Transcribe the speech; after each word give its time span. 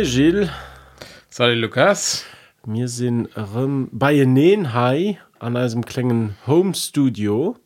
Hoi 0.00 0.06
Gilles, 0.06 0.48
Salut 1.28 1.58
Lukas. 1.58 2.24
wir 2.64 2.88
sind 2.88 3.28
ähm, 3.36 3.90
bei 3.92 4.24
Nenhai 4.24 5.18
an 5.38 5.58
einem 5.58 5.84
kleinen 5.84 6.38
Home 6.46 6.74
Studio 6.74 7.58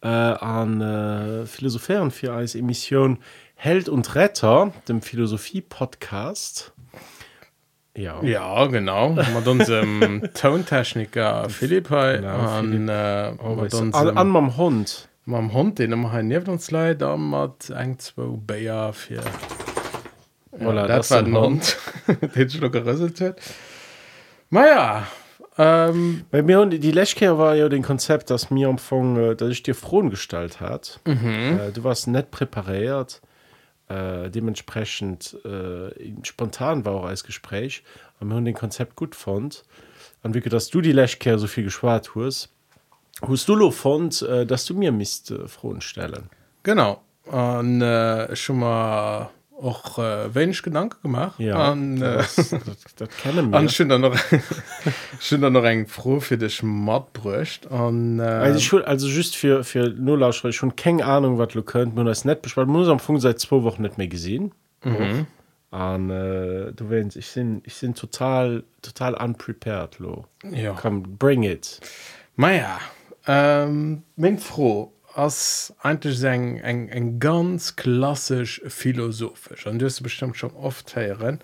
äh, 0.00 0.06
an 0.06 0.80
äh, 0.80 1.44
Philosophieren 1.44 2.12
für 2.12 2.34
als 2.34 2.54
Emission 2.54 3.18
Held 3.56 3.88
und 3.88 4.14
Retter, 4.14 4.72
dem 4.86 5.02
Philosophie-Podcast. 5.02 6.72
Ja. 7.96 8.22
Ja, 8.22 8.64
genau. 8.66 9.14
Mit 9.14 9.48
unserem 9.48 10.22
Tontechniker 10.34 11.48
Philipp 11.50 11.88
Genau, 11.88 12.60
und 12.60 12.88
äh, 12.88 13.32
mit 13.32 13.40
an, 13.40 13.86
unserem 13.86 14.18
an 14.18 14.28
meinem 14.28 14.56
Hund. 14.56 15.08
meinem 15.24 15.52
Hund, 15.52 15.80
den 15.80 15.90
wir 15.98 16.12
hier 16.12 16.22
neben 16.22 16.48
uns 16.48 16.70
leid, 16.70 17.00
mit 17.00 17.72
ein, 17.72 17.98
zwei 17.98 18.26
Bayer 18.36 18.92
für. 18.92 19.20
Ja, 20.62 20.68
Voilà, 20.68 20.86
das, 20.86 21.12
ein 21.12 21.36
Hund, 21.36 21.76
den 22.34 22.50
schon 22.50 22.70
gerüsselt 22.70 23.20
hat. 23.20 23.40
Naja, 24.50 25.06
ähm, 25.58 26.24
Bei 26.30 26.42
mir 26.42 26.60
und 26.60 26.70
die 26.70 26.92
Lechkehr 26.92 27.36
war 27.36 27.54
ja 27.54 27.68
den 27.68 27.82
Konzept, 27.82 28.30
dass 28.30 28.50
mir 28.50 28.68
am 28.68 28.74
Anfang, 28.74 29.16
äh, 29.16 29.36
dass 29.36 29.50
ich 29.50 29.62
dir 29.62 29.74
frohen 29.74 30.08
gestellt 30.10 30.60
hat. 30.60 31.00
Äh, 31.04 31.72
du 31.72 31.84
warst 31.84 32.06
nicht 32.06 32.30
präpariert. 32.30 33.20
Äh, 33.88 34.30
dementsprechend 34.30 35.36
äh, 35.44 35.90
spontan 36.22 36.84
war 36.84 36.94
auch 36.94 37.04
als 37.04 37.24
Gespräch. 37.24 37.82
Und 38.18 38.28
wir 38.28 38.36
haben 38.36 38.44
den 38.44 38.54
Konzept 38.54 38.96
gut 38.96 39.14
fand. 39.14 39.64
Und 40.22 40.34
wie 40.34 40.40
dass 40.40 40.68
du 40.68 40.80
die 40.80 40.92
Lechkehr 40.92 41.38
so 41.38 41.46
viel 41.46 41.64
geschwart 41.64 42.14
hast, 42.14 42.48
hast 43.20 43.48
du 43.48 43.70
fand, 43.70 44.22
äh, 44.22 44.46
dass 44.46 44.64
du 44.64 44.74
mir 44.74 44.92
Mist 44.92 45.30
äh, 45.30 45.48
frohen 45.48 45.80
stellen. 45.80 46.30
genau. 46.62 47.02
Und 47.24 47.84
schon 48.32 48.58
mal 48.58 49.30
auch 49.60 49.98
äh, 49.98 50.34
wenig 50.34 50.62
Gedanken 50.62 50.96
gemacht. 51.02 51.38
Ja, 51.38 51.72
Und, 51.72 52.02
äh, 52.02 52.16
das, 52.16 52.34
das, 52.36 52.50
das 52.96 53.08
kennen 53.18 53.50
wir. 53.50 53.58
Und 53.58 53.72
schon 53.72 53.88
dann 53.88 54.00
noch, 54.00 54.16
schon 55.20 55.40
dann 55.40 55.52
noch 55.52 55.64
eng 55.64 55.86
froh 55.86 56.20
für 56.20 56.36
dich 56.38 56.62
und 56.62 58.20
äh, 58.20 58.22
Also, 58.22 58.58
ich 58.58 58.72
will, 58.72 58.82
also 58.82 59.08
just 59.08 59.36
für, 59.36 59.64
für 59.64 59.88
Nullausschrei 59.90 60.52
schon 60.52 60.76
keine 60.76 61.04
Ahnung, 61.04 61.38
was 61.38 61.48
du 61.48 61.62
könnt, 61.62 61.94
man 61.94 62.06
das 62.06 62.24
nicht 62.24 62.42
besprochen. 62.42 62.72
Man 62.72 62.84
am 62.84 62.92
Anfang 62.92 63.20
seit 63.20 63.40
zwei 63.40 63.62
Wochen 63.62 63.82
nicht 63.82 63.98
mehr 63.98 64.08
gesehen. 64.08 64.52
Mhm. 64.84 65.26
Und 65.70 66.10
äh, 66.10 66.72
du 66.72 66.90
weißt, 66.90 67.16
ich 67.16 67.32
bin 67.32 67.62
ich 67.64 67.80
bin 67.80 67.94
total, 67.94 68.64
total 68.82 69.14
unprepared, 69.14 69.98
lo. 69.98 70.26
ja. 70.50 70.74
Komm, 70.78 71.16
bring 71.16 71.44
it. 71.44 71.80
Maja 72.36 72.78
ähm, 73.26 74.02
bin 74.16 74.38
froh 74.38 74.92
als 75.14 75.74
eigentlich 75.82 76.22
eng 76.24 76.58
eng 76.58 76.88
eng 76.88 77.18
ganz 77.20 77.76
klassisch 77.76 78.60
philosophisch 78.66 79.66
und 79.66 79.80
das 79.80 80.00
bestimmt 80.00 80.36
schon 80.36 80.52
oft 80.52 80.94
hören 80.96 81.38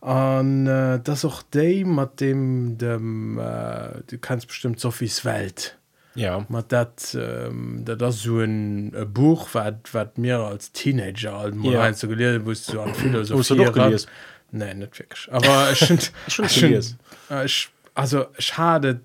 an 0.00 0.66
äh, 0.66 1.00
das 1.02 1.24
auch 1.24 1.42
de 1.42 1.84
mit 1.84 2.20
dem 2.20 2.76
dem 2.78 3.38
äh, 3.38 4.02
du 4.06 4.18
kannst 4.20 4.46
bestimmt 4.48 4.78
Sophies 4.80 5.24
Welt 5.24 5.78
Ja. 6.14 6.44
mat 6.48 6.70
dat 6.72 7.16
ähm, 7.18 7.84
dat 7.84 8.00
das 8.00 8.20
so 8.22 8.38
ein 8.40 8.92
äh, 8.94 9.04
Buch 9.06 9.48
wat 9.54 9.92
wat 9.94 10.18
mir 10.18 10.38
als 10.40 10.72
Teenager 10.72 11.34
alt 11.34 11.54
Ja. 11.62 11.86
ja. 11.86 11.92
so 11.94 12.08
gelesen 12.08 12.44
wo 12.46 12.52
du 12.52 12.80
an 12.80 12.94
Philosophie 12.94 14.06
nee 14.52 14.74
net 14.74 14.98
wirklich 14.98 15.28
aber 15.32 15.72
ich 15.72 15.78
find, 15.78 16.12
Schon 16.28 16.44
ich 16.46 16.60
find, 16.60 16.96
äh, 17.30 17.44
ich, 17.46 17.68
also 17.94 18.26
schade 18.38 19.00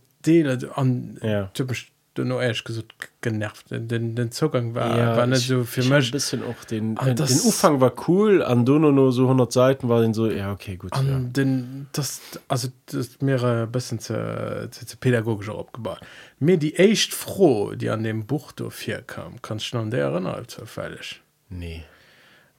an 0.75 1.17
Ja. 1.23 1.49
typisch 1.53 1.91
du 2.15 2.23
nur 2.25 2.41
ehrlich 2.41 2.63
gesagt 2.63 2.93
genervt. 3.21 3.71
Den, 3.71 4.15
den, 4.15 4.31
Zugang 4.31 4.75
war, 4.75 4.97
ja, 4.97 5.15
war 5.17 5.27
nicht 5.27 5.41
ich- 5.41 5.47
so 5.47 5.63
für 5.63 5.81
ich 5.81 5.87
hab 5.87 5.93
ein 5.93 5.99
mich 5.99 6.11
bisschen 6.11 6.43
auch 6.43 6.63
den, 6.65 6.97
Ah, 6.97 7.05
den, 7.05 7.17
Umfang 7.41 7.79
war 7.81 7.93
cool, 8.07 8.41
an 8.43 8.65
Dono 8.65 8.91
nur 8.91 9.11
so 9.11 9.23
100 9.23 9.51
Seiten 9.51 9.89
war 9.89 10.01
den 10.01 10.13
so, 10.13 10.27
ja, 10.29 10.51
okay, 10.51 10.75
gut. 10.77 10.91
an 10.93 11.07
Ja. 11.07 11.19
den 11.19 11.87
das 11.93 12.21
also 12.47 12.67
das 12.87 12.95
ist 12.95 13.21
mir 13.21 13.41
ein 13.43 13.71
bisschen 13.71 13.99
zu, 13.99 14.67
zu, 14.71 14.85
zu 14.85 14.97
pädagogischer 14.97 15.57
abgebaut. 15.57 15.99
Mir 16.39 16.57
die 16.57 16.75
echt 16.75 17.13
froh 17.13 17.73
die 17.75 17.89
an 17.89 18.03
dem 18.03 18.25
Buch 18.25 18.51
hier 18.79 19.01
kam. 19.01 19.41
Kannst 19.41 19.71
du 19.71 19.77
noch 19.77 19.83
an 19.83 19.91
der 19.91 20.05
erinnern 20.05 20.47
zufällig? 20.47 21.21
Nee. 21.49 21.83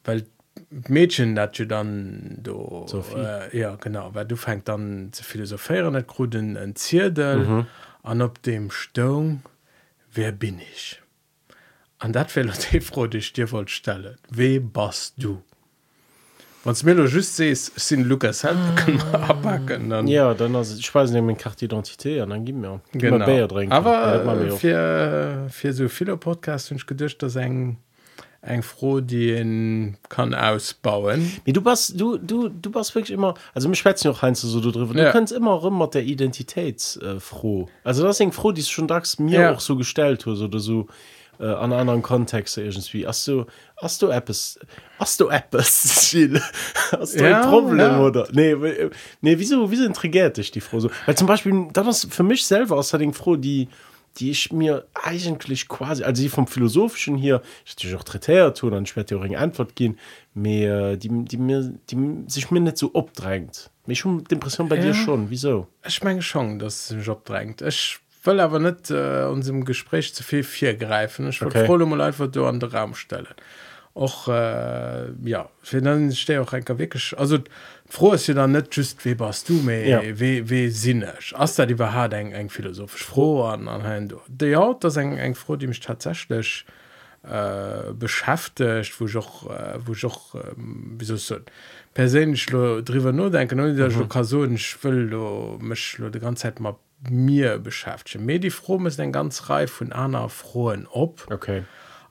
weil 0.05 0.25
Mädchen 0.89 1.35
dat 1.37 1.59
du 1.59 1.67
dann 1.67 2.37
do 2.43 2.85
äh, 3.17 3.57
ja 3.57 3.77
genau 3.77 4.11
weil 4.15 4.27
du 4.27 4.37
fängt 4.37 4.69
dann 4.69 5.09
zu 5.13 5.23
philosophieren 5.25 5.93
net 5.93 6.07
kruden 6.09 6.57
en 6.57 6.75
Zierdel 6.75 7.67
an 8.03 8.23
op 8.23 8.43
dem 8.43 8.71
Stung 8.71 9.43
wer 10.13 10.33
bin 10.33 10.59
ich? 10.59 11.01
An 11.99 12.13
dat 12.13 12.35
will 12.35 12.53
froh 12.81 13.07
dich 13.07 13.33
dir 13.33 13.51
wollt 13.53 13.71
stellen. 13.71 14.17
We 14.31 14.61
bast 14.61 15.15
du? 15.19 15.43
Wanns 16.65 16.83
mir 16.83 16.95
just 17.07 17.37
sees 17.37 17.73
sind 17.77 18.07
Lukas 18.07 18.45
Held 18.45 18.59
abpacken 19.13 19.89
dann 19.89 20.07
Ja, 20.07 20.35
dann, 20.35 20.55
ich 20.61 20.95
weiß 20.95 21.11
nicht, 21.11 21.23
meine 21.23 21.39
Karte 21.39 21.65
Identität, 21.65 22.23
und 22.23 22.31
dann 22.31 22.45
gib 22.45 22.57
mir. 22.57 22.81
Genau. 22.93 23.25
Bier 23.25 23.51
wir 23.51 23.73
aber 23.73 24.53
auch. 24.53 24.59
für, 24.59 25.47
für 25.49 25.73
so 25.73 25.89
viele 25.89 26.19
Podcasts 26.19 26.71
hunsch 26.71 26.85
gedcht 26.85 27.23
dass 27.23 27.37
eng 27.37 27.79
eng 28.43 28.63
froh 28.63 29.01
die 29.01 29.33
ihn 29.35 29.97
kann 30.09 30.35
ausbauen 30.35 31.31
Wie 31.45 31.53
du 31.53 31.61
bist, 31.61 32.01
du, 32.01 32.17
du, 32.17 32.49
du 32.49 32.71
bist 32.71 32.95
wirklich 32.95 33.11
immer, 33.13 33.35
also 33.55 33.69
mich 33.69 33.79
schwätzt 33.81 34.05
noch 34.05 34.23
Heinz 34.23 34.41
so 34.41 34.61
drüber, 34.61 34.95
du 34.95 35.03
Ja. 35.03 35.13
kannst 35.13 35.33
immer 35.33 35.63
immer 35.65 35.89
der 35.89 36.05
Identität 36.05 36.99
äh, 37.03 37.21
froh. 37.21 37.69
Also 37.85 38.03
das 38.03 38.19
ist 38.19 38.35
froh, 38.35 38.53
die 38.53 38.63
es 38.63 38.69
schon 38.71 38.89
dax 38.89 39.19
mir 39.19 39.41
Ja. 39.41 39.53
auch 39.53 39.61
so 39.61 39.77
gestellt 39.77 40.25
hast 40.27 40.41
oder 40.41 40.59
so 40.59 40.87
äh, 41.39 41.45
an 41.47 41.73
anderen 41.73 42.03
Kontexten 42.03 42.65
irgendwie. 42.65 43.07
Hast 43.07 43.27
du, 43.29 43.47
hast 43.79 44.01
du 44.03 44.09
etwas, 44.09 44.59
hast 44.99 45.21
du 45.21 45.29
etwas, 45.29 46.09
Gilles? 46.11 46.43
Hast 46.91 47.19
du 47.19 47.25
Ja, 47.25 47.41
ein 47.43 47.49
Problem 47.49 47.79
ja. 47.79 47.99
oder? 48.01 48.29
Nee, 48.33 48.51
äh, 48.53 48.91
nee, 49.23 49.39
wieso, 49.39 49.71
wieso 49.71 49.85
intrigiert 49.85 50.37
dich 50.37 50.51
die 50.51 50.61
froh 50.61 50.81
so? 50.81 50.91
Weil 51.07 51.17
zum 51.17 51.27
Beispiel, 51.27 51.69
das 51.73 52.05
ist 52.05 52.13
für 52.15 52.23
mich 52.25 52.45
selber 52.45 52.77
außerdem 52.77 53.13
froh, 53.15 53.37
die, 53.37 53.69
die 54.19 54.31
ich 54.31 54.53
mir 54.53 54.87
eigentlich 54.95 55.69
quasi, 55.69 56.03
also 56.03 56.23
die 56.23 56.29
vom 56.29 56.47
Philosophischen 56.47 57.17
hier, 57.17 57.43
ich 57.65 57.75
natürlich 57.77 57.97
auch 57.97 58.05
Träter 58.05 58.53
tun, 58.55 58.73
dann 58.73 58.87
später 58.87 59.17
auch 59.17 59.23
eine 59.23 59.39
Antwort 59.39 59.77
gehen, 59.77 59.99
mehr, 60.35 60.97
die, 60.97 61.09
die, 61.25 61.37
mir, 61.37 61.73
die 61.91 62.25
sich 62.27 62.51
mir 62.51 62.61
nicht 62.61 62.77
so 62.79 62.93
abdrängt. 62.95 63.71
Mich 63.87 64.01
schon 64.01 64.25
die 64.25 64.35
Impression 64.35 64.69
bei 64.69 64.77
Ja. 64.77 64.83
dir 64.83 64.95
schon, 64.95 65.31
wieso? 65.31 65.67
Ich 65.87 66.03
meine 66.03 66.23
schon, 66.23 66.59
dass 66.59 66.87
es 66.87 66.93
einen 66.93 67.03
Job 67.03 67.25
drängt. 67.25 67.63
Ich 67.63 67.99
will 68.25 68.41
aber 68.41 68.59
nicht 68.59 68.91
äh, 68.91 69.25
unserem 69.25 69.65
Gespräch 69.65 70.15
zu 70.15 70.23
viel 70.23 70.43
vier 70.43 70.75
greifen. 70.75 71.29
Ich 71.29 71.41
will 71.41 71.49
Okay. 71.49 71.67
froh 71.67 71.79
mal 71.87 72.01
einfach 72.01 72.31
da 72.31 72.49
an 72.49 72.61
den 72.61 72.71
Raum 72.71 72.95
stellen. 72.95 73.27
Auch, 73.95 74.29
äh, 74.29 75.11
ja, 75.25 75.49
für 75.63 75.83
dann 75.83 76.13
stehe 76.13 76.41
auch 76.41 76.53
einfach 76.53 76.79
wirklich, 76.79 77.13
also 77.19 77.39
froh 77.89 78.13
ist 78.13 78.29
ja 78.29 78.35
dann 78.35 78.53
nicht 78.53 78.75
just, 78.77 79.05
wie 79.05 79.19
warst 79.19 79.49
du, 79.49 79.55
mehr, 79.55 79.85
Ja. 80.05 80.19
wie, 80.21 80.49
wie 80.49 80.69
sinnisch. 80.69 81.35
Hast 81.37 81.59
du 81.59 81.67
die 81.67 81.73
überhaupt 81.73 82.13
eng, 82.15 82.31
eng 82.33 82.49
philosophisch 82.51 83.05
froh 83.05 83.45
an, 83.45 83.67
an 83.69 84.13
Ja, 84.41 84.75
das 84.75 84.95
ist 84.95 84.97
eng, 84.99 85.17
eng 85.19 85.35
froh, 85.35 85.57
die 85.57 85.67
mich 85.67 85.81
tatsächlich 85.81 86.65
äh, 87.25 87.93
beschäftigt, 87.93 88.99
wo 89.01 89.07
ich 89.07 89.17
auch, 89.17 89.51
äh, 89.51 89.79
wo 89.85 89.93
ich 89.93 90.05
auch 90.07 90.35
ähm, 90.37 90.95
wie 90.99 91.05
soll 91.05 91.17
ich 91.17 91.25
sagen, 91.25 91.45
persönlich 91.93 92.47
drüber 92.47 93.13
nur 93.13 93.31
denken, 93.31 93.59
dass 93.77 93.93
ich 93.93 93.99
so 93.99 94.07
will 94.85 94.95
lo, 95.11 95.59
mich 95.61 95.99
lo 95.99 96.09
die 96.11 96.21
ganze 96.21 96.43
Zeit 96.43 96.61
mal 96.61 96.77
mir 97.11 97.59
beschäftigen. 97.59 98.25
Mir 98.25 98.39
die 98.39 98.51
froh 98.51 98.79
ist 98.87 99.01
eine 99.01 99.11
ganz 99.13 99.49
Reihe 99.51 99.69
von 99.69 99.93
einer 99.93 100.29
frohen 100.29 100.87
ob. 100.91 101.27
Okay. 101.31 101.65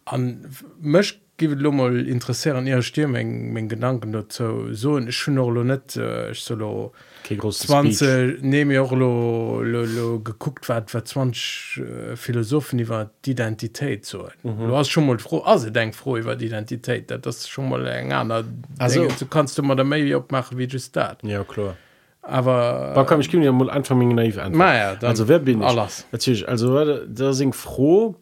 An 0.06 0.46
mech 0.80 1.22
giwet 1.40 1.60
Lummel 1.60 2.08
interessieren 2.08 2.68
ihr 2.68 2.82
Stirm 2.82 3.16
eng 3.16 3.54
még 3.54 3.70
Gedanken 3.70 4.12
dat 4.12 4.34
zo 4.34 4.74
so 4.74 4.98
en 4.98 5.12
schënnerlo 5.12 5.64
net 5.64 5.96
äh, 5.96 6.34
solo 6.34 6.92
20 7.24 8.42
neem 8.42 8.72
lo, 8.72 9.62
lo, 9.64 9.84
lo 9.86 10.20
geguckt 10.20 10.68
wat 10.70 10.94
wat 10.94 11.08
20 11.08 11.82
äh, 11.82 12.16
Philosophen 12.16 12.80
iwwer 12.80 13.10
d'Identitéit 13.26 14.06
zo. 14.06 14.28
So. 14.44 14.50
Mhm. 14.50 14.68
Du 14.68 14.76
hast 14.76 14.90
schon 14.90 15.08
mal 15.08 15.20
froh 15.20 15.44
as 15.46 15.66
denk 15.72 15.96
froh 15.96 16.18
iwwer 16.18 16.36
d'Identitéit, 16.36 17.10
dat 17.10 17.26
das 17.26 17.48
schon 17.48 17.70
mal 17.70 17.88
eng 17.88 18.12
aner 18.12 18.44
also 18.78 19.08
du 19.08 19.26
kannst 19.26 19.58
du 19.58 19.64
mal 19.64 19.76
der 19.76 19.86
méi 19.86 20.14
opmachen 20.16 20.58
wie 20.58 20.68
du 20.68 20.80
staat. 20.80 21.24
Ja 21.24 21.44
klar 21.44 21.76
aber 22.22 22.92
da 22.96 23.04
kann 23.04 23.22
ich 23.22 23.32
ja 23.32 23.52
mal 23.52 23.70
einfach 23.70 23.96
naiv 23.96 24.38
an 24.38 24.52
naja, 24.52 24.98
also 25.02 25.28
wer 25.28 25.40
bin 25.40 25.62
ich? 25.62 25.68
alles 25.68 26.06
natürlich 26.12 26.48
also 26.48 26.98
da 27.08 27.34
sind 27.34 27.56
froh 27.56 28.16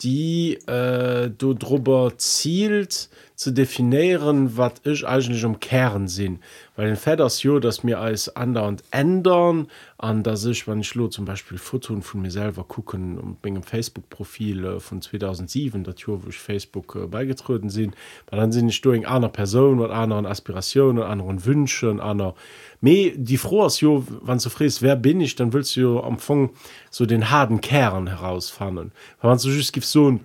die 0.00 0.54
äh, 0.66 1.30
du 1.30 1.54
drüber 1.54 2.12
zielt 2.16 3.08
zu 3.34 3.50
definieren, 3.50 4.56
was 4.56 4.74
ich 4.84 5.06
eigentlich 5.06 5.42
im 5.42 5.60
Kern 5.60 6.08
sind. 6.08 6.40
Weil 6.78 6.94
den 6.94 7.24
ist 7.26 7.42
ja, 7.42 7.58
dass 7.58 7.82
mir 7.82 7.98
alles 7.98 8.36
andauernd 8.36 8.84
ändern, 8.92 9.66
an 9.98 10.22
dass 10.22 10.44
ich, 10.44 10.68
wenn 10.68 10.78
ich 10.78 10.94
lo 10.94 11.08
zum 11.08 11.24
Beispiel 11.24 11.58
Fotos 11.58 12.06
von 12.06 12.22
mir 12.22 12.30
selber 12.30 12.62
gucken 12.62 13.18
und 13.18 13.42
bin 13.42 13.56
im 13.56 13.64
Facebook-Profil 13.64 14.64
äh, 14.64 14.78
von 14.78 15.02
2007, 15.02 15.82
das 15.82 15.96
Jahr, 16.06 16.24
wo 16.24 16.28
ich 16.28 16.38
Facebook 16.38 16.94
äh, 16.94 17.08
beigetreten 17.08 17.68
sind, 17.68 17.96
weil 18.30 18.38
dann 18.38 18.52
sind 18.52 18.68
ich 18.68 18.80
durch 18.80 19.08
einer 19.08 19.28
Person 19.28 19.80
und 19.80 19.90
anderen 19.90 20.24
Aspirationen, 20.24 21.02
anderen 21.02 21.44
Wünschen, 21.44 21.98
einer 21.98 22.36
Me 22.80 23.10
die 23.16 23.38
froh 23.38 23.66
ist 23.66 23.80
jo 23.80 24.04
wann 24.20 24.38
du 24.38 24.48
fräst 24.48 24.80
wer 24.80 24.94
bin 24.94 25.20
ich 25.20 25.34
dann 25.34 25.52
willst 25.52 25.74
du 25.74 25.80
jo 25.80 25.98
am 25.98 26.12
Anfang 26.12 26.50
so 26.90 27.06
den 27.06 27.28
harten 27.28 27.60
Kern 27.60 28.06
herausfahren. 28.06 28.92
Wenn 29.20 29.36
du 29.36 29.48
just 29.48 29.72
gibst 29.72 29.90
so 29.90 30.12
ein 30.12 30.20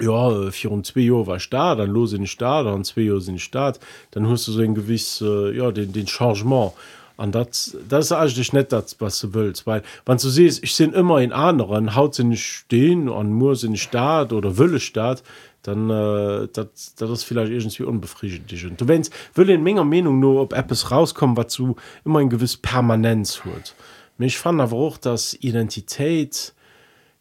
ja 0.00 0.50
vier 0.50 0.70
und 0.70 0.86
zwei 0.86 1.00
Jahre 1.00 1.26
war 1.26 1.36
ich 1.36 1.50
da 1.50 1.74
dann 1.74 1.90
los 1.90 2.12
in 2.12 2.26
Staat 2.26 2.66
dann 2.66 2.84
zwei 2.84 3.02
Jahre 3.02 3.20
sind 3.20 3.40
Staat 3.40 3.80
dann 4.12 4.28
hast 4.28 4.48
du 4.48 4.52
so 4.52 4.60
ein 4.60 4.74
gewiss 4.74 5.20
äh, 5.20 5.56
ja 5.56 5.70
den 5.70 5.92
den 5.92 6.06
Changement 6.06 6.72
an 7.16 7.32
das 7.32 7.76
das 7.88 8.06
ist 8.06 8.12
eigentlich 8.12 8.52
nicht 8.52 8.72
das 8.72 8.96
was 8.98 9.20
du 9.20 9.34
willst 9.34 9.66
weil 9.66 9.82
wenn 10.06 10.16
du 10.16 10.28
siehst 10.28 10.62
ich 10.64 10.74
sind 10.74 10.94
immer 10.94 11.20
in 11.20 11.32
anderen 11.32 11.94
haut 11.94 12.14
sie 12.14 12.24
nicht 12.24 12.46
stehen 12.46 13.08
und 13.08 13.32
muss 13.32 13.62
in 13.62 13.76
Staat 13.76 14.32
oder 14.32 14.58
Wille 14.58 14.80
Staat 14.80 15.22
dann 15.62 15.90
äh, 15.90 16.48
das, 16.52 16.94
das 16.96 17.10
ist 17.10 17.24
vielleicht 17.24 17.52
irgendwie 17.52 17.82
unbefriedigend. 17.82 18.70
Und 18.70 18.80
du 18.80 18.88
wennst 18.88 19.12
will 19.34 19.50
in 19.50 19.62
Menge 19.62 19.84
Meinung 19.84 20.18
nur 20.18 20.40
ob 20.40 20.54
App 20.54 20.70
es 20.70 20.90
rauskommen 20.90 21.36
was 21.36 21.54
du 21.54 21.76
immer 22.04 22.20
ein 22.20 22.30
gewiss 22.30 22.56
Permanenz 22.56 23.44
holt 23.44 23.74
mich 24.16 24.38
fand 24.38 24.60
aber 24.60 24.76
auch 24.76 24.96
dass 24.96 25.34
Identität 25.34 26.54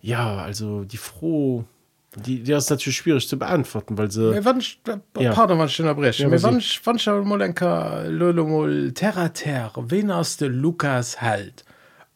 ja 0.01 0.37
also 0.37 0.85
die 0.85 0.97
froh 0.97 1.65
die 2.15 2.41
die 2.43 2.51
ist 2.53 2.69
natürlich 2.69 2.97
schwierig 2.97 3.27
zu 3.27 3.37
beantworten 3.37 3.97
weil 3.97 4.09
sie 4.11 4.31
Mir 4.31 4.43
wann 4.45 4.59
äh, 4.59 5.23
Ja. 5.23 5.33
pardon, 5.33 5.59
wenn 5.59 5.67
ich 5.67 5.79
unterbreche. 5.79 6.23
Ja, 6.23 6.29
Mir 6.29 6.41
wann 6.43 6.61
wann 6.83 6.95
ich 6.97 7.05
mal 7.07 7.39
denke, 7.39 8.07
Lolo 8.09 8.45
mal 8.47 8.91
terre 8.93 9.21
à 9.25 9.29
terre, 9.29 9.83
wen 9.89 10.09
aus 10.11 10.37
der 10.37 10.49
Lukas 10.49 11.21
halt 11.21 11.63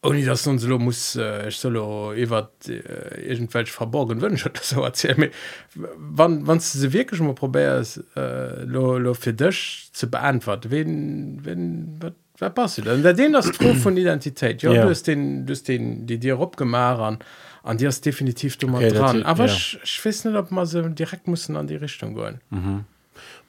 ohne 0.06 0.22
dass 0.22 0.46
uns 0.46 0.62
lo 0.66 0.78
muss 0.78 1.16
äh, 1.16 1.48
ich 1.48 1.56
solo 1.56 2.12
iwwer 2.12 2.50
äh, 2.68 3.22
irgendwelch 3.26 3.72
verborgen 3.72 4.20
wünsche 4.20 4.50
oder 4.50 4.60
so 4.62 4.82
erzähl 4.82 5.14
mir 5.16 5.30
wann 5.74 6.46
wann 6.46 6.58
du 6.58 6.64
se 6.64 6.92
wirklich 6.92 7.20
mal 7.20 7.34
probärst 7.34 8.02
äh, 8.14 8.64
lo, 8.64 8.98
lo 8.98 9.14
für 9.14 9.32
dich 9.32 9.88
zu 9.94 10.10
beantworten. 10.10 10.70
Wen 10.70 11.40
wenn 11.44 11.96
wat 12.00 12.12
wer 12.36 12.50
pass 12.50 12.76
denn? 12.76 13.02
Der 13.02 13.14
den 13.14 13.32
das 13.32 13.48
froh 13.48 13.72
von 13.74 13.96
Identität. 13.96 14.62
Ja, 14.62 14.72
Ja. 14.72 14.82
du 14.84 14.90
hast 14.90 15.06
den 15.06 15.46
du 15.46 15.52
hast 15.52 15.68
den 15.68 16.06
die 16.06 16.18
dir 16.18 16.38
opgemar 16.38 17.18
an 17.64 17.78
dir 17.78 17.88
ist 17.88 18.04
definitiv 18.06 18.56
du 18.58 18.68
mal 18.68 18.84
Okay, 18.84 18.94
dran. 18.94 19.18
Das- 19.18 19.26
aber 19.26 19.46
ja. 19.46 19.52
ich, 19.52 19.78
ich 19.82 20.04
weiß 20.04 20.26
nicht 20.26 20.36
ob 20.36 20.50
man 20.50 20.66
so 20.66 20.82
direkt 20.88 21.26
müssen 21.26 21.56
an 21.56 21.66
die 21.66 21.76
Richtung 21.76 22.14
gehen. 22.14 22.38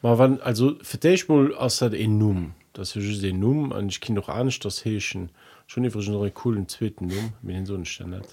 Mal 0.02 0.18
wann 0.18 0.40
also 0.42 0.76
für 0.82 0.98
dich 0.98 1.28
mal 1.28 1.54
aus 1.56 1.80
dat 1.80 1.94
en 1.94 2.18
Numm. 2.18 2.54
Das 2.74 2.96
ist 2.96 3.24
Numm. 3.24 3.72
An 3.72 3.88
ich 3.90 4.02
kind 4.02 4.16
noch 4.18 4.30
an 4.30 4.52
das 4.62 4.86
heschen 4.86 5.30
schon 5.68 5.84
übrigens 5.86 6.10
noch 6.10 6.22
einen 6.22 6.34
coolen 6.34 6.68
zweiten 6.68 7.08
Numm. 7.08 7.34
Mit 7.42 7.56
den 7.56 7.66
so 7.66 7.78
net 7.78 8.28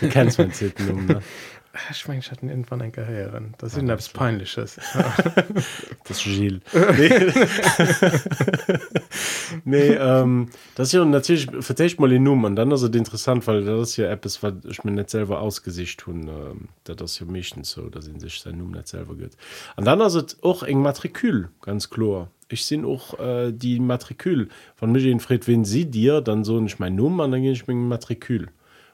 du 0.00 0.08
kennst 0.08 0.38
meinen 0.38 0.52
Numm 0.86 1.06
ne? 1.06 1.22
Ich 1.90 2.06
mein, 2.06 2.18
ich 2.18 2.30
hatte 2.30 2.44
irgendwann 2.44 2.82
ein 2.82 2.92
Karrieren 2.92 3.54
das 3.56 3.72
sind 3.72 3.88
etwas 3.88 4.10
peinliches. 4.10 4.78
Das 6.04 6.18
ist 6.18 6.24
Gilles. 6.24 6.60
Nee, 9.64 9.64
nee 9.64 9.94
ähm, 9.94 10.48
das 10.74 10.88
ist 10.88 10.94
ja 10.94 11.04
natürlich 11.04 11.48
vertecht 11.60 12.00
mal 12.00 12.08
den 12.08 12.22
Numm 12.22 12.44
und 12.44 12.56
dann 12.56 12.70
ist 12.70 12.82
es 12.82 12.94
interessant 12.94 13.46
weil 13.46 13.64
das 13.64 13.90
ist 13.90 13.96
ja 13.96 14.10
etwas 14.10 14.42
was 14.42 14.54
ich 14.68 14.84
mir 14.84 14.92
nicht 14.92 15.10
selber 15.10 15.40
ausgesicht 15.40 16.00
tun 16.00 16.28
ähm, 16.28 16.68
das 16.84 17.12
ist 17.12 17.20
ja 17.20 17.26
meistens 17.26 17.70
so 17.70 17.88
dass 17.88 18.06
in 18.06 18.20
sich 18.20 18.40
sein 18.40 18.58
Numm 18.58 18.72
nicht 18.72 18.88
selber 18.88 19.14
geht. 19.14 19.36
Und 19.76 19.86
dann 19.86 20.00
ist 20.00 20.14
es 20.14 20.42
auch 20.42 20.62
eng 20.62 20.82
Matrikül 20.82 21.48
ganz 21.62 21.88
klar. 21.88 22.30
Ich 22.48 22.66
sind 22.66 22.84
auch 22.84 23.18
äh, 23.18 23.50
die 23.50 23.80
Matrikül. 23.80 24.48
Von 24.76 24.92
mich 24.92 25.22
Fred 25.22 25.48
wenn 25.48 25.64
sie 25.64 25.86
dir 25.86 26.20
dann 26.20 26.44
so 26.44 26.60
nicht 26.60 26.78
mein 26.78 26.96
Numm 26.96 27.20
und 27.20 27.30
dann 27.30 27.40
gehe 27.40 27.52
ich 27.52 27.66
mit 27.66 27.74
dem 27.74 27.88
Matrikül 27.88 28.50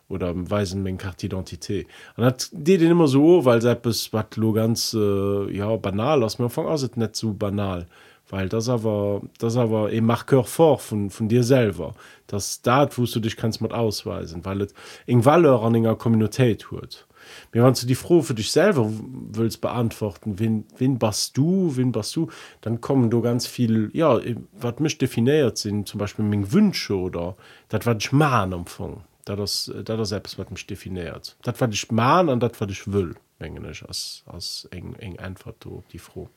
oder 0.08 0.32
weisen 0.50 0.82
mein 0.82 0.98
carte 0.98 1.28
d'identité. 1.28 1.86
Und 2.16 2.24
hat 2.24 2.48
die 2.52 2.78
den 2.78 2.90
immer 2.90 3.08
so 3.08 3.44
weil 3.44 3.60
se 3.60 3.78
es 3.84 4.12
wat 4.12 4.36
lo 4.36 4.52
ganz 4.52 4.94
äh, 4.94 5.56
ja 5.56 5.76
banal 5.76 6.22
aus 6.22 6.38
mir 6.38 6.46
anfang 6.46 6.66
aus 6.66 6.88
net 6.96 7.16
so 7.16 7.32
banal. 7.32 7.86
Weil 8.30 8.48
das 8.48 8.68
aber 8.68 9.22
das 9.38 9.56
aber 9.56 9.92
e 9.92 10.00
marqueur 10.00 10.44
fort 10.44 10.80
von 10.80 11.10
von 11.10 11.28
dir 11.28 11.44
selber. 11.44 11.94
Das 12.26 12.62
dat 12.62 12.96
wost 12.98 13.14
du 13.14 13.20
dich 13.20 13.36
kannst 13.36 13.60
mat 13.60 13.72
ausweisen 13.72 14.44
weil 14.44 14.60
het 14.60 14.74
eng 15.06 15.24
Valeur 15.24 15.62
an 15.62 15.74
enger 15.74 15.96
Communityit 15.96 16.70
huet 16.70 17.06
mir 17.52 17.62
wann 17.62 17.74
du 17.74 17.86
die 17.86 17.94
froh 17.94 18.22
für 18.22 18.34
dich 18.34 18.50
selber 18.50 18.90
willst 19.32 19.60
beantworten 19.60 20.38
wen 20.38 20.64
wen 20.78 20.98
bast 20.98 21.36
du 21.36 21.76
wen 21.76 21.92
bast 21.92 22.16
du? 22.16 22.28
Dann 22.62 22.80
kommen 22.80 23.10
du 23.10 23.20
ganz 23.20 23.46
viel 23.46 23.90
ja 23.92 24.20
wat 24.60 24.80
mich 24.80 24.96
definiert 24.96 25.58
sind 25.58 25.88
zum 25.88 25.98
Beispiel 25.98 26.24
Mg 26.24 26.52
Wünsche 26.52 26.96
oder 26.96 27.36
dat 27.68 27.84
wat 27.84 28.02
ich 28.02 28.12
ma 28.12 28.44
empfang 28.44 28.96
da 28.96 29.07
das 29.36 29.70
da 29.84 29.96
das 29.96 30.08
selbst 30.10 30.38
wat 30.38 30.50
mich 30.50 30.66
definiert. 30.66 31.36
Dat 31.42 31.60
wat 31.60 31.72
ich 31.74 31.90
ma 31.90 32.20
an 32.20 32.40
dat 32.40 32.60
wat 32.60 32.70
ich 32.70 32.90
will 32.92 33.14
mengen 33.38 33.64
ich 33.70 33.86
als 33.86 34.22
als 34.26 34.66
eng 34.70 34.94
eng 34.98 35.18
einfach 35.18 35.52
die 35.92 35.98
froh 35.98 36.28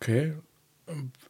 okay. 0.00 0.34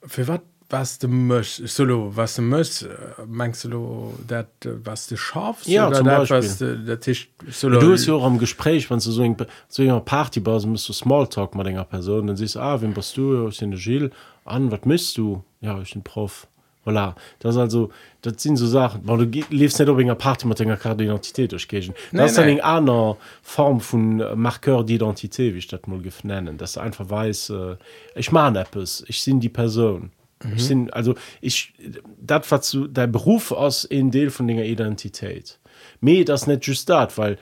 Für 0.07 0.29
wat 0.29 0.43
was 0.71 0.99
du 0.99 1.09
möcht 1.09 1.67
solo 1.69 2.15
was 2.15 2.37
du 2.37 2.43
möcht 2.43 2.87
meinst 3.27 3.65
du 3.65 4.13
äh, 4.29 4.45
was 4.85 5.07
du 5.07 5.17
schaffst 5.17 5.67
Ja, 5.67 5.89
oder 5.89 6.03
Beispiel. 6.05 6.37
was 6.37 6.59
du, 6.59 6.99
Tisch 7.01 7.31
solo 7.51 7.81
du 7.81 7.93
hast 7.93 8.07
ja 8.07 8.15
auch 8.15 8.25
am 8.25 8.39
Gespräch 8.39 8.91
wenn 8.91 8.99
du 8.99 9.11
so 9.11 9.23
eng 9.23 9.37
so 9.69 9.83
enger 9.83 10.01
Party 10.01 10.41
bist 10.41 10.67
musst 10.67 10.89
du 10.89 10.93
Smalltalk 10.93 11.55
mit 11.55 11.67
enger 11.67 11.85
Person 11.85 12.27
dann 12.27 12.37
siehst 12.37 12.57
du, 12.57 12.61
ah 12.61 12.81
wen 12.81 12.93
bist 12.93 13.17
du? 13.17 13.49
Ich 13.49 13.59
bin 13.61 13.71
der 13.71 13.81
Gilles. 13.81 14.11
An 14.45 14.71
was 14.71 14.85
misst 14.85 15.17
du? 15.17 15.43
Ja 15.61 15.81
ich 15.81 15.93
bin 15.93 16.03
Prof 16.03 16.47
voilà. 16.89 17.15
Das 17.41 17.57
also 17.57 17.91
das 18.23 18.43
sind 18.43 18.57
so 18.57 18.67
Sachen. 18.67 19.01
Weil 19.05 19.27
du 19.27 19.41
lebst 19.51 19.79
nicht 19.79 19.89
enger 19.89 20.15
Party 20.15 20.47
mit 20.47 20.61
enger 20.61 20.77
Karte 20.77 21.05
Identität 21.05 21.53
durchgehen 21.53 21.95
Nee, 22.13 22.19
das 22.19 22.37
nee. 22.37 22.53
eng 22.53 22.61
einer 22.61 23.17
Form 23.43 23.81
von 23.81 24.21
äh, 24.21 24.35
Marqueur 24.35 24.81
d'Identité 24.81 25.55
wie 25.55 25.59
ich 25.59 25.69
das 25.69 25.81
mal 25.87 26.01
nennen. 26.23 26.59
Dass 26.59 26.73
du 26.73 26.81
einfach 26.81 27.09
weiß 27.09 27.51
äh, 27.51 27.77
ich 28.15 28.33
mache 28.33 28.59
etwas. 28.59 29.05
Ich 29.07 29.25
bin 29.25 29.41
die 29.41 29.49
Person. 29.49 30.11
Ich 30.55 30.67
sind 30.67 30.93
also 30.95 31.15
ich 31.41 31.75
dat 32.21 32.49
was 32.51 32.71
du 32.71 32.87
dein 32.87 33.11
Beruf 33.11 33.51
aus 33.51 33.85
in 33.85 34.11
Deel 34.11 34.31
von 34.31 34.47
denger 34.47 34.65
Identität. 34.65 35.59
Me 36.01 36.25
das 36.25 36.47
net 36.47 36.65
just 36.65 36.89
dat 36.89 37.19
weil 37.19 37.39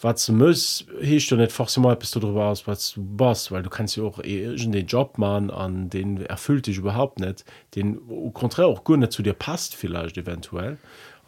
was 0.00 0.26
du 0.26 0.32
muss 0.34 0.84
hecht 1.00 1.30
du 1.30 1.36
net 1.36 1.50
forcément 1.52 1.96
bist 1.96 2.14
du 2.14 2.20
darüber 2.20 2.46
aus 2.46 2.66
was 2.66 2.92
du 2.92 3.02
bist 3.02 3.50
weil 3.50 3.62
du 3.62 3.70
kannst 3.70 3.96
ja 3.96 4.02
auch 4.04 4.18
eh 4.22 4.54
den 4.54 4.86
Job 4.86 5.16
machen 5.18 5.50
an 5.50 5.88
den 5.88 6.20
erfüllt 6.26 6.66
dich 6.66 6.76
überhaupt 6.78 7.18
nicht 7.18 7.44
den 7.74 7.98
au 8.10 8.30
contraire 8.30 8.66
auch 8.66 8.84
gut 8.84 8.98
nicht 8.98 9.12
zu 9.12 9.22
dir 9.22 9.32
passt 9.32 9.74
vielleicht 9.74 10.18
eventuell. 10.18 10.76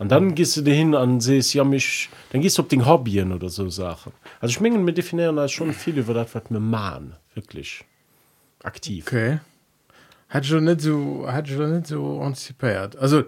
Und 0.01 0.13
dann 0.13 0.37
gehst 0.37 0.57
du 0.57 0.61
dir 0.63 0.75
hin 0.75 0.95
an 0.95 1.21
sest 1.21 1.55
ja 1.55 1.65
mich 1.65 2.09
dann 2.31 2.41
gehst 2.41 2.57
du 2.59 2.63
auf 2.63 2.69
den 2.69 2.87
Hobbyen 2.87 3.33
oder 3.33 3.49
so 3.49 3.69
Sachen. 3.69 4.13
Also 4.41 4.53
ich 4.53 4.61
mengen 4.61 4.85
mit 4.85 4.97
definieren 4.97 5.39
als 5.41 5.51
schon 5.53 5.73
viel 5.73 5.99
über 5.99 6.15
das 6.15 6.35
was 6.35 6.51
mir 6.51 6.61
mahn 6.61 7.17
wirklich. 7.35 7.85
Aktiv. 8.63 9.07
Okay. 9.07 9.39
Hat 10.29 10.45
schon 10.47 10.65
nicht 10.65 10.83
so 10.83 11.27
hat 11.27 11.49
schon 11.49 11.75
nicht 11.75 11.87
so 11.89 12.21
antizipiert. 12.21 12.97
Also 12.97 13.23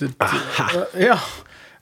d- 0.00 0.08
äh, 0.94 1.06
ja 1.06 1.20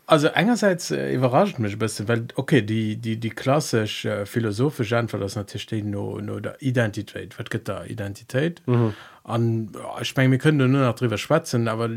also 0.08 0.30
einerseits 0.32 0.90
äh, 0.90 1.14
überrascht 1.14 1.58
mich 1.58 1.74
ein 1.74 1.78
bisschen 1.78 2.08
weil 2.08 2.26
okay 2.34 2.62
die 2.62 2.96
die 2.96 3.16
die 3.20 3.30
klassisch 3.30 4.04
äh, 4.04 4.26
philosophische 4.26 4.96
Antwort 4.98 5.22
das 5.22 5.36
natürlich 5.36 5.84
nur 5.84 6.20
nur 6.22 6.40
der 6.40 6.60
Identität. 6.60 7.38
Was 7.38 7.48
geht 7.50 7.68
da? 7.68 7.84
Identität? 7.84 8.62
Mhm. 8.66 8.94
an 9.24 9.70
ja, 9.74 10.00
ich 10.00 10.16
meine 10.16 10.30
wir 10.32 10.38
können 10.38 10.58
nur 10.58 10.68
noch 10.68 10.94
drüber 10.94 11.18
schwatzen 11.18 11.68
aber 11.68 11.88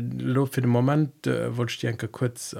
für 0.46 0.60
den 0.60 0.70
Moment 0.70 1.26
äh, 1.26 1.56
wollte 1.56 1.72
ich 1.72 1.78
die 1.80 1.88
einfach 1.88 2.12
kurz 2.12 2.52
äh, 2.52 2.58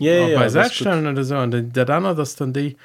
Ja, 0.00 0.28
ja, 0.28 0.38
beiseite 0.38 0.68
ist 0.68 0.74
stellen 0.76 1.06
oder 1.06 1.22
so. 1.24 1.36
Und 1.36 1.50
der- 1.52 1.62
der 1.62 1.84
dann 1.84 2.04
das 2.16 2.34
dann 2.36 2.52
die 2.52 2.76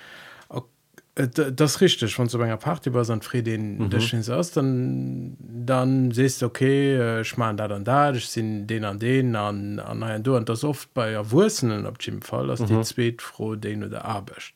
Äh, 1.16 1.28
das 1.52 1.72
ist 1.76 1.82
richtig 1.82 2.14
von 2.14 2.30
so 2.30 2.40
einer 2.40 2.58
Party 2.58 2.92
bei 2.92 3.04
so 3.04 3.20
Frieden 3.22 3.78
mhm. 3.80 3.90
das 3.90 4.04
so 4.24 4.34
aus 4.36 4.52
dann 4.52 5.36
dann 5.68 6.12
siehst 6.12 6.42
du 6.42 6.48
okay 6.48 6.96
äh, 6.96 7.22
ich 7.22 7.38
meine 7.38 7.58
da 7.58 7.68
dann 7.68 7.84
da 7.84 8.12
ich 8.12 8.28
sind 8.28 8.68
den 8.68 8.86
an 8.86 9.00
den 9.00 9.36
an 9.36 9.80
an 9.80 10.04
an 10.04 10.24
du 10.24 10.36
und 10.36 10.50
das 10.50 10.64
oft 10.64 10.94
bei 10.94 11.12
Erwurzeln 11.12 11.86
auf 11.86 11.96
jeden 12.02 12.22
Fall 12.22 12.48
dass 12.48 12.60
mhm. 12.62 12.68
die 12.68 12.82
zweit 12.82 13.22
froh 13.22 13.56
den 13.56 13.84
oder 13.84 14.06
arbecht 14.06 14.56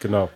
genau 0.00 0.30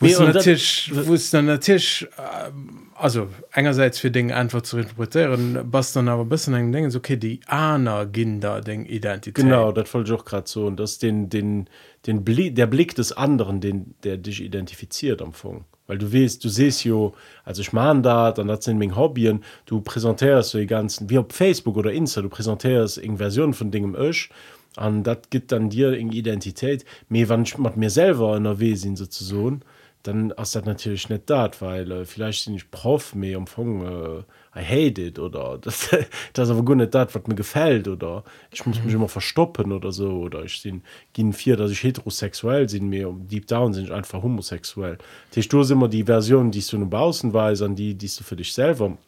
Nee, 0.00 0.14
und 0.14 0.32
natürlich 0.32 0.92
dann 1.32 1.46
natürlich 1.46 2.06
ähm, 2.16 2.90
also 2.94 3.28
einerseits 3.50 3.98
für 3.98 4.10
Dinge 4.10 4.36
einfach 4.36 4.62
zu 4.62 4.78
interpretieren 4.78 5.58
was 5.64 5.92
dann 5.92 6.08
aber 6.08 6.22
ein 6.22 6.28
bisschen 6.28 6.72
Ding 6.72 6.86
ist 6.86 6.96
okay 6.96 7.16
die 7.16 7.40
Aner 7.46 8.06
Kinder 8.06 8.60
den 8.60 8.86
Identität 8.86 9.34
Genau, 9.34 9.72
das 9.72 9.92
wollte 9.92 10.12
ich 10.12 10.20
auch 10.20 10.24
gerade 10.24 10.48
so. 10.48 10.66
Und 10.66 10.78
das 10.78 10.98
den, 10.98 11.28
den, 11.28 11.68
den 12.06 12.24
Blick, 12.24 12.54
der 12.54 12.66
Blick 12.66 12.94
des 12.94 13.12
anderen, 13.12 13.60
den, 13.60 13.94
der 14.04 14.16
dich 14.16 14.42
identifiziert 14.42 15.20
am 15.20 15.28
Anfang. 15.28 15.64
Weil 15.86 15.98
du 15.98 16.12
weißt, 16.12 16.42
du 16.44 16.48
siehst 16.48 16.84
ja, 16.84 17.10
also 17.44 17.60
ich 17.60 17.72
mache 17.72 18.00
das, 18.00 18.38
und 18.38 18.48
das 18.48 18.64
sind 18.64 18.78
meine 18.78 18.96
Hobbyen, 18.96 19.42
du 19.66 19.80
präsentierst 19.80 20.50
so 20.50 20.58
die 20.58 20.66
ganzen, 20.66 21.10
wie 21.10 21.18
auf 21.18 21.26
Facebook 21.30 21.76
oder 21.76 21.92
Insta, 21.92 22.22
du 22.22 22.28
präsentierst 22.28 23.02
eine 23.02 23.16
Version 23.16 23.52
von 23.52 23.70
Dingen 23.70 23.96
euch, 23.96 24.30
und 24.76 25.02
das 25.04 25.18
gibt 25.30 25.52
dann 25.52 25.68
dir 25.68 25.88
eine 25.88 26.12
Identität. 26.12 26.84
Mir, 27.08 27.28
wenn 27.28 27.42
ich 27.42 27.58
mit 27.58 27.76
mir 27.76 27.90
selber 27.90 28.36
in 28.36 28.44
der 28.44 28.58
Wesen 28.58 28.96
sozusagen, 28.96 29.60
dann 30.02 30.30
ist 30.30 30.54
das 30.54 30.64
natürlich 30.64 31.08
nicht 31.08 31.28
das, 31.28 31.60
weil 31.60 31.90
äh, 31.92 32.04
vielleicht 32.04 32.46
bin 32.46 32.54
ich 32.54 32.70
Prof, 32.70 33.14
mehr 33.14 33.36
am 33.36 33.42
Anfang, 33.42 33.82
äh, 33.82 34.22
I 34.54 34.60
hate 34.60 35.00
it 35.00 35.18
oder 35.18 35.58
das, 35.60 35.88
das 36.32 36.48
ist 36.48 36.52
aber 36.52 36.62
gut 36.62 36.76
nicht 36.76 36.94
das, 36.94 37.14
was 37.14 37.26
mir 37.26 37.34
gefällt 37.34 37.88
oder 37.88 38.22
ich 38.50 38.64
muss 38.66 38.82
mich 38.82 38.94
immer 38.94 39.08
verstoppen 39.08 39.72
oder 39.72 39.92
so 39.92 40.10
oder 40.10 40.44
ich 40.44 40.62
bin 40.62 40.82
gegen 41.12 41.32
vier, 41.32 41.56
dass 41.56 41.70
ich 41.70 41.82
heterosexuell 41.82 42.66
bin, 42.66 42.88
mir 42.88 43.14
deep 43.18 43.46
down 43.46 43.72
sind 43.72 43.84
ich 43.84 43.92
einfach 43.92 44.22
homosexuell. 44.22 44.98
Das 45.34 45.46
ist 45.46 45.70
immer 45.70 45.88
die 45.88 46.04
Version, 46.04 46.50
die 46.50 46.60
du 46.62 46.78
nach 46.78 46.98
außen 46.98 47.32
weißt, 47.32 47.62
an 47.62 47.76
die, 47.76 47.94
die 47.94 48.08
du 48.08 48.24
für 48.24 48.36
dich 48.36 48.52
selber 48.52 48.98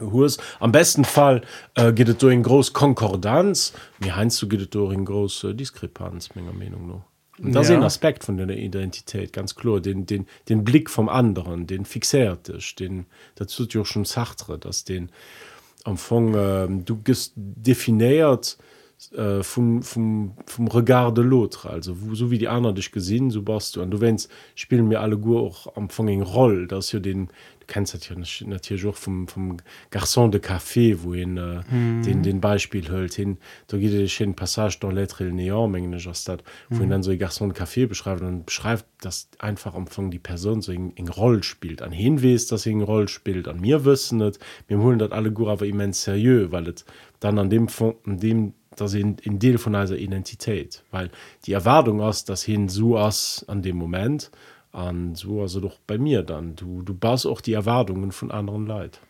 hast. 0.00 0.42
Am 0.58 0.72
besten 0.72 1.04
Fall 1.04 1.42
äh, 1.74 1.92
geht 1.92 2.08
es 2.08 2.18
durch 2.18 2.32
eine 2.32 2.42
große 2.42 2.72
Konkordanz, 2.72 3.72
mir 3.98 4.16
heinst 4.16 4.40
du 4.42 4.48
geht 4.48 4.60
es 4.60 4.70
durch 4.70 4.92
eine 4.92 5.04
große 5.04 5.54
Diskrepanz, 5.54 6.34
meiner 6.34 6.52
Meinung 6.52 6.88
nach. 6.88 7.09
Und 7.42 7.54
das 7.54 7.68
Ja. 7.68 7.74
ist 7.74 7.78
ein 7.78 7.84
Aspekt 7.84 8.24
von 8.24 8.36
der 8.36 8.48
Identität, 8.50 9.32
ganz 9.32 9.54
klar. 9.54 9.80
Den, 9.80 10.06
den, 10.06 10.26
den 10.48 10.64
Blick 10.64 10.90
vom 10.90 11.08
anderen, 11.08 11.66
den 11.66 11.84
fixiert 11.84 12.48
dich, 12.48 12.74
den, 12.76 13.06
dazu 13.34 13.64
ja 13.64 13.80
auch 13.80 13.86
schon 13.86 14.04
Sartre, 14.04 14.58
dass 14.58 14.84
den 14.84 15.10
am 15.84 15.92
Anfang, 15.92 16.34
ähm, 16.36 16.84
du 16.84 17.00
definiert 17.36 18.58
äh, 19.12 19.42
vom, 19.42 19.82
vom, 19.82 20.32
vom 20.46 20.68
Regard 20.68 21.16
de 21.16 21.24
l'autre, 21.24 21.68
also 21.70 21.96
wo, 22.00 22.14
so 22.14 22.30
wie 22.30 22.38
die 22.38 22.48
anderen 22.48 22.76
dich 22.76 22.92
gesehen, 22.92 23.30
so 23.30 23.42
bist 23.42 23.76
du. 23.76 23.82
Und 23.82 23.90
du 23.90 24.00
wennst, 24.00 24.30
spielen 24.54 24.88
mir 24.88 25.00
alle 25.00 25.18
gut 25.18 25.38
auch 25.38 25.76
am 25.76 25.84
Anfang 25.84 26.08
eine 26.08 26.22
Rolle, 26.22 26.66
das 26.66 26.86
ist 26.86 26.92
ja 26.92 27.00
den, 27.00 27.26
du 27.26 27.66
kennst 27.66 27.94
das 27.94 28.08
ja 28.08 28.16
nat- 28.16 28.44
natürlich 28.46 28.86
auch 28.86 28.96
vom, 28.96 29.26
vom 29.28 29.56
Garçon 29.90 30.30
de 30.30 30.40
Café, 30.40 30.98
wo 31.02 31.14
ihn, 31.14 31.36
äh, 31.36 31.60
den, 32.04 32.22
den 32.22 32.40
Beispiel 32.40 32.88
hält, 32.90 33.14
hin, 33.14 33.38
da 33.68 33.78
geht 33.78 33.92
es 33.92 34.12
hin 34.12 34.34
Passage 34.34 34.78
dans 34.80 34.92
l'être 34.92 35.20
et 35.20 35.28
le 35.28 35.32
néant, 35.32 35.70
das, 36.04 36.38
wo 36.68 36.82
ihn 36.82 36.90
dann 36.90 37.02
so 37.02 37.10
ein 37.10 37.18
Garçon 37.18 37.48
de 37.48 37.56
Café 37.56 37.86
beschreibt 37.86 38.22
und 38.22 38.46
beschreibt, 38.46 38.84
dass 39.00 39.28
einfach 39.38 39.74
am 39.74 39.82
Anfang 39.82 40.10
die 40.10 40.18
Person 40.18 40.60
so 40.62 40.72
eine 40.72 41.10
Rolle 41.10 41.42
spielt. 41.42 41.80
An 41.82 41.92
hin 41.92 42.22
weiß, 42.22 42.48
dass 42.48 42.62
sie 42.62 42.70
eine 42.70 42.84
Rolle 42.84 43.08
spielt, 43.08 43.48
an 43.48 43.60
mir 43.60 43.84
wissen 43.84 44.18
nicht, 44.18 44.38
wir 44.68 44.78
holen 44.78 44.98
das 44.98 45.10
alle 45.12 45.32
gut 45.32 45.48
aber 45.48 45.66
immens 45.66 46.02
seriös, 46.02 46.52
weil 46.52 46.68
es 46.68 46.84
dann 47.20 47.38
an 47.38 47.50
dem, 47.50 47.68
an 48.06 48.18
dem 48.18 48.54
das 48.76 48.94
in, 48.94 49.16
in 49.18 49.38
Deel 49.38 49.58
von 49.58 49.74
unserer 49.74 49.98
Identität 49.98 50.82
weil 50.90 51.10
die 51.46 51.52
Erwartung 51.52 52.00
ist 52.00 52.28
dass 52.28 52.42
hin 52.42 52.68
so 52.68 52.98
ist 52.98 53.44
an 53.48 53.62
dem 53.62 53.76
Moment 53.76 54.30
an 54.72 55.14
so 55.16 55.42
also 55.42 55.60
doch 55.60 55.78
bei 55.86 55.98
mir 55.98 56.22
dann. 56.22 56.56
Du 56.56 56.82
du 56.82 56.94
baust 56.94 57.26
auch 57.26 57.40
die 57.40 57.54
Erwartungen 57.54 58.12
von 58.12 58.30
anderen 58.30 58.66
Leid 58.66 59.00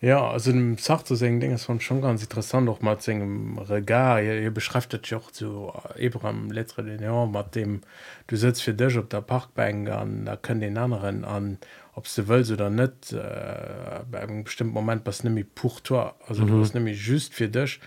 Ja, 0.00 0.30
also 0.30 0.52
dem 0.52 0.78
Sartre 0.78 1.16
segen 1.16 1.40
Ding 1.40 1.52
ist 1.52 1.64
von 1.64 1.80
schon 1.80 2.00
ganz 2.00 2.22
interessant 2.22 2.68
auch 2.68 2.80
mal 2.80 3.00
segem 3.00 3.58
Regal. 3.58 4.24
Ihr, 4.24 4.42
ihr 4.42 4.52
das 4.52 5.10
ja 5.10 5.18
auch 5.18 5.30
so 5.32 5.74
eben 5.96 6.22
am 6.22 6.50
letzte 6.52 6.82
Linear 6.82 7.26
mit 7.26 7.54
dem 7.56 7.80
du 8.28 8.36
sitzt 8.36 8.62
für 8.62 8.74
dich 8.74 8.96
auf 8.96 9.08
der 9.08 9.22
Parkbank 9.22 9.88
an 9.88 10.24
da 10.26 10.36
können 10.36 10.60
den 10.60 10.78
anderen 10.78 11.24
an 11.24 11.58
ob 11.98 12.06
sie 12.06 12.28
will 12.28 12.50
oder 12.52 12.70
nicht 12.70 13.12
äh, 13.12 14.00
bei 14.10 14.20
einem 14.20 14.44
bestimmten 14.44 14.72
moment 14.72 15.04
was 15.04 15.24
nämlich 15.24 15.46
pourtor 15.54 16.14
also 16.26 16.44
mhm. 16.44 16.48
du 16.48 16.60
hast 16.60 16.74
nämlich 16.74 17.04
just 17.04 17.34
für 17.34 17.48
dich 17.48 17.80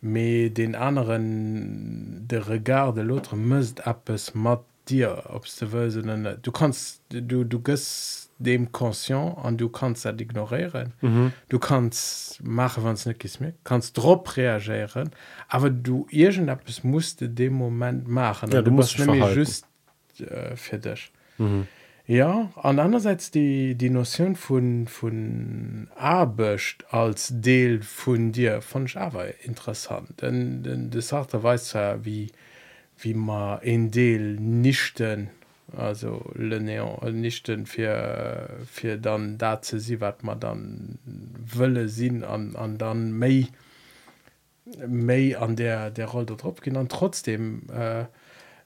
mit 0.00 0.56
den 0.56 0.76
anderen 0.76 2.26
der 2.28 2.48
regard 2.48 2.96
de 2.96 3.02
l'autre 3.02 3.34
müsst 3.36 3.86
ab 3.86 4.08
es 4.08 4.34
matt 4.34 4.62
dir 4.88 5.24
ob 5.30 5.44
du 5.46 5.72
willst 5.72 5.96
oder 5.96 6.16
nicht. 6.16 6.46
du 6.46 6.52
kannst 6.52 7.02
du 7.10 7.44
du 7.44 7.60
gehst 7.60 8.30
dem 8.38 8.70
conscient 8.70 9.36
und 9.42 9.60
du 9.60 9.68
kannst 9.68 10.04
das 10.04 10.20
ignorieren 10.20 10.92
mhm. 11.00 11.32
du 11.48 11.58
kannst 11.58 12.40
machen 12.44 12.84
wenn 12.84 12.92
es 12.92 13.04
nicht 13.04 13.24
ist 13.24 13.40
mehr 13.40 13.54
kannst 13.64 13.98
drauf 13.98 14.36
reagieren 14.36 15.10
aber 15.48 15.70
du 15.70 16.06
irgendetwas 16.10 16.84
musst 16.84 17.20
es 17.20 17.34
dem 17.34 17.54
moment 17.54 18.06
machen 18.06 18.52
ja, 18.52 18.62
du, 18.62 18.70
du 18.70 18.76
musst 18.76 18.96
nämlich 18.98 19.18
verhalten. 19.18 19.40
just 19.40 19.66
äh, 20.20 20.54
für 20.54 20.78
dich 20.78 21.10
mhm. 21.38 21.66
Ja 22.06 22.50
und 22.54 22.78
andererseits 22.78 23.30
die 23.30 23.74
die 23.74 23.90
Notion 23.90 24.36
von 24.36 24.86
von 24.86 25.88
Arbeit 25.96 26.84
als 26.90 27.32
Deel 27.32 27.82
von 27.82 28.32
dir 28.32 28.62
von 28.62 28.86
ich 28.86 28.96
aber 28.96 29.44
interessant 29.44 30.22
denn, 30.22 30.62
denn 30.62 30.90
das 30.90 31.12
er 31.12 31.42
weiß 31.42 31.72
ja 31.72 32.04
wie 32.04 32.30
wie 32.98 33.14
man 33.14 33.60
in 33.62 33.90
Deel 33.90 34.36
nichten 34.40 35.30
also 35.76 36.30
le 36.34 36.58
Néant, 36.60 37.02
äh, 37.02 37.10
nichten 37.10 37.66
für 37.66 38.50
für 38.70 38.98
dann 38.98 39.36
da 39.36 39.60
zu 39.60 39.80
sie 39.80 40.00
wat 40.00 40.22
man 40.22 40.38
dann 40.38 40.98
wëlle 41.56 41.88
sinn 41.88 42.22
an 42.22 42.54
an 42.54 42.78
dann 42.78 43.12
méi 43.18 43.48
méi 44.86 45.36
an 45.36 45.56
der 45.56 45.90
der 45.90 46.06
Rolle 46.06 46.36
drauf 46.36 46.60
gehen 46.60 46.76
und 46.76 46.92
trotzdem 46.92 47.62
äh, 47.70 48.04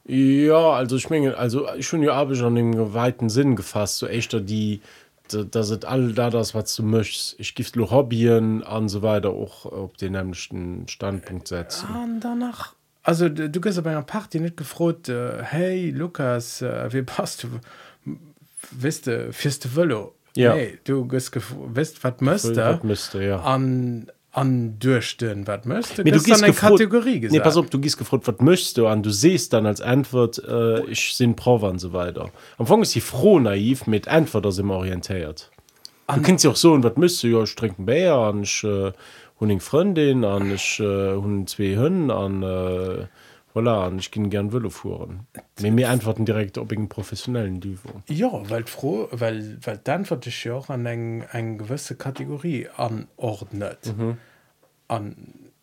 ja 0.05 0.73
also 0.73 0.97
ich 0.97 1.09
meine 1.09 1.37
also 1.37 1.67
ich 1.75 1.87
schon 1.87 2.03
ja 2.03 2.15
habe 2.15 2.33
ich 2.33 2.41
an 2.41 2.55
dem 2.55 2.93
weiten 2.93 3.29
Sinn 3.29 3.55
gefasst 3.55 3.97
so 3.97 4.07
echter 4.07 4.41
die 4.41 4.81
da 5.29 5.43
da 5.43 5.63
sind 5.63 5.85
all 5.85 6.13
da 6.13 6.29
das 6.29 6.53
was 6.53 6.75
du 6.75 6.83
möchtest 6.83 7.39
ich 7.39 7.55
gift 7.55 7.75
nur 7.75 7.91
Hobbyen 7.91 8.63
an 8.63 8.89
so 8.89 9.01
weiter 9.01 9.29
auch 9.29 9.65
auf 9.65 9.93
den 9.93 10.13
nämlichen 10.13 10.87
Standpunkt 10.87 11.47
setzen 11.47 11.87
Und 11.95 12.19
danach 12.19 12.73
also 13.03 13.29
du 13.29 13.61
gehst 13.61 13.81
bei 13.83 13.91
einer 13.91 14.01
Party 14.01 14.39
nicht 14.39 14.57
gefrot 14.57 15.09
äh, 15.09 15.43
hey 15.43 15.91
Lukas 15.91 16.61
äh, 16.61 16.91
wie 16.91 17.03
passt 17.03 17.43
du 17.43 17.47
wisste 18.71 19.33
fürste 19.33 19.69
Wëllo 19.69 20.13
ja. 20.35 20.55
nee, 20.55 20.79
du 20.83 21.07
wisst 21.09 22.03
was 22.03 22.13
müsste? 22.19 22.79
Müsste 22.83 23.23
ja. 23.23 23.41
An 23.41 24.07
an 24.31 24.79
durchstehen 24.79 25.45
was 25.45 25.65
müsste? 25.65 26.03
Nee, 26.03 26.11
du 26.11 26.21
gehst 26.21 26.43
Kategorie 26.43 27.19
gesagt. 27.19 27.33
nee, 27.33 27.39
pass 27.39 27.55
auf, 27.55 27.69
du 27.69 27.79
gehst 27.79 27.97
gefragt 27.97 28.27
was 28.27 28.39
möchtest 28.39 28.77
du 28.77 28.87
an 28.87 29.03
du 29.03 29.11
siehst 29.11 29.53
dann 29.53 29.65
als 29.65 29.79
Antwort 29.79 30.41
äh, 30.43 30.83
ich 30.85 31.15
sind 31.15 31.35
Prover 31.35 31.69
und 31.69 31.79
so 31.79 31.93
weiter. 31.93 32.23
Am 32.23 32.31
Anfang 32.57 32.81
ist 32.81 32.91
sie 32.91 33.01
froh 33.01 33.39
naiv 33.39 33.85
mit 33.85 34.07
Antwort 34.07 34.45
dass 34.45 34.55
sie 34.55 34.63
orientiert. 34.63 35.51
An 36.07 36.19
du 36.19 36.25
kennst 36.25 36.43
ja 36.43 36.51
auch 36.51 36.55
so 36.55 36.73
und 36.73 36.83
was 36.83 36.97
müsste 36.97 37.27
ja 37.27 37.43
ich 37.43 37.55
trinken 37.55 37.85
Bär 37.85 38.15
an 38.15 38.43
ich, 38.43 38.63
äh, 38.63 38.91
Honing 39.39 39.59
Freundin 39.59 40.25
an 40.25 40.51
ich, 40.51 40.79
äh, 40.79 41.13
hun 41.13 41.45
zwei 41.45 41.75
Hünnen 41.75 42.09
an 42.09 42.41
äh, 42.41 43.05
voilà, 43.53 43.87
und 43.87 43.99
ich 43.99 44.09
gehe 44.11 44.27
gerne 44.29 44.51
Velo 44.51 44.69
fahren. 44.69 45.27
Mir 45.61 45.71
mir 45.71 45.89
antworten 45.89 46.25
direkt 46.25 46.57
ob 46.57 46.71
ich 46.71 46.77
einen 46.77 46.89
professionellen 46.89 47.55
Niveau. 47.59 48.01
ja 48.07 48.31
weil 48.49 48.65
froh 48.65 49.07
weil 49.11 49.57
weil 49.63 49.77
dann 49.83 50.09
wird 50.09 50.25
ich 50.27 50.43
ja 50.43 50.53
auch 50.55 50.69
an 50.69 50.85
eng 50.85 51.23
eng 51.31 51.57
gewisse 51.57 51.95
Kategorie 51.95 52.67
anordnet 52.75 53.93
Mhm. 53.97 54.17
an 54.87 55.15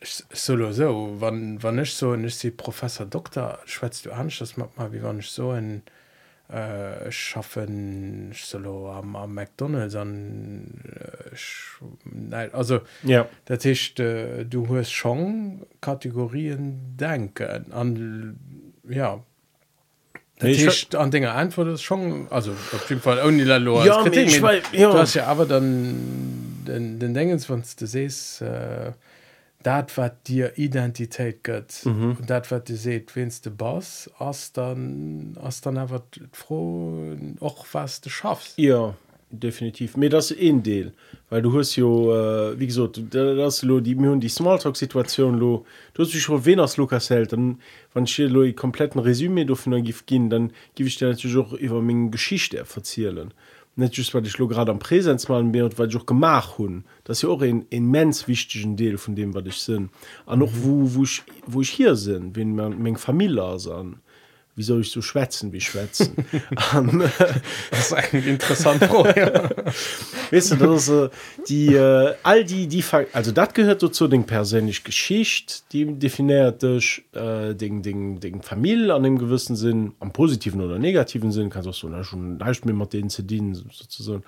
solo 0.02 0.72
so 0.72 1.16
wann 1.18 1.62
wann 1.62 1.78
ich 1.78 1.92
so 1.94 2.10
und 2.12 2.24
ich 2.24 2.36
sie 2.36 2.50
Professor 2.50 3.06
Doktor 3.06 3.58
schwätzt 3.66 4.06
du 4.06 4.12
an 4.12 4.30
das 4.38 4.56
macht 4.56 4.78
mal 4.78 4.92
wie 4.92 5.02
wann 5.02 5.18
ich 5.18 5.28
so 5.30 5.52
in 5.52 5.82
äh, 6.52 7.10
schaffen 7.12 8.32
solo 8.34 8.90
am, 8.92 9.14
am 9.16 9.34
McDonalds 9.34 9.94
an 9.94 10.80
äh, 12.32 12.48
also 12.52 12.80
Ja. 13.02 13.28
Dat 13.44 13.64
heißt, 13.64 14.00
äh, 14.00 14.44
du 14.44 14.66
hast 14.76 14.90
schon 14.92 15.62
Kategorien 15.80 16.96
denken 16.98 17.72
an 17.72 18.36
ja 18.88 19.20
Nee, 20.42 20.52
ich- 20.52 20.66
heißt, 20.66 20.94
an 20.94 21.10
Dinge 21.10 21.32
antwort 21.32 21.68
ist 21.68 21.82
schon 21.82 22.26
also 22.30 22.52
auf 22.52 22.88
jeden 22.88 23.02
Fall 23.02 23.20
ohne 23.26 23.44
Lalo 23.44 23.84
Ja, 23.84 24.02
Kritik. 24.02 24.26
ich 24.28 24.42
weiß- 24.42 24.62
ja. 24.72 24.90
du 24.90 24.98
hast 24.98 25.14
ja 25.14 25.26
aber 25.26 25.44
dann 25.46 26.62
den, 26.66 26.98
den 26.98 27.12
Dingens 27.14 27.48
wenn 27.50 27.62
du 27.78 27.86
siehst 27.86 28.40
äh, 28.42 28.92
dat 29.62 29.96
wat 29.96 30.26
dir 30.26 30.58
Identität 30.58 31.42
gött 31.42 31.82
mhm. 31.84 32.16
dat 32.26 32.50
wat 32.50 32.68
du 32.68 32.76
seht 32.76 33.14
winst 33.14 33.46
du 33.46 33.50
Boss 33.50 34.10
ass 34.18 34.52
dann 34.52 35.36
ass 35.42 35.60
dann 35.60 35.78
awer 35.78 36.02
froh 36.32 37.16
auch 37.40 37.66
was 37.72 38.00
du 38.00 38.10
schaffst. 38.10 38.58
Ja 38.58 38.94
definitiv. 39.30 39.96
Mir 39.96 40.10
das 40.10 40.30
in 40.30 40.62
Deel. 40.62 40.92
Weil 41.28 41.42
du 41.42 41.56
hast 41.56 41.76
jo 41.76 42.12
äh, 42.12 42.58
wie 42.58 42.66
gesagt 42.66 43.00
das 43.10 43.62
lo 43.62 43.80
die 43.80 43.94
mir 43.94 44.16
die 44.16 44.28
smalltalk 44.28 44.76
Situation 44.76 45.38
lo. 45.38 45.64
Du 45.94 46.02
hast 46.02 46.12
dich 46.12 46.22
schon 46.22 46.44
wen 46.44 46.60
als 46.60 46.76
Lukas 46.76 47.10
hält 47.10 47.32
dann 47.32 47.60
wann 47.92 48.06
lo 48.18 48.52
kompletten 48.52 49.00
Resüme 49.00 49.46
davon 49.46 49.82
gif 49.84 50.06
gehen 50.06 50.30
dann 50.30 50.52
gebe 50.74 50.88
ich 50.88 50.96
dir 50.96 51.08
natürlich 51.08 51.36
auch 51.36 51.52
über 51.52 51.80
meine 51.80 52.10
Geschichte 52.10 52.64
verzielen 52.64 53.32
net 53.80 53.96
just 53.96 54.14
weil 54.14 54.26
ich 54.26 54.38
lo 54.38 54.46
gerade 54.46 54.70
am 54.70 54.78
Präsenz 54.78 55.28
malen 55.28 55.50
mir 55.50 55.64
und 55.64 55.78
weil 55.78 55.88
ich 55.88 55.96
auch 55.96 56.06
gemach 56.06 56.58
hun 56.58 56.84
das 57.04 57.22
ja 57.22 57.28
auch 57.28 57.42
ein 57.42 57.66
immens 57.70 58.28
wichtigen 58.28 58.76
Deel 58.76 58.98
von 58.98 59.16
dem 59.16 59.34
was 59.34 59.46
ich 59.46 59.56
sinn. 59.56 59.90
An 60.26 60.38
noch 60.38 60.52
wo 60.54 60.94
wo 60.94 61.02
ich, 61.02 61.22
wo 61.46 61.60
ich 61.60 61.70
hier 61.70 61.96
sinn 61.96 62.36
wenn 62.36 62.54
man 62.54 62.80
Menge 62.80 62.98
Familie 62.98 63.42
an 63.42 64.00
Wie 64.56 64.62
soll 64.62 64.80
ich 64.80 64.90
so 64.90 65.00
schwätzen 65.00 65.52
wie 65.52 65.60
schwätzen? 65.60 66.14
Und, 66.76 67.00
äh, 67.02 67.08
das 67.70 67.80
ist 67.86 67.92
eigentlich 67.94 68.26
interessant 68.26 68.84
Frage, 68.84 69.20
ja. 69.20 69.72
weißt 70.30 70.52
du, 70.52 70.56
das 70.56 70.88
ist, 70.88 71.10
die, 71.48 71.74
äh, 71.74 72.14
all 72.22 72.44
die, 72.44 72.66
die, 72.66 72.84
also 73.12 73.32
das 73.32 73.54
gehört 73.54 73.82
dazu, 73.82 74.08
den 74.08 74.24
persönliche 74.24 74.82
Geschichte, 74.82 75.54
die 75.72 75.86
definiert 75.98 76.62
durch 76.62 77.04
äh, 77.12 77.54
den, 77.54 77.82
den, 77.82 78.20
den 78.20 78.42
Familie 78.42 78.94
an 78.94 79.02
dem 79.02 79.18
gewissen 79.18 79.56
Sinn, 79.56 79.92
am 80.00 80.12
positiven 80.12 80.60
oder 80.60 80.78
negativen 80.78 81.32
Sinn, 81.32 81.48
kannst 81.48 81.66
du 81.66 81.70
auch 81.70 81.74
so, 81.74 81.88
na, 81.88 82.04
schon 82.04 82.38
leicht 82.38 82.64
mit 82.66 82.92
denen 82.92 83.10
zu 83.10 83.22
dienen, 83.22 83.54
so- 83.54 83.64
sozusagen, 83.70 84.24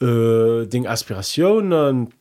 äh, 0.00 0.66
den 0.66 0.86
Aspirationen, 0.86 2.12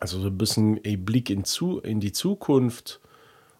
also 0.00 0.20
so 0.20 0.28
ein 0.28 0.38
bisschen 0.38 0.80
ein 0.84 1.04
Blick 1.04 1.30
in, 1.30 1.44
zu, 1.44 1.80
in 1.80 2.00
die 2.00 2.12
Zukunft, 2.12 3.00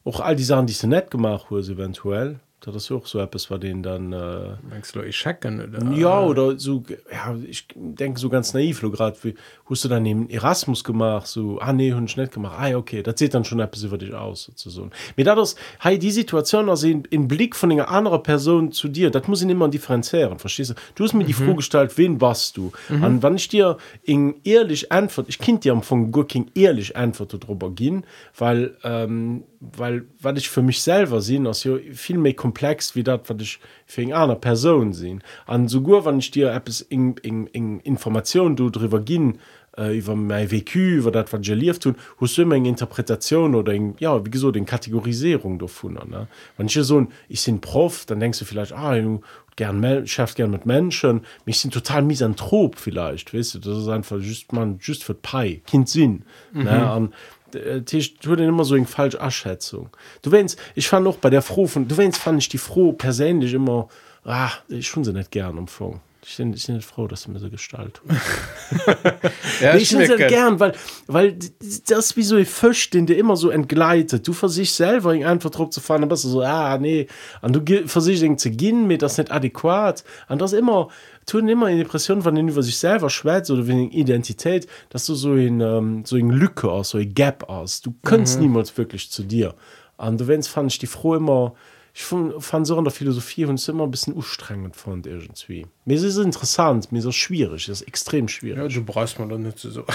auch 0.05 0.21
all 0.21 0.37
die 0.37 0.45
Sachen, 0.45 0.67
die 0.67 0.73
sie 0.73 0.87
nicht 0.87 1.11
gemacht 1.11 1.51
haben, 1.51 1.59
eventuell, 1.69 2.41
das 2.73 2.85
ist 2.85 2.93
auch 2.93 3.07
so 3.07 3.21
etwas 3.21 3.51
war 3.51 3.59
den 3.59 3.83
dann 3.83 4.13
äh, 4.13 4.57
Meinst 4.69 4.95
du, 4.95 5.03
ich 5.03 5.17
checken 5.17 5.61
oder? 5.61 5.93
Ja 5.93 6.21
oder 6.21 6.59
so 6.59 6.83
ja 7.13 7.37
ich 7.49 7.67
denke 7.75 8.19
so 8.19 8.29
ganz 8.29 8.55
naiv 8.55 8.81
gerade 8.81 9.17
wie 9.23 9.35
hast 9.69 9.85
du 9.85 9.89
dann 9.89 10.05
eben 10.07 10.29
Erasmus 10.29 10.83
gemacht 10.83 11.27
so 11.27 11.59
ah 11.61 11.73
nee 11.73 11.93
hun 11.93 12.09
schnell 12.09 12.29
gemacht. 12.29 12.57
Ah 12.59 12.77
okay 12.77 13.03
das 13.03 13.19
sieht 13.19 13.35
dann 13.35 13.45
schon 13.45 13.61
etwas 13.61 13.85
über 13.85 13.99
dich 13.99 14.13
aus 14.13 14.45
sozusagen. 14.45 14.91
Mir 15.17 15.25
da 15.25 15.35
das 15.35 15.57
hey 15.81 15.99
die 15.99 16.11
Situation 16.11 16.69
also 16.69 16.87
in, 16.89 17.05
in 17.11 17.29
Blick 17.29 17.55
von 17.55 17.71
einer 17.71 17.89
anderen 17.89 18.23
Person 18.23 18.73
zu 18.73 18.89
dir 18.89 19.11
das 19.11 19.29
muss 19.29 19.43
ich 19.43 19.49
immer 19.49 19.69
differenzieren 19.69 20.39
verstehst 20.39 20.71
du? 20.71 20.75
Du 20.95 21.05
hast 21.05 21.15
mir 21.15 21.25
die 21.25 21.35
mhm. 21.35 21.47
Vorgestalt 21.47 21.97
wen 21.99 22.21
warst 22.21 22.57
du? 22.57 22.73
Mhm. 22.89 23.05
und 23.05 23.23
wann 23.23 23.37
ich 23.37 23.49
dir 23.49 23.77
in 24.03 24.35
ehrlich 24.45 24.91
antwort 24.91 25.29
ich 25.29 25.39
kind 25.39 25.65
dir 25.65 25.73
am 25.73 25.83
von 25.83 26.11
Gurking 26.11 26.51
ehrlich 26.55 26.97
antwort 26.97 27.33
darüber 27.33 27.71
gehen 27.71 28.05
weil 28.37 28.77
ähm, 28.83 29.45
weil 29.61 30.07
weil 30.21 30.37
ich 30.39 30.49
für 30.49 30.63
mich 30.63 30.83
selber 30.83 31.21
sehen 31.21 31.47
aus 31.47 31.65
ja 31.65 31.77
viel 31.93 32.19
mehr 32.19 32.35
komplex 32.57 32.95
wie 32.97 33.03
das 33.03 33.21
was 33.27 33.37
ich 33.41 33.59
für 33.85 34.03
einer 34.15 34.35
Person 34.35 34.93
sehen. 34.93 35.23
An 35.47 35.69
sogar 35.69 36.05
wann 36.05 36.19
ich 36.19 36.31
dir 36.31 36.53
etwas 36.53 36.81
in, 36.81 37.15
in, 37.19 37.47
in 37.49 37.81
Informationen 37.81 38.57
du 38.57 38.71
darüber 38.71 39.01
gehen 39.01 39.39
äh, 39.77 39.99
über 39.99 40.17
mein 40.17 40.51
WQ 40.51 40.75
über 40.77 41.11
das 41.11 41.33
was 41.33 41.47
lief 41.47 41.79
tun 41.79 41.97
immer 42.39 42.55
Interpretation 42.55 43.55
oder 43.55 43.75
in, 43.75 43.95
ja 43.99 44.25
wie 44.25 44.31
gesagt 44.31 44.57
den 44.57 44.65
Kategorisierung 44.65 45.59
davon 45.59 45.95
ne? 45.95 46.29
Wenn 46.57 46.67
ich 46.67 46.75
so 46.75 47.07
ich 47.29 47.45
bin 47.45 47.61
Prof 47.61 48.07
dann 48.07 48.21
denkst 48.21 48.39
du 48.39 48.47
vielleicht 48.47 48.73
ah 48.73 48.99
du 48.99 49.21
gern 49.57 50.07
schafft 50.07 50.37
gern 50.37 50.51
mit 50.51 50.67
Menschen. 50.67 51.23
Mich 51.47 51.61
sind 51.61 51.73
total 51.73 52.03
misanthrop 52.03 52.79
vielleicht 52.79 53.35
weißt 53.35 53.55
du? 53.55 53.59
Das 53.59 53.77
ist 53.77 53.89
einfach 53.89 54.19
just 54.19 54.53
man 54.53 54.79
just 54.81 55.05
für 55.05 55.15
Pi 55.15 55.63
Kind 55.67 55.91
Sinn 55.91 56.23
mhm. 56.53 56.65
ne 56.65 57.11
Äh, 57.55 57.83
wurde 58.25 58.45
immer 58.45 58.65
so 58.65 58.75
eng 58.75 58.87
falsch 58.87 59.15
Erschätzung. 59.15 59.91
Du 60.23 60.33
wennst 60.33 60.59
ich 60.75 60.89
fand 60.89 61.05
noch 61.05 61.17
bei 61.17 61.31
der 61.31 61.43
froh 61.43 61.67
von 61.67 61.87
du 61.87 61.97
wennst 61.97 62.19
fand 62.19 62.39
ich 62.41 62.49
die 62.49 62.59
froh 62.59 62.93
persönlich 62.93 63.55
immer 63.55 63.89
ah, 64.25 64.51
ich 64.69 64.89
schon 64.89 65.05
sie 65.05 65.13
nicht 65.13 65.31
gern 65.31 65.59
umfang. 65.59 66.01
Ich 66.29 66.39
bin, 66.39 66.53
ich 66.53 66.67
bin 66.67 66.75
nicht 66.75 66.89
froh, 66.89 67.07
dass 67.07 67.23
du 67.23 67.31
mir 67.31 67.39
so 67.39 67.49
gestalt 67.49 68.01
ja, 69.61 69.75
nee, 69.75 69.83
ich 69.83 69.91
finde 69.91 70.17
gern 70.17 70.59
weil 70.59 70.73
weil 71.07 71.39
das 71.87 72.17
wie 72.17 72.25
so 72.25 72.35
ein 72.35 72.47
Fisch 72.47 72.91
den 72.91 73.07
dir 73.07 73.17
immer 73.17 73.37
so 73.37 73.51
entgleitet. 73.51 74.27
Du 74.27 74.33
versicht 74.33 74.75
selber 74.75 75.13
einfach 75.13 75.51
drauf 75.51 75.71
zu 75.71 75.81
fahren 75.81 76.01
dann 76.01 76.09
bist 76.09 76.25
du 76.25 76.29
so 76.29 76.43
ah 76.43 76.79
nee. 76.79 77.07
Und 77.43 77.55
du 77.55 77.89
versicht 77.89 78.41
zu 78.41 78.51
gehen 78.51 78.89
mir 78.89 78.99
das 78.99 79.19
nicht 79.19 79.31
adäquat. 79.31 80.03
Und 80.29 80.41
das 80.41 80.53
immer 80.53 80.89
tun 81.27 81.49
immer 81.49 81.69
in 81.69 81.79
Depression 81.79 82.25
wann 82.25 82.37
den 82.37 82.49
über 82.49 82.63
sich 82.63 82.79
selber 82.79 83.11
schwätzt 83.11 83.51
oder 83.51 83.67
wegen 83.67 83.91
Identität 83.91 84.67
dass 84.91 85.07
du 85.07 85.15
so 85.15 85.35
in 85.35 85.61
ähm, 85.61 86.05
so 86.05 86.17
in 86.17 86.31
Lücke 86.31 86.71
aus 86.71 86.91
so 86.91 86.99
ein 86.99 87.15
Gap 87.15 87.49
aus. 87.49 87.81
Du 87.81 87.95
kannst 88.03 88.37
mhm. 88.37 88.45
niemals 88.45 88.77
wirklich 88.79 89.11
zu 89.11 89.23
dir. 89.23 89.55
An 89.97 90.17
du 90.19 90.27
wennst 90.27 90.49
fand 90.49 90.73
ich 90.73 90.79
die 90.79 90.87
froh 90.87 91.17
immer 91.17 91.55
ich 91.95 92.03
fand, 92.03 92.45
fand 92.45 92.67
so 92.67 92.77
an 92.77 92.85
der 92.85 92.93
Philosophie 92.93 93.47
und 93.47 93.69
immer 93.69 93.85
ein 93.85 93.91
bisschen 93.91 94.15
ustrengend 94.15 94.77
von 94.77 95.03
irgendwie. 95.05 95.67
Mir 95.85 95.95
ist 95.97 96.03
es 96.03 96.19
interessant 96.19 96.93
mir 96.93 96.99
ist 96.99 97.15
schwierig 97.15 97.67
das 97.67 97.81
ist 97.81 97.89
extrem 97.89 98.29
schwierig. 98.29 98.59
Ja, 98.59 98.69
du 98.69 98.85
brauchst 98.85 99.19
man 99.19 99.29
dann 99.29 99.43
nicht 99.43 99.59
so. 99.59 99.85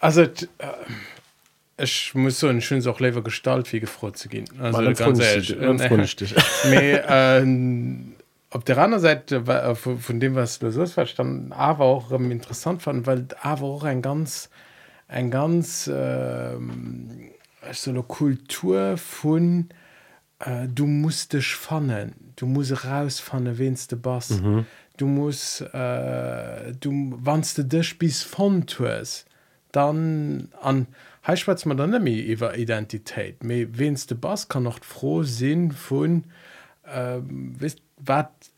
Also 0.00 0.22
äh, 0.22 0.28
ich 1.78 2.14
muss 2.14 2.38
so 2.38 2.48
ein 2.48 2.60
schönes 2.60 2.86
auch 2.86 3.00
lever 3.00 3.22
Gestalt 3.22 3.72
wie 3.72 3.80
gefreut 3.80 4.18
zu 4.18 4.28
gehen. 4.28 4.44
Also 4.60 4.82
ganz 4.92 5.18
ehrlich, 5.18 5.56
äh, 6.64 7.38
äh, 7.38 7.44
auf 8.54 8.62
der 8.62 8.78
anderen 8.78 9.02
Seite 9.02 9.36
äh, 9.36 9.74
von 9.74 10.20
dem 10.20 10.36
was 10.36 10.60
du 10.60 10.70
so 10.70 10.86
verstanden 10.86 11.52
aber 11.52 11.84
auch 11.84 12.12
ähm, 12.12 12.30
interessant 12.30 12.82
fand 12.82 13.06
weil 13.06 13.26
aber 13.42 13.66
auch 13.66 13.82
ein 13.82 14.00
ganz 14.00 14.48
ein 15.08 15.30
ganz 15.30 15.88
äh, 15.88 16.56
so 17.72 17.90
eine 17.90 18.02
Kultur 18.04 18.96
von 18.96 19.68
äh, 20.38 20.68
du 20.68 20.86
musst 20.86 21.32
dich 21.32 21.54
fannen. 21.54 22.14
Du 22.36 22.46
musst 22.46 22.84
raus 22.84 23.20
von 23.20 23.44
der 23.44 23.58
wenigste 23.58 23.96
Bass 23.96 24.30
mhm. 24.30 24.66
du 24.98 25.06
musst 25.06 25.60
äh, 25.60 26.72
du 26.78 27.12
wannst 27.16 27.58
du 27.58 27.64
dich 27.64 27.98
bis 27.98 28.22
von 28.22 28.66
tust 28.68 29.26
dann 29.72 30.48
an 30.60 30.86
heißt 31.26 31.66
man 31.66 31.76
dann 31.76 31.90
nämlich 31.90 32.24
über 32.26 32.56
Identität? 32.56 33.38
Wenigste 33.40 34.14
Bass 34.14 34.48
kann 34.48 34.62
noch 34.62 34.78
froh 34.84 35.24
sehen 35.24 35.72
von 35.72 36.22
äh, 36.84 37.18
wisst 37.24 37.83
wat 37.96 38.50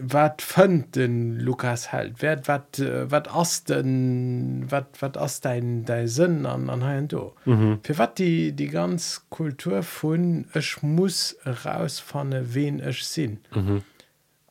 wat 0.00 0.42
fënnt 0.42 0.96
den 0.96 1.38
Lukas 1.40 1.90
held 1.92 2.20
wer 2.22 2.40
wat 2.46 2.80
wat 3.10 3.28
ass 3.28 3.64
den 3.64 4.66
wat 4.70 5.00
wat 5.00 5.16
ass 5.16 5.40
dein 5.40 5.84
dei 5.84 6.06
sinn 6.06 6.44
an 6.46 6.68
an 6.70 6.84
ha 6.84 7.00
do 7.00 7.22
mhm. 7.44 7.78
fir 7.82 7.98
wat 7.98 8.18
die 8.18 8.52
die 8.52 8.68
ganz 8.68 9.24
Kultur 9.30 9.82
vun 9.82 10.44
ech 10.52 10.76
muss 10.82 11.36
rausfanne 11.64 12.42
wen 12.54 12.80
ech 12.80 13.02
sinn 13.04 13.38
mhm. 13.54 13.80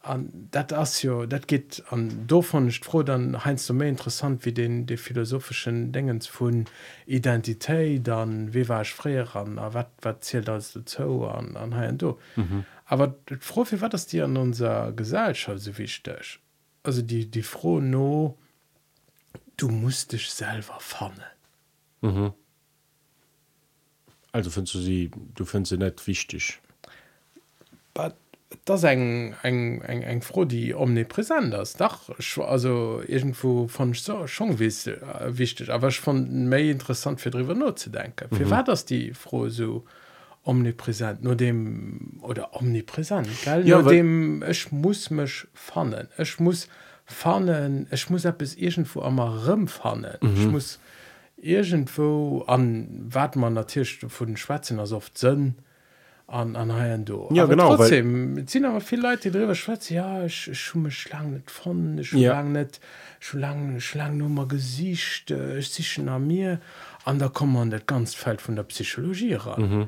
an 0.02 0.28
dat 0.58 0.74
ass 0.74 1.02
jo 1.04 1.26
dat 1.28 1.48
geht 1.48 1.84
an 1.92 2.10
dovoncht 2.28 2.84
froh 2.84 3.04
dann 3.04 3.46
heinst 3.46 3.70
du 3.70 3.74
méi 3.74 3.88
interessant 3.88 4.44
wie 4.46 4.54
den 4.54 4.86
de 4.88 4.98
philosophischen 4.98 5.92
degens 5.92 6.28
vun 6.28 6.66
Identitéit 7.06 8.08
dann 8.08 8.54
wie 8.56 8.68
warch 8.68 8.94
fréer 9.00 9.36
an 9.36 9.60
a 9.60 9.74
wat 9.74 9.92
wat 10.02 10.26
zielelt 10.26 10.50
als 10.50 10.74
de 10.74 10.84
zou 10.84 11.26
an 11.30 11.56
an 11.56 11.76
ha 11.76 11.92
do 11.92 12.18
mhm. 12.36 12.66
Aber 12.92 13.16
froh 13.40 13.66
wie 13.70 13.80
war 13.80 13.88
das 13.88 14.06
dir 14.06 14.26
an 14.26 14.36
unser 14.36 14.92
Gesellschaft 14.92 15.62
so 15.62 15.78
wichtig? 15.78 16.40
Also 16.84 17.02
die 17.02 17.32
die 17.32 17.42
froh 17.42 17.80
no 17.80 18.38
du 19.56 19.70
musst 19.70 20.12
dich 20.12 20.30
selber 20.30 20.78
vorne 20.80 21.26
mhm. 22.02 22.34
also 24.34 24.50
findst 24.50 24.74
du 24.74 24.80
sie 24.80 25.10
du 25.36 25.46
findst 25.46 25.70
sie 25.70 25.78
nicht 25.78 26.06
wichtig? 26.06 26.60
But 27.94 28.16
das 28.66 28.84
eng 28.84 29.36
eng 29.42 29.80
eng 29.84 30.02
eng 30.02 30.22
froh 30.22 30.44
die 30.44 30.76
omnipräsent 30.76 31.54
das 31.54 31.78
dach 31.78 32.10
also 32.40 33.02
irgendwo 33.08 33.70
von 33.70 33.94
so 33.94 34.28
schon 34.28 34.60
äh, 34.60 35.38
wichtig. 35.38 35.70
Aber 35.70 35.88
ich 35.88 36.02
fand 36.02 36.30
me 36.30 36.72
interessant 36.72 37.22
für 37.22 37.32
darüber 37.32 37.56
nur 37.56 37.74
zu 37.78 37.90
denken 37.90 38.28
wie 38.32 38.44
mhm. 38.44 38.50
war 38.50 38.66
das 38.66 38.84
die 38.84 39.14
froh 39.14 39.48
so 39.48 39.86
omnipräsent 40.44 41.24
nur 41.24 41.36
dem 41.36 42.20
oder 42.22 42.56
omnipräsent 42.56 43.28
ja, 43.64 43.82
dem 43.82 44.44
ich 44.50 44.72
muss 44.72 45.10
mich 45.12 45.48
fannen 45.54 46.08
ich 46.18 46.40
muss 46.40 46.68
fannen 47.06 47.88
ich 47.92 48.10
muss 48.10 48.28
bis 48.38 48.56
irgendwo 48.56 49.02
immer 49.02 49.48
rumfannen 49.48 50.18
mhm. 50.22 50.34
ich 50.36 50.48
muss 50.48 50.80
irgendwo 51.38 52.44
an 52.48 53.06
wat 53.08 53.36
man 53.36 53.54
natürlich 53.54 54.00
von 54.08 54.28
den 54.28 54.38
Schwezen 54.38 54.80
als 54.80 54.94
oft 54.94 55.16
sinn 55.16 55.56
an 56.26 56.56
an 56.56 57.06
du 57.06 57.28
ja 57.32 57.44
aber 57.44 57.52
genau 57.52 57.76
trotzdem 57.76 58.48
ziehen 58.48 58.66
aber 58.66 58.82
viele 58.82 59.04
Leute 59.04 59.30
die 59.30 59.38
drüber 59.38 59.54
schwätze 59.54 59.94
ja 59.94 60.26
ich, 60.26 60.48
ich 60.48 60.60
schon 60.60 60.84
mich 60.84 60.98
schlang 60.98 61.34
nicht 61.34 61.52
von 61.52 62.00
ich 62.00 62.14
ja. 62.14 62.32
lang 62.32 62.52
nicht 62.52 62.80
schon 63.20 63.42
lang 63.42 63.80
schlang 63.80 64.18
nur 64.18 64.30
mal 64.30 64.48
gesicht 64.48 65.30
äh, 65.30 65.60
ich 65.60 65.70
sich 65.70 66.00
an 66.00 66.26
mir. 66.26 66.60
An 67.04 67.20
da 67.20 67.28
kommt 67.30 67.54
man 67.54 67.70
das 67.70 67.86
ganz 67.86 68.14
fällt 68.14 68.42
von 68.42 68.56
der 68.56 68.64
Psychologie 68.64 69.34
ran. 69.34 69.62
Mhm 69.62 69.88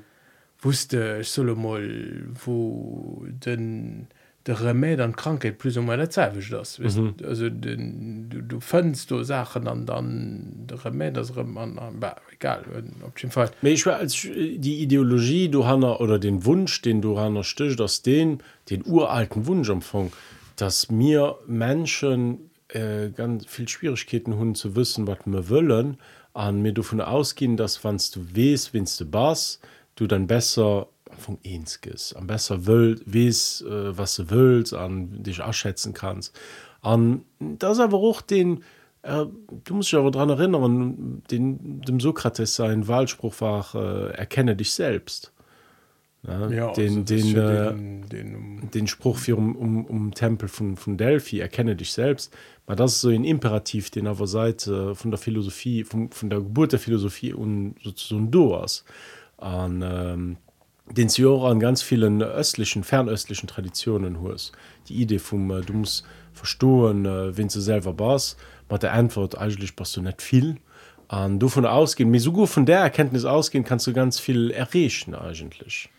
wusste 0.64 1.20
ich 1.22 1.30
solle 1.30 1.56
mal 1.56 2.26
wo 2.46 3.26
den 3.28 4.08
der 4.46 4.58
Remé 4.58 5.02
an 5.02 5.16
Krankheit 5.16 5.58
plus 5.58 5.78
um 5.78 5.88
der 5.88 6.10
Zeit 6.10 6.34
das 6.52 6.80
mhm. 6.80 7.16
also 7.24 7.50
den, 7.50 8.30
du, 8.30 8.42
du 8.42 8.60
findst 8.60 9.12
du 9.12 9.24
Sachen 9.24 9.68
an 9.68 9.86
dann 9.86 10.68
der 10.68 10.80
Remé 10.80 11.12
das 11.12 11.36
an, 11.38 11.58
an, 11.58 12.00
bah, 12.00 12.18
egal 12.32 12.64
auf 13.06 13.18
jeden 13.18 13.32
Fall 13.32 13.52
ich 13.62 13.86
war 13.86 13.98
als 13.98 14.22
die 14.22 14.82
Ideologie 14.82 15.50
du 15.50 15.66
Hanna 15.66 15.98
oder 16.00 16.20
den 16.20 16.46
Wunsch 16.46 16.82
den 16.82 17.02
du 17.02 17.20
Hanna 17.20 17.44
stöcht 17.44 17.80
aus 17.80 18.02
den 18.02 18.40
den 18.70 18.86
uralten 18.86 19.46
Wunschempfang 19.48 20.12
dass 20.56 20.92
mir 20.92 21.38
Menschen 21.48 22.50
äh, 22.70 23.10
ganz 23.10 23.46
viel 23.46 23.68
Schwierigkeiten 23.68 24.36
hun 24.38 24.56
zu 24.56 24.76
wissen 24.76 25.08
was 25.08 25.20
wir 25.26 25.50
wollen 25.50 25.98
an 26.34 26.62
mir 26.62 26.74
davon 26.74 27.00
ausgehen 27.00 27.56
dass 27.56 27.84
wannst 27.86 28.18
du 28.18 28.36
west 28.36 28.74
wennst 28.74 29.00
du 29.00 29.06
bas 29.06 29.60
du 29.96 30.08
dann 30.08 30.28
besser 30.28 30.88
von 31.18 31.38
Inskes 31.44 32.14
am 32.14 32.28
besser 32.28 32.66
will 32.66 33.00
wies 33.06 33.62
äh, 33.62 33.98
was 33.98 34.16
du 34.16 34.30
willst 34.30 34.74
an 34.74 35.24
dich 35.24 35.40
erschätzen 35.40 35.94
kannst. 35.94 36.38
An 36.82 37.24
das 37.40 37.80
aber 37.80 37.98
auch 37.98 38.22
den 38.22 38.64
äh, 39.04 39.26
du 39.64 39.76
musst 39.76 39.92
dich 39.92 40.00
aber 40.00 40.12
daran 40.12 40.30
erinnern 40.30 41.24
den 41.30 41.82
dem 41.82 42.00
Sokrates 42.00 42.56
sein 42.56 42.88
Wahlspruch 42.88 43.40
war 43.42 43.76
äh, 43.76 44.12
erkenne 44.14 44.56
dich 44.56 44.72
selbst. 44.72 45.34
Ja, 46.26 46.50
ja, 46.50 46.72
den, 46.72 47.00
also 47.00 47.16
den, 47.16 47.36
äh, 47.36 47.74
den, 47.74 48.10
den, 48.10 48.70
den 48.74 48.88
Spruch 48.88 49.18
für 49.18 49.36
um, 49.36 49.58
um, 49.58 49.86
um 49.86 50.14
Tempel 50.14 50.48
von, 50.48 50.78
von 50.78 50.98
Delphi 50.98 51.40
erkenne 51.40 51.76
dich 51.76 51.92
selbst. 51.92 52.34
Weil 52.66 52.78
das 52.78 52.94
ist 52.94 53.02
so 53.02 53.10
ein 53.10 53.26
Imperativ 53.26 53.90
den 53.90 54.08
aber 54.08 54.26
Seite 54.26 54.96
von 54.96 55.12
der 55.12 55.18
Philosophie 55.18 55.84
von, 55.84 56.12
von 56.12 56.30
der 56.30 56.40
Geburt 56.40 56.72
der 56.72 56.80
Philosophie 56.80 57.34
und 57.34 57.76
sozusagen 57.84 58.32
du 58.32 58.56
hast 58.56 58.86
an 59.44 59.82
ähm, 59.82 60.38
den 60.92 61.10
sie 61.10 61.26
an 61.26 61.60
ganz 61.60 61.82
vielen 61.82 62.22
östlichen 62.22 62.84
fernöstlichen 62.84 63.48
Traditionen 63.48 64.22
hus 64.22 64.52
die 64.88 64.96
idee 64.96 65.20
vom 65.20 65.52
äh, 65.52 65.62
du 65.62 65.74
musst 65.74 66.06
verstohlen 66.34 67.06
äh, 67.06 67.38
wenn 67.38 67.48
du 67.48 67.60
selber 67.60 67.94
bas 67.94 68.38
war 68.70 68.80
der 68.80 68.94
antwort 68.94 69.38
eigentlich 69.38 69.76
passt 69.76 69.98
du 69.98 70.02
net 70.02 70.22
viel. 70.22 70.58
An 71.10 71.38
du 71.38 71.50
von 71.50 71.66
ausgehen 71.66 72.10
mir 72.10 72.22
so 72.22 72.32
gut 72.32 72.50
von 72.50 72.66
der 72.66 72.80
Erkenntnis 72.80 73.26
ausgehen 73.26 73.64
kannst 73.64 73.86
du 73.86 73.94
ganz 73.94 74.20
viel 74.20 74.52
errechen 74.52 75.14
eigentlich 75.14 75.90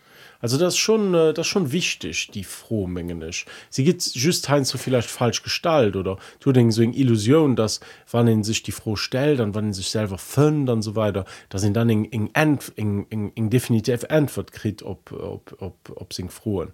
also 0.44 0.58
das 0.58 0.74
ist 0.74 0.80
schon 0.80 1.14
äh, 1.14 1.32
das 1.32 1.46
ist 1.46 1.52
schon 1.52 1.72
wichtig 1.72 2.28
die 2.34 2.44
frohmengen 2.44 3.22
ist 3.22 3.46
sie 3.70 3.84
geht 3.84 4.04
just 4.14 4.50
hein 4.50 4.64
so 4.64 4.76
vielleicht 4.76 5.08
falsch 5.08 5.42
gestalt 5.42 5.96
oder 5.96 6.18
du 6.40 6.70
so 6.70 6.82
in 6.82 6.92
Illusion 6.92 7.56
dass 7.56 7.80
wann 8.10 8.28
in 8.28 8.44
sich 8.44 8.62
die 8.62 8.72
froh 8.72 8.96
stellt 8.96 9.38
dann 9.38 9.54
wann 9.54 9.68
in 9.68 9.72
sich 9.72 9.88
selber 9.88 10.18
fünf 10.18 10.66
dann 10.66 10.82
so 10.82 10.96
weiter 10.96 11.24
da 11.48 11.56
sind 11.58 11.74
dann 11.74 11.88
in, 11.88 12.04
in, 12.04 12.30
in, 12.76 13.06
in, 13.08 13.30
in 13.30 13.48
definitiv 13.48 14.04
Antwort 14.10 14.52
kriegt 14.52 14.82
ob 14.82 15.12
ob 15.12 15.56
ob 15.60 15.76
ob 15.94 16.12
sie 16.12 16.28
frohen. 16.28 16.72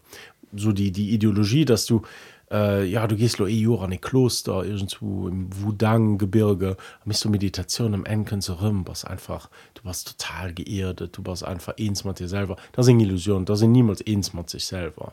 So 0.52 0.72
die 0.72 0.90
die 0.90 1.10
Ideologie 1.10 1.64
dass 1.64 1.86
du 1.86 2.02
äh, 2.50 2.84
ja 2.84 3.06
du 3.06 3.16
gehst 3.16 3.38
lo 3.38 3.46
e 3.46 3.52
Jo 3.52 3.78
an 3.78 3.92
e 3.92 3.98
Kloster 3.98 4.64
irgendwo 4.64 5.28
im 5.28 5.48
Wudang 5.62 6.18
Gebirge 6.18 6.76
mis 7.04 7.20
du 7.20 7.28
Meditation 7.28 7.94
am 7.94 8.04
Enken 8.04 8.40
zu 8.40 8.54
rum 8.54 8.86
was 8.86 9.04
einfach 9.04 9.48
du 9.74 9.84
warst 9.84 10.18
total 10.18 10.52
geerdet 10.52 11.16
du 11.16 11.24
warst 11.24 11.44
einfach 11.44 11.74
eins 11.78 12.04
mit 12.04 12.18
dir 12.18 12.28
selber. 12.28 12.56
Das 12.72 12.86
sind 12.86 13.00
Illusion 13.00 13.44
da 13.44 13.56
sind 13.56 13.72
niemals 13.72 14.04
eins 14.06 14.32
mit 14.34 14.50
sich 14.50 14.66
selber. 14.66 15.12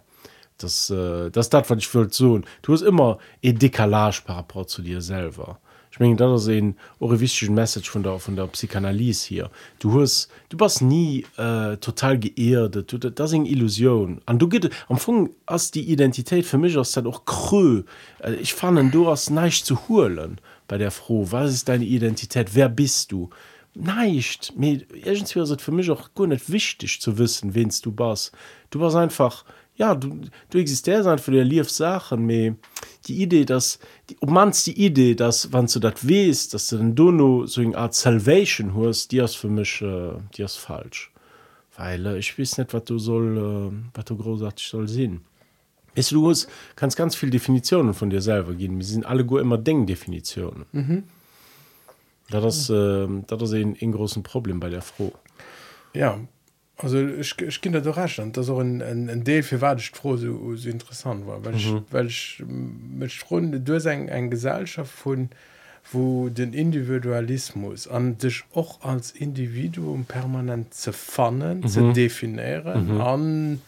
Das 0.58 0.89
äh, 0.89 1.30
das 1.30 1.50
dat 1.50 1.69
was 1.69 1.78
ich 1.78 1.93
will 1.93 2.12
so 2.12 2.41
du 2.62 2.73
hast 2.73 2.82
immer 2.82 3.19
e 3.41 3.54
Dekalage 3.54 4.21
par 4.26 4.38
rapport 4.38 4.69
zu 4.69 4.82
dir 4.82 5.02
selber 5.02 5.60
ich 5.98 6.00
mein, 6.00 6.16
da 6.16 6.38
se 6.38 6.74
orevischen 7.00 7.56
Message 7.56 7.90
von 7.90 8.04
der 8.04 8.20
von 8.20 8.36
der 8.36 8.46
Psychanalyse 8.48 9.28
hier. 9.28 9.52
Du 9.80 10.00
hast 10.00 10.30
du 10.50 10.60
warst 10.60 10.84
nie 10.84 11.26
äh, 11.38 11.78
total 11.78 12.20
geerdet. 12.20 12.92
Du 12.92 12.98
das 13.00 13.32
sind 13.32 13.48
Illusion. 13.48 14.22
An 14.28 14.38
du 14.38 14.48
geht 14.48 14.66
am 14.66 14.72
Anfang 14.90 15.32
als 15.48 15.72
die 15.72 15.90
Identität 15.92 16.46
für 16.46 16.60
mich 16.60 16.78
aus 16.78 16.96
auch 16.98 17.26
krö. 17.26 17.84
Äh, 18.20 18.36
ich 18.36 18.54
fand 18.54 18.94
du 18.94 19.08
hast 19.08 19.32
nicht 19.32 19.66
zu 19.66 19.88
holen 19.88 20.40
bei 20.68 20.78
der 20.78 20.92
froh 20.92 21.26
was 21.30 21.54
ist 21.54 21.68
deine 21.68 21.86
Identität? 21.86 22.50
Wer 22.54 22.70
bist 22.70 23.12
du? 23.12 23.30
Nicht. 23.74 24.54
Irgendwie 24.58 25.40
für 25.62 25.72
mich 25.72 25.90
auch 25.90 26.14
gar 26.14 26.28
nicht 26.28 26.52
wichtig 26.52 27.02
zu 27.02 27.18
wissen 27.18 27.56
wenst 27.56 27.86
du 27.86 27.92
bist 27.92 28.32
du 28.70 28.80
warst 28.80 28.96
einfach 28.96 29.46
ja 29.78 29.96
du 29.96 30.22
du 30.50 30.58
existierst 30.58 31.08
einfach 31.08 31.26
für 31.26 31.32
der 31.32 31.46
lief 31.46 31.70
Sachen 31.70 32.26
mehr 32.26 32.56
die 33.08 33.22
Idee 33.22 33.46
dass 33.46 33.80
die 34.10 34.18
ob 34.20 34.30
mans 34.30 34.63
die 34.63 34.86
Idee 34.86 35.16
dass 35.16 35.54
wann 35.54 35.68
du 35.68 35.80
das 35.80 36.08
west 36.08 36.54
dass 36.54 36.68
du 36.68 36.78
den 36.78 36.96
Dono 36.96 37.46
so 37.46 37.62
eine 37.62 37.78
Art 37.78 37.94
Salvation 37.94 38.76
hast 38.76 39.12
die 39.12 39.20
ist 39.20 39.36
für 39.36 39.50
mich 39.50 39.82
äh, 39.82 40.13
die 40.36 40.42
ist 40.42 40.58
falsch. 40.58 41.12
Weil 41.78 42.06
äh, 42.08 42.18
ich 42.18 42.38
weiß 42.38 42.58
nicht 42.58 42.74
was 42.74 42.84
du 42.86 42.98
soll 43.00 43.38
äh, 43.38 43.96
was 43.96 44.06
du 44.06 44.18
großartig 44.18 44.68
soll 44.68 44.88
sehen. 44.88 45.22
Ist 45.96 46.12
du 46.12 46.30
hast, 46.30 46.48
kannst 46.76 46.96
ganz 46.96 47.16
viele 47.16 47.32
Definitionen 47.32 47.94
von 47.94 48.10
dir 48.10 48.22
selber 48.22 48.54
gehen 48.54 48.78
wir 48.78 48.86
sind 48.86 49.06
alle 49.06 49.26
gut 49.26 49.42
immer 49.42 49.58
Denkdefinitionen. 49.58 50.66
Mhm. 50.72 51.04
das 52.30 52.44
ist, 52.46 52.70
äh, 52.70 53.08
das 53.28 53.42
ist 53.44 53.54
ein, 53.54 53.78
ein 53.82 53.92
großes 53.92 54.24
Problem 54.24 54.60
bei 54.60 54.70
der 54.70 54.82
froh 54.82 55.13
ja 55.94 56.20
also 56.78 57.00
ich, 57.06 57.40
ich 57.42 57.62
kinder 57.62 57.82
und 58.20 58.38
das 58.38 58.50
auch 58.50 58.60
ein, 58.60 58.82
ein, 58.82 59.10
ein 59.10 59.24
Deel 59.24 59.42
für 59.42 59.62
warcht 59.62 59.98
froh 59.98 60.16
so, 60.16 60.56
so 60.56 60.70
interessant 60.70 61.26
war 61.26 61.44
weil 61.44 61.56
ich, 61.56 61.72
mhm. 61.72 61.86
weil 61.90 62.08
ich 62.08 62.44
mit 62.48 63.12
runde 63.32 63.60
durch 63.60 63.88
ein, 63.88 64.10
ein 64.10 64.30
Gesellschaft 64.30 64.92
von 64.92 65.30
wo 65.92 66.30
den 66.30 66.54
Individualismus 66.54 67.88
an 67.88 68.18
dich 68.18 68.44
auch 68.54 68.82
als 68.82 69.12
Individuum 69.12 70.06
permanent 70.06 70.74
zu 70.74 70.94
fannen 70.94 71.62
mhm. 71.62 71.68
zu 71.68 71.94
definieren 71.94 72.96
mhm. 72.96 73.02
an 73.02 73.62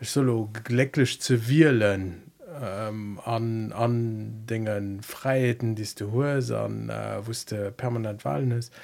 ich 0.00 0.10
solo 0.10 0.50
glücklich 0.64 1.20
zu 1.20 1.48
wählen 1.48 2.22
ähm, 2.62 3.18
an 3.24 3.72
an 3.72 4.44
Dingen 4.50 5.02
Freiheiten 5.02 5.74
die 5.74 5.88
du 5.96 6.12
hörst 6.12 6.52
an 6.52 6.90
äh, 6.90 7.26
wusste 7.26 7.72
permanent 7.74 8.26
wahlen 8.26 8.50
ist 8.50 8.74
und 8.74 8.80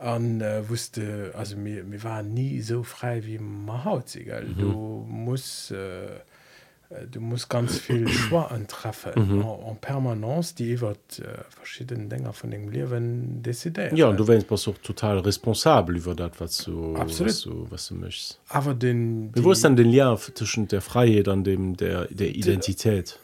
an 0.00 0.40
äh, 0.40 0.68
wusste 0.68 1.32
also 1.36 1.56
mir 1.56 1.84
mir 1.84 2.02
war 2.02 2.22
nie 2.22 2.60
so 2.62 2.82
frei 2.82 3.24
wie 3.26 3.38
ma 3.38 3.84
haut 3.84 4.14
mhm. 4.16 4.58
du 4.58 5.06
musst 5.08 5.70
Äh, 5.70 6.20
du 7.10 7.20
musst 7.20 7.48
ganz 7.48 7.78
viel 7.78 8.08
Schw 8.08 8.36
antreffen 8.36 9.12
mhm. 9.16 9.42
en 9.42 9.76
permanence. 9.80 10.54
Die 10.54 10.80
wird 10.80 11.20
äh, 11.20 11.44
verschiedene 11.48 12.06
Dinger 12.06 12.32
von 12.32 12.50
dem 12.50 12.68
Leben 12.68 13.42
dezidieren 13.42 13.96
ja 13.96 14.08
und 14.08 14.16
du 14.16 14.26
wennst 14.26 14.50
auch 14.50 14.78
total 14.78 15.18
responsabel 15.18 15.96
über 15.96 16.14
das 16.14 16.32
was 16.38 16.58
du 16.58 16.96
absolut. 16.96 17.30
was 17.30 17.42
du, 17.42 17.66
was 17.70 17.88
du 17.88 17.94
möchtest. 17.94 18.40
Aber 18.48 18.74
den 18.74 19.30
wie 19.34 19.44
wo 19.44 19.52
ist 19.52 19.64
dann 19.64 19.76
den 19.76 19.90
Jahr 19.90 20.18
zwischen 20.18 20.68
der 20.68 20.80
Freiheit 20.80 21.28
an 21.28 21.44
dem 21.44 21.76
der 21.76 22.06
der 22.06 22.34
Identität? 22.34 23.18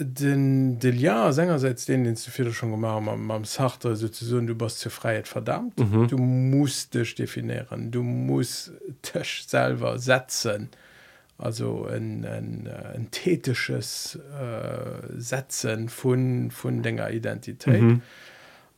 Den 0.00 0.80
den 0.80 0.98
ja 0.98 1.32
Sängerseits 1.32 1.86
den 1.86 2.02
den 2.02 2.16
zu 2.16 2.32
viel 2.32 2.52
schon 2.52 2.72
gemacht 2.72 3.08
am, 3.08 3.30
am 3.30 3.44
sagt 3.44 3.82
sozusagen 3.82 4.46
du 4.48 4.56
bist 4.56 4.80
zur 4.80 4.90
Freiheit 4.90 5.28
verdammt. 5.28 5.78
Mhm. 5.78 6.08
du 6.08 6.18
musst 6.18 6.94
dich 6.94 7.14
definieren. 7.14 7.92
Du 7.92 8.02
musst 8.02 8.72
dich 9.14 9.44
selber 9.46 9.98
setzen 9.98 10.68
also 11.42 11.86
ein, 11.86 12.24
ein, 12.24 12.68
ein 12.68 13.10
tätisches 13.10 14.18
äh, 14.38 15.18
Setzen 15.18 15.88
von, 15.88 16.50
von 16.50 16.82
denger 16.82 17.10
Identität. 17.10 17.82
Mhm. 17.82 18.02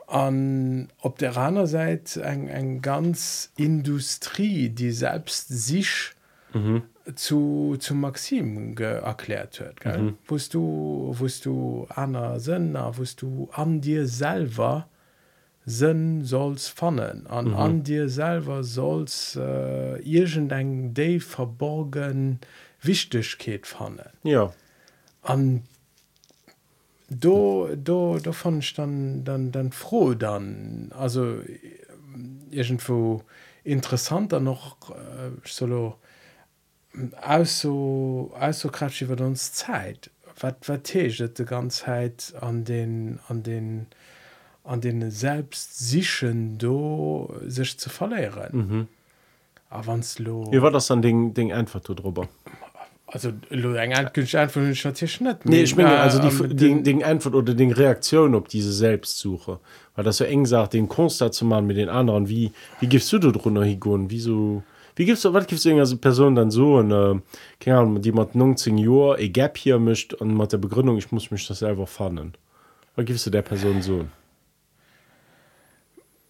An 0.07 0.88
op 1.00 1.18
der 1.18 1.37
anderen 1.37 1.66
Seite 1.66 2.22
eng 2.22 2.48
eng 2.48 2.83
ganz 2.83 3.53
Industrie, 3.57 4.68
die 4.68 4.90
selbst 4.90 5.48
sich 5.48 6.12
mhm. 6.53 6.83
zu, 7.14 7.77
zu 7.79 7.94
Maxim 7.94 8.77
erklärt 8.77 9.61
hört. 9.61 9.85
Mhm. 9.85 10.18
Wost 10.27 10.55
du, 10.55 11.14
wost 11.18 11.46
du 11.46 11.87
Anna 11.88 12.38
Sünner, 12.38 12.96
wost 12.98 13.22
du 13.22 13.48
an 13.53 13.81
dir 13.81 14.07
selber, 14.07 14.88
sinn 15.66 16.24
solls 16.24 16.68
fannen. 16.68 17.27
An 17.27 17.48
mhm. 17.48 17.57
an 17.57 17.83
dir 17.83 18.09
selber 18.09 18.64
solls 18.64 19.37
äh, 19.37 20.00
irgend 20.03 20.53
eng 20.53 20.94
de 20.94 21.20
verborgen 21.20 22.40
wichtigkeit 22.83 23.66
fannen. 23.66 24.11
Ja. 24.22 24.53
An 25.22 25.62
do 27.09 27.68
do 27.77 28.18
da 28.18 28.33
fand 28.33 28.64
ich 28.64 28.74
dann 28.74 29.24
dann 29.24 29.53
dann 29.53 29.72
froh 29.72 30.14
dann. 30.14 30.90
Also 30.96 31.38
irgendwo 32.50 33.22
interessanter 33.64 34.40
noch 34.40 34.90
äh, 34.90 35.31
solo 35.44 35.96
aus 37.22 37.61
so 37.61 38.33
aus 38.38 38.61
so 38.61 38.68
kratsch 38.68 39.03
über 39.03 39.22
uns 39.24 39.53
zeit. 39.53 40.11
Wat 40.38 40.68
wat 40.68 40.92
de 40.92 41.44
ganzheit 41.46 42.35
an 42.40 42.64
den 42.64 43.20
an 43.29 43.42
den 43.42 43.87
an 44.64 44.81
den 44.81 45.11
selbst 45.11 45.79
sichchen 45.79 46.59
do 46.59 47.35
sich 47.46 47.79
zu 47.79 47.90
verlehren 47.90 48.53
mhm. 48.53 48.88
lo 50.18 50.48
wie 50.50 50.62
war 50.62 50.70
das 50.70 50.90
an 50.90 51.03
den 51.03 51.35
ding 51.35 51.53
einfach 51.53 51.81
drüber? 51.81 52.29
Also 53.14 53.29
net 55.20 55.44
nee, 55.44 55.62
ich 55.62 55.77
mein, 55.77 55.87
also 55.87 56.18
die, 56.18 56.57
die, 56.57 56.83
die 56.83 57.05
Antwort 57.05 57.35
oder 57.37 57.55
den 57.55 57.70
Reaktion 57.70 58.35
op 58.35 58.48
diese 58.48 58.72
Selbstsuche. 58.72 59.61
Weil 59.94 60.05
das 60.05 60.16
so 60.16 60.24
eng 60.24 60.46
sagt 60.46 60.72
den 60.72 60.88
Kunst 60.88 61.20
dazu 61.20 61.44
machen 61.44 61.66
mit 61.66 61.77
den 61.77 61.88
anderen. 61.88 62.29
Wie 62.29 62.50
wie 62.81 62.88
gibst 62.88 63.12
du 63.12 63.18
drunter 63.18 63.62
higun 63.62 64.11
wieso 64.11 64.64
wie 64.96 65.05
gibst 65.05 65.24
du 65.24 65.33
was 65.33 65.46
gibst 65.46 65.64
du 65.64 65.79
also 65.79 65.96
Person 65.96 66.35
dann 66.35 66.50
so 66.50 66.79
eine, 66.79 67.22
keine 67.61 67.79
Ahnung, 67.79 68.03
die 68.03 68.11
man 68.11 68.27
19 68.33 68.79
Jo 68.79 69.14
e 69.14 69.29
gap 69.29 69.59
hier 69.59 69.79
mischt 69.79 70.14
und 70.14 70.37
mit 70.37 70.53
der 70.53 70.59
Begründung 70.59 70.96
ich 70.96 71.12
muss 71.12 71.31
mich 71.31 71.46
das 71.46 71.61
selber 71.61 71.87
fannen. 71.87 72.33
Was 72.96 73.05
gibst 73.05 73.27
du 73.27 73.31
der 73.31 73.42
Person 73.42 73.81
so 73.81 74.07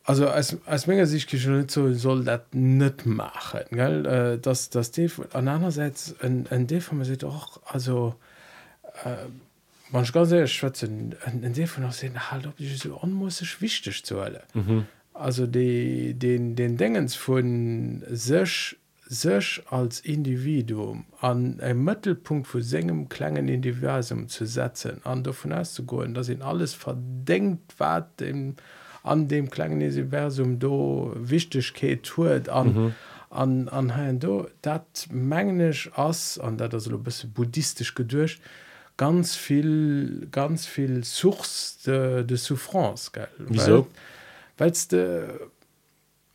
also 0.04 0.28
als 0.28 0.56
als 0.66 0.86
menge 0.86 1.06
sich 1.06 1.26
so 1.68 1.92
soll 1.94 2.24
dat 2.24 2.54
net 2.54 3.06
machen 3.06 3.64
gell 3.70 4.06
äh, 4.06 4.38
das 4.38 4.70
das 4.70 4.92
an 5.32 5.48
einerseits 5.48 6.12
en 6.20 6.46
en 6.50 6.66
de 6.66 6.80
von 6.80 7.02
se 7.04 7.16
doch 7.16 7.60
also 7.64 8.14
äh, 9.04 9.26
man 9.90 10.04
ganz 10.04 10.28
sehr 10.28 10.46
schwatzen 10.46 11.14
en 11.24 11.52
de 11.54 11.66
von 11.66 11.90
se 11.90 12.10
halt 12.30 12.46
ob 12.46 12.60
ich 12.60 12.78
so 12.78 13.02
onmusisch 13.02 13.60
wichtig 13.62 14.04
zu 14.04 14.20
alle 14.20 14.42
mhm. 14.52 14.86
also 15.14 15.46
de 15.46 16.12
den 16.12 16.54
den 16.54 16.76
dingens 16.76 17.14
von 17.14 18.02
sech 18.10 18.76
sech 19.06 19.62
als 19.70 20.00
individuum 20.00 21.06
an 21.20 21.60
ein 21.60 21.82
mittelpunkt 21.82 22.46
für 22.46 22.62
segem 22.62 23.08
klangen 23.08 23.48
indiversum 23.48 24.28
zu 24.28 24.44
setzen 24.44 25.00
an 25.04 25.22
davon 25.22 25.54
auszugehen 25.54 26.12
dass 26.12 26.28
ihn 26.28 26.42
alles 26.42 26.74
verdenkt 26.74 27.74
wat 27.78 28.20
dem 28.20 28.56
an 29.04 29.28
dem 29.28 29.50
kleinen 29.50 29.82
Universum 29.82 30.58
do 30.58 31.12
wichtigkeit 31.14 32.10
huet 32.16 32.48
an 32.48 32.66
mhm. 32.74 32.94
an 33.30 33.68
an 33.68 33.96
ha 33.96 34.12
do 34.12 34.48
dat 34.62 35.06
mengglisch 35.12 35.90
ass 35.94 36.38
an 36.38 36.56
dat 36.56 36.72
das 36.72 36.88
bis 36.88 37.26
buddhistisch 37.26 37.94
gedurcht 37.94 38.40
ganz 38.96 39.36
viel 39.36 40.26
ganz 40.30 40.66
viel 40.66 41.04
suchs 41.04 41.82
de, 41.84 42.24
de 42.24 42.36
souffrance 42.36 43.10
ge 43.12 43.26
wieso 43.38 43.86
weil 44.56 44.72
de 44.90 45.28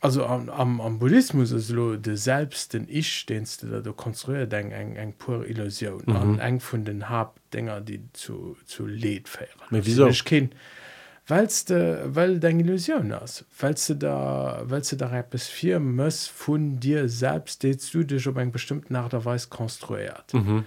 also 0.02 0.24
am, 0.24 0.48
am, 0.48 0.80
am 0.80 0.98
Buddhismus 0.98 1.50
ist 1.50 1.70
lo 1.70 1.96
de 1.96 2.14
selbsten 2.14 2.86
ich 2.88 3.26
denst 3.26 3.64
du 3.64 3.82
du 3.82 3.92
konstruiert 3.92 4.52
eng 4.52 4.70
eng 4.70 4.94
eng 4.96 5.12
pure 5.18 5.44
illusion 5.46 6.02
mhm. 6.06 6.16
an 6.16 6.38
eng 6.38 6.60
von 6.60 6.84
den 6.84 7.08
hab 7.08 7.40
dinger 7.50 7.80
die 7.80 8.00
zu 8.12 8.56
zu 8.64 8.86
led 8.86 9.28
feieren 9.28 9.66
wieso 9.70 10.06
ich 10.06 10.24
kind 10.24 10.54
weilst 11.30 11.70
de, 11.70 11.98
weil 12.04 12.40
dein 12.40 12.60
Illusion 12.60 13.12
hast 13.12 13.44
weilst 13.58 13.88
du 13.88 13.94
da 13.94 14.62
weil 14.64 14.82
du 14.82 14.96
da 14.96 15.22
bis 15.22 15.46
vier 15.46 15.80
muss 15.80 16.26
von 16.26 16.80
dir 16.80 17.08
selbst 17.08 17.62
de 17.62 17.76
du 17.92 18.04
dich 18.04 18.26
ob 18.26 18.36
eng 18.36 18.52
bestimmt 18.52 18.90
nach 18.90 19.08
derweis 19.08 19.48
konstruiert 19.48 20.34
mhm. 20.34 20.64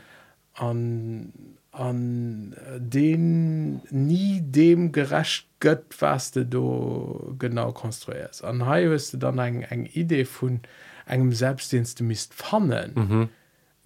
an 0.53 1.33
an 1.71 2.55
den 2.77 3.81
nie 3.89 4.41
dem 4.41 4.91
gerecht 4.91 5.47
gött 5.59 5.95
was 5.99 6.31
du 6.31 6.45
do 6.45 7.35
genau 7.39 7.71
konstruierst 7.71 8.43
an 8.43 8.65
ha 8.65 8.79
du 8.79 9.17
dann 9.17 9.39
eng 9.39 9.61
eng 9.63 9.85
idee 9.93 10.25
von 10.25 10.61
engem 11.05 11.33
selbstdienst 11.33 11.99
du 11.99 12.03
mist 12.03 12.33
fannen 12.33 12.91
mhm. 12.95 13.29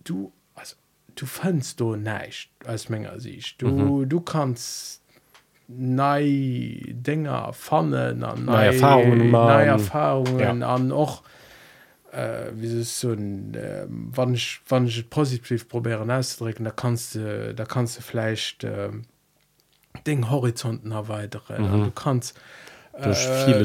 du 0.03 0.31
also, 0.55 0.75
du 1.15 1.25
fandst 1.25 1.79
du 1.79 1.95
nicht 1.95 2.51
als 2.65 2.89
menge 2.89 3.19
sich 3.19 3.57
du 3.57 3.67
mhm. 3.67 4.09
du 4.09 4.21
kannst 4.21 5.01
nei 5.67 6.81
Dinger 6.93 7.51
fannen 7.53 8.23
an 8.23 8.45
neue 8.45 8.67
Erfahrungen 8.67 9.31
neue 9.31 9.65
Erfahrungen 9.65 10.61
ja. 10.61 10.75
an 10.75 10.91
och 10.91 11.23
äh, 12.11 12.51
wie 12.53 12.83
so 12.83 13.11
ein, 13.11 13.53
äh, 13.53 13.85
wann 13.87 14.33
ich, 14.33 14.61
wann 14.69 14.87
ich 14.87 15.09
positiv 15.09 15.67
probieren 15.67 16.09
auszudrücken 16.09 16.63
da 16.63 16.71
kannst 16.71 17.15
du 17.15 17.53
da 17.53 17.65
kannst 17.65 17.97
du 17.97 18.01
vielleicht 18.01 18.63
äh, 18.63 18.89
den 20.05 20.29
Horizonten 20.29 20.91
erweiteren. 20.91 21.63
Mhm. 21.63 21.83
du 21.85 21.91
kannst 21.91 22.39
äh, 22.93 23.13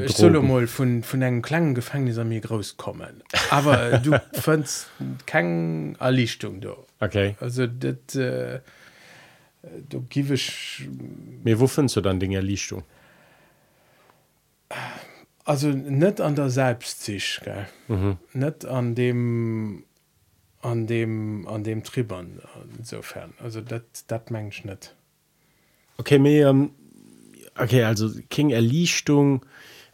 solo 0.09 0.67
von 0.67 1.05
von 1.05 1.23
einem 1.23 1.41
kleinen 1.41 1.75
Gefängnis 1.75 2.19
an 2.19 2.29
mir 2.29 2.41
groß 2.41 2.77
kommen 2.77 3.23
aber 3.51 3.99
du 3.99 4.21
findst 4.33 4.91
keine 5.25 5.95
Erlichtung 6.01 6.61
da. 6.61 6.75
Okay. 6.99 7.37
Also 7.41 7.67
das 7.69 8.17
äh, 8.17 8.61
du 9.88 10.05
gib 10.09 10.31
ich 10.31 10.88
mir 11.42 11.61
wo 11.61 11.66
findst 11.66 11.96
du 11.96 12.01
dann 12.01 12.20
Dinge? 12.20 12.37
Erlichtung 12.37 12.85
also 15.44 15.68
nicht 15.68 16.20
an 16.20 16.35
der 16.35 16.51
selbstsicht 16.51 17.42
gell? 17.42 17.66
Mhm. 17.88 18.18
nicht 18.33 18.64
an 18.64 18.94
dem 18.94 19.85
an 20.61 20.87
dem 20.87 21.48
an 21.48 21.64
dem 21.64 21.83
Tribern 21.83 22.40
insofern. 22.79 23.35
Also 23.40 23.61
das 23.61 23.83
das 24.07 24.31
mensch 24.31 24.64
nicht. 24.64 24.94
Okay 25.98 26.18
mir 26.18 26.48
ähm, 26.48 26.70
okay 27.59 27.85
also 27.85 28.11
King 28.31 28.51
Erlichtung 28.51 29.44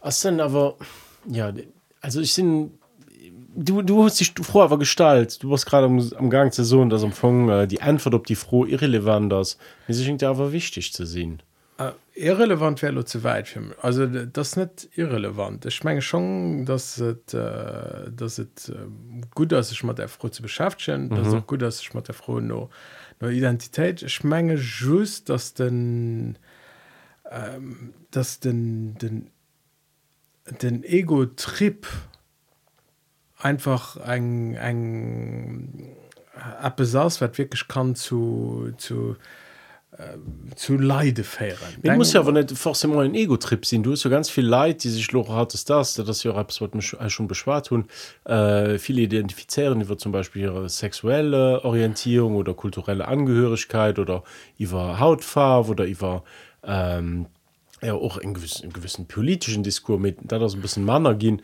was 0.01 0.21
denn 0.21 0.41
aber 0.41 0.77
ja 1.27 1.53
also 2.01 2.21
ich 2.21 2.33
sind 2.33 2.73
du 3.65 3.83
du 3.83 4.05
hast 4.05 4.21
dich 4.21 4.33
froh 4.43 4.63
aber 4.63 4.79
gestalt 4.79 5.43
du 5.43 5.51
warst 5.51 5.67
gerade 5.67 5.87
am, 5.87 5.99
am 6.17 6.31
Gang 6.31 6.53
zu 6.53 6.65
so 6.65 6.85
das 6.85 7.03
empfangen 7.03 7.49
äh, 7.49 7.67
die 7.67 7.83
Antwort 7.83 8.15
ob 8.15 8.27
die 8.27 8.37
froh 8.37 8.65
irrelevant 8.65 9.33
ist 9.33 9.59
mir 9.87 9.95
sich 9.95 10.09
irgendwie 10.09 10.27
aber 10.27 10.53
wichtig 10.53 10.93
zu 10.93 11.05
sehen 11.07 11.43
Äh, 11.79 11.93
irrelevant 12.15 12.83
wäre 12.83 13.05
zu 13.05 13.23
weit 13.23 13.47
für 13.47 13.61
mich. 13.61 13.79
Also 13.81 14.07
das 14.07 14.49
ist 14.49 14.57
nicht 14.57 14.99
irrelevant. 14.99 15.65
Ich 15.65 15.85
meine 15.85 16.03
schon, 16.03 16.67
dass 16.67 16.99
es, 16.99 17.33
äh, 17.35 18.11
dass 18.11 18.39
es 18.39 18.69
äh, 18.69 18.75
gut 19.33 19.53
ist, 19.53 19.69
sich 19.69 19.85
mit 19.85 19.99
der 19.99 20.09
Frau 20.09 20.29
zu 20.29 20.43
beschäftigen. 20.43 21.05
Mhm. 21.05 21.11
Das 21.11 21.29
ist 21.29 21.35
auch 21.35 21.47
gut, 21.47 21.63
dass 21.63 21.79
sich 21.79 21.95
mit 21.95 22.09
der 22.09 22.17
Frau 22.17 22.41
noch, 22.41 22.71
noch 23.21 23.31
Identität. 23.31 24.03
Ich 24.03 24.25
meine 24.25 24.55
just, 24.55 25.29
dass 25.29 25.55
den, 25.55 26.37
ähm, 27.31 27.95
dass 28.11 28.41
den, 28.41 28.99
den, 28.99 29.31
den 30.61 30.83
Ego-Trip 30.83 31.87
einfach 33.39 33.97
ein, 33.97 34.57
ein 34.57 35.97
etwas 36.63 36.95
ist, 36.95 37.21
was 37.21 37.39
wirklich 37.39 37.67
kann 37.69 37.95
zu, 37.95 38.71
zu, 38.77 39.17
äh, 39.93 40.55
zu 40.55 40.77
Leide 40.77 41.25
fähren. 41.25 41.59
Mir 41.83 41.95
muss 41.95 42.13
ja 42.13 42.21
aber 42.21 42.33
nicht 42.33 42.51
forcément 42.51 43.05
ein 43.05 43.15
Ego-Trip 43.15 43.65
sein. 43.67 43.83
Du 43.83 43.93
hast 43.93 44.05
ja 44.05 44.11
ganz 44.11 44.31
viel 44.31 44.47
Leid, 44.47 44.85
die 44.85 44.89
sich 44.89 45.13
noch 45.13 45.35
hat, 45.35 45.53
das, 45.55 45.95
das 45.95 46.09
ist 46.09 46.23
ja 46.25 47.11
schon 47.11 47.29
beschwert 47.29 47.71
haben. 47.71 47.89
Äh, 48.25 48.79
viele 48.79 49.03
identifizieren 49.03 49.81
über 49.81 49.99
zum 49.99 50.13
Beispiel 50.13 50.43
ihre 50.43 50.69
sexuelle 50.69 51.65
Orientierung 51.65 52.37
oder 52.37 52.55
kulturelle 52.55 53.09
Angehörigkeit 53.09 53.99
oder 53.99 54.23
über 54.59 55.01
Hautfarbe 55.01 55.71
oder 55.71 55.85
über 55.85 56.23
ähm, 56.65 57.27
ja, 57.83 57.95
auch 57.95 58.19
einen 58.19 58.35
gewissen, 58.35 58.65
einen 58.65 58.73
gewissen 58.73 59.07
politischen 59.07 59.63
Diskurs 59.63 60.01
mit, 60.01 60.19
da 60.23 60.39
das 60.39 60.55
ein 60.55 60.61
bisschen 60.61 60.85
Männer 60.85 61.15
gehen. 61.15 61.43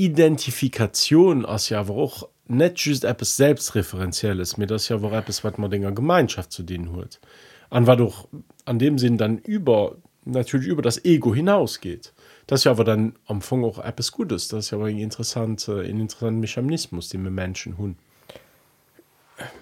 Identifikation 0.00 1.44
ist 1.44 1.68
ja 1.68 1.80
aber 1.80 1.94
auch 1.94 2.26
nicht 2.48 2.80
just 2.80 3.04
etwas 3.04 3.36
Selbstreferenzielles, 3.36 4.56
mir 4.56 4.66
das 4.66 4.88
ja 4.88 4.96
auch 4.96 5.12
etwas, 5.12 5.44
was 5.44 5.58
man 5.58 5.70
in 5.72 5.82
der 5.82 5.92
Gemeinschaft 5.92 6.52
zu 6.52 6.62
denen 6.62 6.96
hat. 6.96 7.20
An 7.68 7.86
war 7.86 7.98
doch 7.98 8.26
an 8.64 8.78
dem 8.78 8.98
Sinn 8.98 9.18
dann 9.18 9.36
über, 9.36 9.96
natürlich 10.24 10.68
über 10.68 10.80
das 10.80 11.04
Ego 11.04 11.34
hinausgeht. 11.34 12.14
Das 12.46 12.60
ist 12.60 12.64
ja 12.64 12.70
aber 12.70 12.84
dann 12.84 13.14
am 13.26 13.36
Anfang 13.36 13.62
auch 13.62 13.78
etwas 13.78 14.10
Gutes. 14.10 14.48
Das 14.48 14.64
ist 14.64 14.70
ja 14.70 14.78
aber 14.78 14.86
ein 14.86 14.96
interessanter, 14.96 15.80
ein 15.80 16.00
interessanter 16.00 16.40
Mechanismus, 16.40 17.10
den 17.10 17.22
wir 17.22 17.30
Menschen 17.30 17.76
haben. 17.76 17.98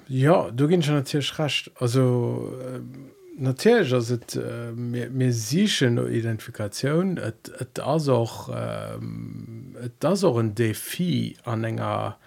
Ja, 0.07 0.53
du 0.53 0.68
gehst 0.68 0.85
schon 0.85 0.94
natürlich 0.94 1.37
recht. 1.40 1.72
Also, 1.81 2.55
ähm, 2.64 3.11
natürlich 3.38 3.94
as 3.94 4.11
het 4.11 4.37
äh, 4.37 4.72
mir 4.72 5.33
sichen 5.33 5.98
o 5.98 6.07
Identifikationun 6.07 7.16
et 7.16 7.51
et 7.61 7.81
as 7.81 8.09
auch 8.09 8.51
ähm, 8.53 9.77
das 10.01 10.24
auch 10.24 10.37
een 10.37 10.55
Defi 10.55 11.37
an 11.44 11.64
enger 11.64 12.18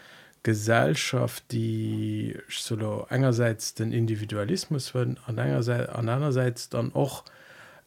Gesellschaft 0.43 1.43
die 1.51 2.37
solo 2.49 3.05
engerseits 3.09 3.73
den 3.73 3.91
Individualismus 3.91 4.93
werden 4.95 5.17
an 5.25 5.37
engerseits 5.37 5.89
an 5.89 6.09
einerseits 6.09 6.69
dann 6.69 6.93
auch 6.95 7.23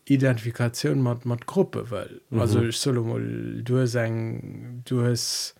Identifikation 0.06 1.00
mat 1.00 1.24
mat 1.24 1.46
Gruppe 1.46 1.90
well 1.90 2.20
mhm. 2.30 2.40
also 2.40 2.62
ich 2.62 2.78
solo 2.78 3.18
du 3.18 3.86
seg 3.86 4.84
du 4.84 5.04
hast 5.04 5.54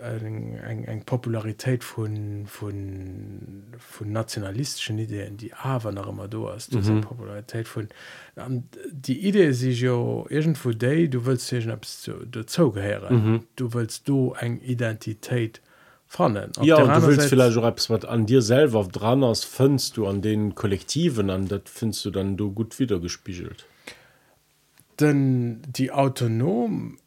eng 0.00 0.84
eng 0.86 1.02
Popularitéit 1.04 1.84
vun 1.84 2.46
vun 2.46 3.72
vun 3.78 4.12
nationalistischen 4.12 4.98
Ideen, 4.98 5.36
die 5.36 5.52
awer 5.54 5.92
nach 5.92 6.08
immer 6.08 6.28
do 6.28 6.48
hast 6.48 6.74
mhm. 6.74 7.00
Popularitéit 7.00 7.66
vun 7.66 7.88
die 8.90 9.26
Idee 9.28 9.52
si 9.52 9.72
jo 9.72 10.26
egent 10.30 10.58
vu 10.64 10.72
déi, 10.72 11.08
du 11.08 11.24
wëst 11.26 11.46
segen 11.46 11.70
ab 11.70 11.86
do 12.30 12.42
zou 12.44 12.70
gehäre. 12.72 13.12
Mhm. 13.12 13.42
Du 13.56 13.68
wëst 13.74 14.08
du 14.08 14.32
eng 14.40 14.60
Identitéit 14.62 15.60
fannen. 16.06 16.52
Ja 16.62 16.82
du 16.82 17.06
willst 17.06 17.28
vielleicht 17.28 17.56
Raps 17.56 17.90
wat 17.90 18.04
an 18.04 18.26
dir 18.26 18.42
selber 18.42 18.84
dran 18.84 19.24
ass 19.24 19.44
fënst 19.44 19.96
du 19.96 20.06
an 20.06 20.22
den 20.22 20.54
Kollektiven 20.54 21.30
an, 21.30 21.46
dat 21.48 21.68
findst 21.68 22.04
du 22.04 22.10
dann 22.10 22.36
du 22.36 22.52
gut 22.52 22.78
wiedergespiegelt. 22.78 23.66
Denn 24.98 25.62
die 25.66 25.92
autonom 25.92 26.98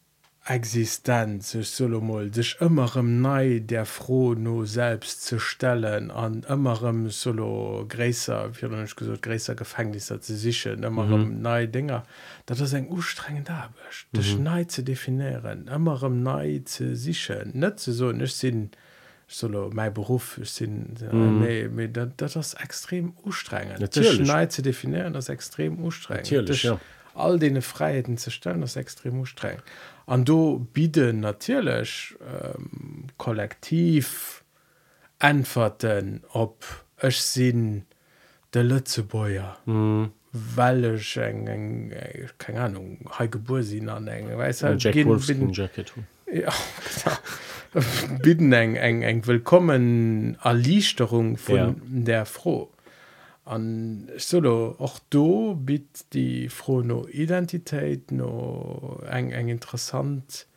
Existenz 0.44 1.54
sech 1.54 1.70
solomol 1.72 2.26
sech 2.36 2.50
ëmmerem 2.66 3.14
nei 3.24 3.62
der 3.64 3.86
froh 3.88 4.34
no 4.36 4.66
selbst 4.68 5.24
ze 5.24 5.38
stellen 5.40 6.10
an 6.12 6.42
ëmmerem 6.52 7.06
solo 7.16 7.86
gräser 7.88 8.52
gesot 8.52 9.22
gräser 9.24 9.56
Gefängnisser 9.56 10.20
ze 10.20 10.36
sichchen 10.36 10.84
ëmmerem 10.84 11.30
mhm. 11.30 11.42
nei 11.46 11.66
Dinger. 11.72 12.04
Dat 12.46 12.60
ass 12.60 12.76
eng 12.76 12.90
ustrengen 12.92 13.46
dabecht 13.48 14.10
mhm. 14.12 14.20
Dech 14.20 14.34
nei 14.38 14.66
ze 14.68 14.84
definieren 14.84 15.70
ëmmerem 15.72 16.20
nei 16.28 16.60
ze 16.68 16.92
sichchen 16.92 17.56
net 17.56 17.80
ze 17.80 17.94
so 17.94 18.12
nech 18.12 18.36
sinn 18.36 18.74
solo 19.28 19.70
mei 19.72 19.90
Beruf 19.90 20.40
sinn 20.44 20.98
mhm. 21.00 21.88
dat 21.94 22.18
dat 22.18 22.36
ass 22.36 22.52
extrem 22.60 23.14
ustrengen 23.24 23.80
nei 24.28 24.50
ze 24.50 24.62
definieren 24.62 25.14
das 25.14 25.30
extrem 25.30 25.80
ustreng 25.86 26.28
all 27.16 27.40
dee 27.40 27.62
Freiheiten 27.62 28.18
ze 28.18 28.32
stellen 28.32 28.62
das 28.62 28.76
extrem 28.76 29.26
streng 29.26 29.60
an 30.06 30.26
du 30.26 30.68
biede 30.74 31.13
natürlich 31.13 32.16
ähm, 32.22 33.08
kollektiv 33.18 34.44
antworten 35.20 36.24
ob 36.34 36.66
ech 36.98 37.22
sinn 37.22 37.86
de 38.54 38.63
Lützebäuer 38.63 39.58
mhm. 39.66 40.12
wellch 40.32 41.18
eng 41.18 41.48
eng 41.48 41.92
äh, 41.92 42.28
keine 42.38 42.62
ahnung 42.62 43.00
ha 43.10 43.26
geborsinn 43.26 43.89
an 43.89 44.08
eng 44.08 44.30
bidden 48.22 48.52
eng 48.52 48.76
eng 48.76 49.02
eng 49.02 49.26
willkommen 49.26 50.38
erlichterung 50.44 51.38
von 51.38 51.56
ja. 51.56 51.76
der 51.86 52.26
froh 52.26 52.73
an 53.46 54.10
solo 54.18 54.76
auch 54.80 55.00
do 55.10 55.56
bit 55.56 56.06
die 56.14 56.50
froh 56.50 56.82
no 56.82 57.08
Identität 57.08 58.12
no 58.12 59.02
eng 59.10 59.32
eng 59.32 59.50
interessant 59.50 60.48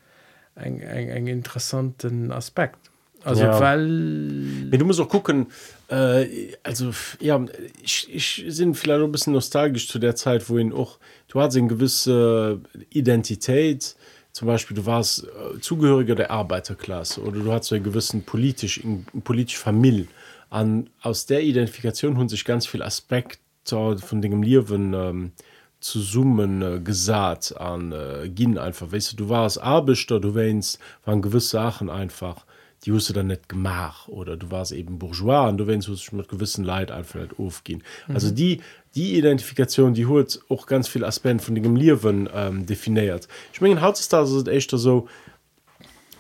eng 0.55 0.81
eng 0.81 1.09
eng 1.09 1.27
interessanten 1.27 2.31
Aspekt 2.33 2.91
also 3.25 3.43
Ja. 3.45 3.59
weil 3.61 4.69
Ja, 4.71 4.79
du 4.79 4.85
musst 4.85 5.01
auch 5.01 5.09
gucken, 5.09 5.47
äh, 5.89 6.53
also 6.63 6.93
ja, 7.19 7.45
ich, 7.83 8.09
ich 8.15 8.45
sind 8.49 8.77
vielleicht 8.77 9.03
ein 9.03 9.11
bisschen 9.11 9.33
nostalgisch 9.33 9.89
zu 9.89 9.99
der 9.99 10.15
Zeit, 10.15 10.49
wo 10.49 10.59
ihn 10.59 10.73
auch, 10.73 10.99
du 11.29 11.41
hattest 11.41 11.59
eine 11.59 11.67
gewisse 11.67 12.61
Identität, 12.91 13.97
zum 14.33 14.47
Beispiel 14.47 14.77
du 14.77 14.87
warst 14.87 15.25
äh, 15.25 15.59
Zugehöriger 15.61 16.15
der 16.15 16.31
Arbeiterklasse 16.31 17.21
oder 17.21 17.41
du 17.41 17.51
hattest 17.53 17.71
so 17.71 17.75
einen 17.75 17.85
gewissen 17.85 18.23
politisch, 18.23 18.81
eine 18.85 19.05
politische 19.25 19.59
Familie. 19.59 20.07
An, 20.51 20.91
aus 21.03 21.27
der 21.27 21.43
Identifikation 21.43 22.19
haben 22.19 22.29
sich 22.29 22.45
ganz 22.45 22.67
viele 22.67 22.85
Aspekte 22.85 23.41
von 23.65 24.23
dem 24.23 24.43
Leben 24.43 24.95
ähm, 24.95 25.33
zu 25.81 26.01
summen 26.01 26.63
äh, 26.63 26.81
gesagt 26.81 27.57
an 27.59 27.93
äh, 27.93 28.29
gin 28.29 28.59
einfach. 28.59 28.93
Weißt 28.93 29.13
du 29.13 29.17
du 29.17 29.29
warst 29.29 29.61
Arbeiter 29.61 30.21
du 30.21 30.35
wennst 30.35 30.79
waren 31.05 31.23
gewisse 31.23 31.51
Sachen 31.51 31.91
einfach 31.91 32.45
die 32.85 32.93
hast 32.93 33.09
du 33.09 33.13
dann 33.13 33.29
nicht 33.29 33.49
gemacht. 33.49 34.09
Oder 34.09 34.37
du 34.37 34.51
warst 34.51 34.73
eben 34.73 34.99
bourgeois 34.99 35.49
und 35.49 35.59
du 35.59 35.67
wennst 35.67 35.89
du 35.89 36.17
mit 36.17 36.29
gewissen 36.29 36.65
Leid 36.65 36.91
einfach 36.91 37.21
nicht 37.21 37.39
aufgehen. 37.39 37.83
Mhm. 38.07 38.15
also 38.15 38.31
die 38.31 38.61
die 38.95 39.17
Identifikation 39.17 39.95
die 39.95 40.07
holt 40.07 40.41
auch 40.49 40.67
ganz 40.67 40.89
viel 40.89 41.05
Aspekt 41.05 41.43
von 41.43 41.55
dem 41.55 41.77
Leben 41.77 42.29
ähm, 42.33 42.67
definiert. 42.67 43.29
Ich 43.53 43.61
meine 43.61 43.81
heutzutage 43.83 44.37
ist 44.37 44.49
echt 44.49 44.71
so 44.71 45.09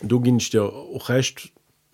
du 0.02 0.20
ging 0.20 0.38
ich 0.38 0.50
dir 0.50 0.64
auch 0.64 1.08
recht 1.08 1.52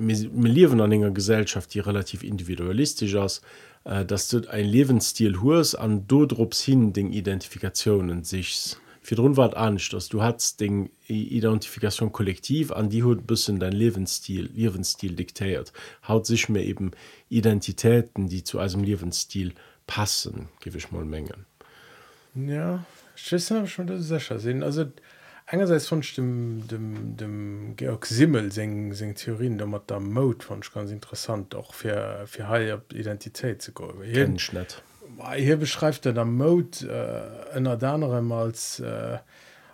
wir 0.09 0.51
leben 0.51 0.81
an 0.81 0.93
einer 0.93 1.11
Gesellschaft 1.11 1.75
die 1.75 1.81
relativ 1.81 2.23
individualistisch 2.23 3.15
ist 3.15 3.43
äh, 3.85 4.05
dass 4.05 4.29
du 4.29 4.49
ein 4.49 4.67
Lebensstil 4.67 5.41
hust 5.41 5.79
an 5.79 6.07
dodrops 6.07 6.63
hin 6.63 6.93
den 6.93 7.13
Identifikationen 7.13 8.25
sich 8.25 8.77
für 9.01 9.17
war 9.37 9.53
ernst 9.55 9.93
dass 9.93 10.09
du 10.09 10.23
hast 10.23 10.61
den 10.61 10.91
Identifikation 11.07 12.13
kollektiv 12.13 12.73
an 12.73 12.91
die 12.91 13.03
hut 13.03 13.27
bisschen 13.27 13.61
dein 13.61 13.73
Lebensstil 13.73 14.51
Lebensstil 14.55 15.15
diktiert 15.15 15.73
haut 16.07 16.27
sich 16.27 16.49
mir 16.49 16.63
eben 16.63 16.93
Identitäten 17.29 18.29
die 18.29 18.45
zu 18.45 18.59
einem 18.59 18.85
Lebensstil 18.85 19.55
passen 19.87 20.49
gebe 20.61 20.79
ich 20.79 20.91
mal 20.93 21.05
Mengen. 21.05 21.47
Ja 22.35 22.85
schon 23.67 24.03
sicher 24.03 24.39
sehen. 24.39 24.63
Also 24.63 24.87
einerseits 25.53 25.87
von 25.87 26.01
dem 26.17 26.67
dem 26.67 27.17
dem 27.17 27.77
Georg 27.77 28.07
Simmel 28.07 28.51
sing 28.51 28.95
sing 28.95 29.15
Theorien 29.15 29.59
da 29.59 29.67
der 29.67 30.01
Mode 30.01 30.45
fand 30.45 30.73
ganz 30.73 30.91
interessant 30.91 31.55
auch 31.55 31.75
für 31.75 32.25
für 32.27 32.49
high 32.49 32.81
Identität 32.93 33.61
zu 33.63 33.73
go 33.73 33.93
hier 35.37 35.57
beschreibt 35.59 36.07
er 36.07 36.15
der 36.15 36.25
Mode 36.25 36.79
äh, 37.53 37.57
einer 37.57 37.81
anderem 37.83 38.33
als 38.33 38.81
äh, 38.81 39.19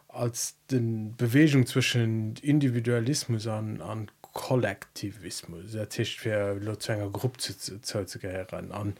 als 0.08 0.56
den 0.70 1.14
Bewegung 1.16 1.64
zwischen 1.66 2.34
Individualismus 2.42 3.46
an 3.46 3.80
an 3.80 4.10
Kollektivismus. 4.20 5.72
Der 5.72 5.88
Tisch 5.88 6.20
für 6.20 6.54
Lozwenger 6.54 7.10
Gruppe 7.10 7.38
zu, 7.38 7.56
zu, 7.58 7.80
zu, 7.80 8.04
zu 8.04 8.18
gehören 8.18 8.72
an 8.72 8.94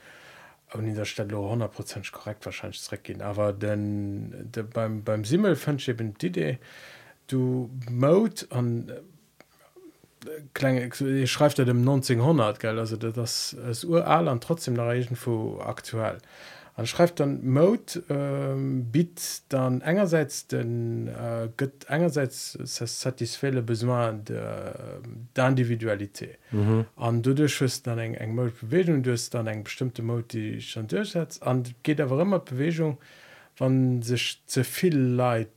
an 0.70 0.84
dieser 0.84 1.04
Stelle 1.04 1.36
100 1.36 2.12
korrekt 2.12 2.44
wahrscheinlich 2.44 2.80
gehen. 3.02 3.22
Aber 3.22 3.52
denn 3.52 4.50
de, 4.54 4.62
beim 4.62 5.02
beim 5.02 5.24
Simmel 5.24 5.56
fand 5.56 5.80
Idee 6.22 6.58
du 7.28 7.70
Mode 7.90 8.46
an 8.50 8.90
äh, 10.26 11.26
schreibt 11.26 11.58
er 11.58 11.64
dem 11.64 11.78
1900 11.78 12.58
gell? 12.60 12.78
Also 12.78 12.96
das 12.96 13.52
ist 13.52 13.84
ural 13.84 14.28
an 14.28 14.40
trotzdem 14.40 14.74
nach 14.74 14.92
irgendwo 14.92 15.60
aktuell 15.60 16.18
Man 16.78 16.86
schreibt 16.86 17.18
dann 17.18 17.44
Mode 17.44 18.04
ähm, 18.08 18.84
bit 18.92 19.42
dann 19.48 19.80
engerseits 19.80 20.46
den 20.46 21.08
äh, 21.08 21.48
gött 21.56 21.86
engerseits 21.88 22.52
satisfälle 22.52 23.62
besoin 23.62 24.24
der 24.24 25.00
d'individualité 25.36 26.38
mhm. 26.52 26.84
an 26.94 27.20
du 27.22 27.34
durchschüst 27.34 27.84
dann 27.88 27.98
eng 27.98 28.14
eng 28.14 28.32
Mode 28.36 28.52
Bewegung 28.60 29.02
du 29.02 29.12
dann 29.32 29.48
eng 29.48 29.64
bestimmte 29.64 30.02
Mode 30.02 30.28
die 30.30 30.60
schon 30.60 30.86
durchsetzt 30.86 31.42
an 31.42 31.64
geht 31.82 32.00
aber 32.00 32.20
immer 32.20 32.38
Bewegung 32.38 32.98
wann 33.56 34.00
sich 34.02 34.40
zu 34.46 34.62
viel 34.62 34.96
Leid 34.96 35.48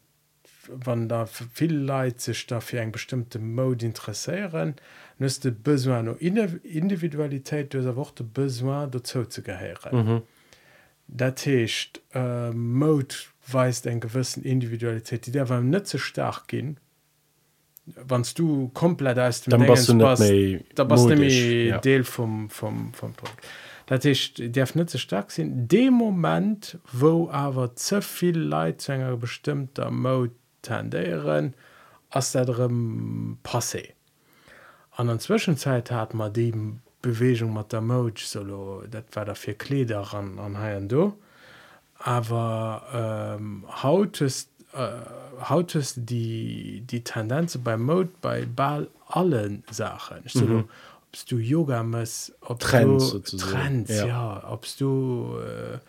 wann 0.69 1.07
da 1.07 1.27
viel 1.27 1.75
Leid 1.75 2.19
sich 2.19 2.47
dafür 2.47 2.81
eng 2.81 2.91
bestimmte 2.91 3.37
Mode 3.37 3.85
interessieren 3.85 4.73
nüste 5.19 5.51
besoin 5.51 6.05
nur 6.05 6.19
Individualität 6.19 7.73
dieser 7.73 7.95
Worte 7.95 8.23
besoin 8.23 8.89
dazu 8.89 9.25
zu 9.25 9.43
geheieren. 9.43 9.91
Mhm. 9.93 10.21
Dat 11.13 11.43
Techt 11.43 12.01
äh, 12.13 12.51
Mode 12.51 13.15
weist 13.47 13.85
en 13.85 13.99
gewissen 13.99 14.43
Individualität, 14.43 15.25
die 15.25 15.31
der 15.31 15.45
beim 15.45 15.69
net 15.69 15.87
so 15.87 15.97
stark 15.97 16.47
gin, 16.47 16.77
wannst 17.85 18.39
du 18.39 18.69
komplett 18.73 19.19
aus 19.19 19.41
dem 19.41 19.61
ja. 19.61 19.75
Deel 21.79 22.03
vom, 22.03 22.49
vom, 22.49 22.93
vom 22.93 23.13
Projekt. 23.13 23.47
Dat 23.87 24.03
der 24.05 24.67
net 24.73 24.89
so 24.89 24.97
stark 24.97 25.31
sinn. 25.31 25.67
De 25.67 25.91
moment, 25.91 26.77
wo 26.93 27.29
awer 27.29 27.75
zeviel 27.75 28.37
Leiitsänger 28.37 29.17
bestimmter 29.17 29.91
Mode 29.91 30.31
tendieren, 30.61 31.55
ass 32.09 32.31
derm 32.31 33.37
passé. 33.43 33.89
An 34.91 35.07
der 35.07 35.19
Zwischenzeit 35.19 35.91
hat 35.91 36.13
man 36.13 36.31
dem 36.31 36.79
Bewegung 37.01 37.53
mat 37.53 37.71
der 37.71 37.81
Mo 37.81 38.09
solo 38.15 38.83
dat 38.89 39.05
war 39.15 39.25
der 39.25 39.35
fir 39.35 39.55
Kleder 39.55 40.13
an 40.13 40.39
an 40.39 40.57
ha 40.57 40.79
do 40.79 41.13
aber 41.97 42.83
ähm, 42.93 43.65
hautest 43.83 44.49
äh, 44.73 45.49
hautest 45.49 45.97
die 46.09 46.81
die 46.81 47.03
Tendenze 47.03 47.59
bei 47.59 47.77
Mode 47.77 48.09
bei 48.21 48.45
ball 48.45 48.87
allen 49.07 49.63
Sachen 49.69 50.23
mhm. 50.33 50.47
du, 50.47 50.63
obst 51.09 51.31
du 51.31 51.37
yoga 51.37 51.83
muss 51.83 52.33
ob 52.41 52.59
Trends, 52.59 53.11
du, 53.11 53.19
Trends, 53.19 53.89
ja. 53.89 54.05
ja 54.05 54.49
obst 54.51 54.79
du 54.81 55.37
äh, 55.39 55.79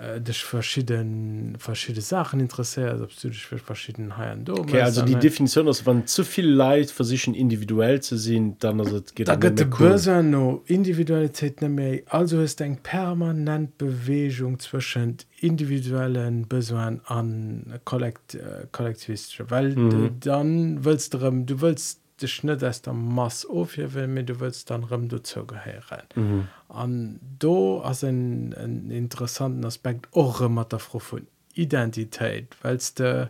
äh, 0.00 0.20
dich 0.20 0.42
verschieden 0.44 1.56
verschiedene 1.58 2.02
Sachen 2.02 2.40
interessiert 2.40 3.00
ob 3.00 3.10
du 3.20 3.28
dich 3.28 3.44
für 3.44 3.58
verschiedene 3.58 4.16
Haien 4.16 4.48
okay, 4.48 4.80
also 4.80 5.02
die 5.02 5.14
Definition 5.14 5.68
ist 5.68 5.84
wann 5.86 6.06
zu 6.06 6.24
viel 6.24 6.48
Leid 6.48 6.90
versichern 6.90 7.34
individuell 7.34 8.00
zu 8.00 8.16
sehen 8.16 8.56
dann 8.60 8.80
also 8.80 9.02
geht 9.14 9.28
da 9.28 9.36
geht 9.36 9.66
cool. 9.78 10.22
no 10.22 10.62
Individualität 10.66 11.60
mehr. 11.62 12.00
also 12.06 12.40
ist 12.40 12.62
ein 12.62 12.78
permanent 12.78 13.76
Bewegung 13.78 14.58
zwischen 14.58 15.18
individuellen 15.40 16.48
Besoin 16.48 17.00
an 17.04 17.80
kollekt 17.84 18.36
äh, 18.36 18.66
kollektivist 18.72 19.42
weil 19.50 19.76
mhm. 19.76 19.90
du, 19.90 20.10
dann 20.20 20.84
willst 20.84 21.14
du 21.14 21.18
du 21.18 21.60
willst 21.60 22.00
de 22.20 22.28
Schnit 22.28 22.62
ass 22.62 22.82
der 22.82 22.92
Mass 22.92 23.46
ofhir 23.46 23.94
will 23.94 24.06
mir 24.06 24.24
du 24.24 24.40
willst 24.40 24.70
dann 24.70 24.84
rëm 24.84 25.08
du 25.08 25.22
zo 25.22 25.44
geheieren. 25.44 26.06
Mhm. 26.14 26.48
An 26.68 27.20
do 27.38 27.82
as 27.82 28.02
en 28.02 28.90
interessanten 28.90 29.64
Aspekt 29.64 30.08
och 30.12 30.40
mat 30.48 30.72
der 30.72 30.78
froh 30.78 31.00
von 31.00 31.26
Identität 31.54 32.56
weils 32.62 32.94
de 32.94 33.28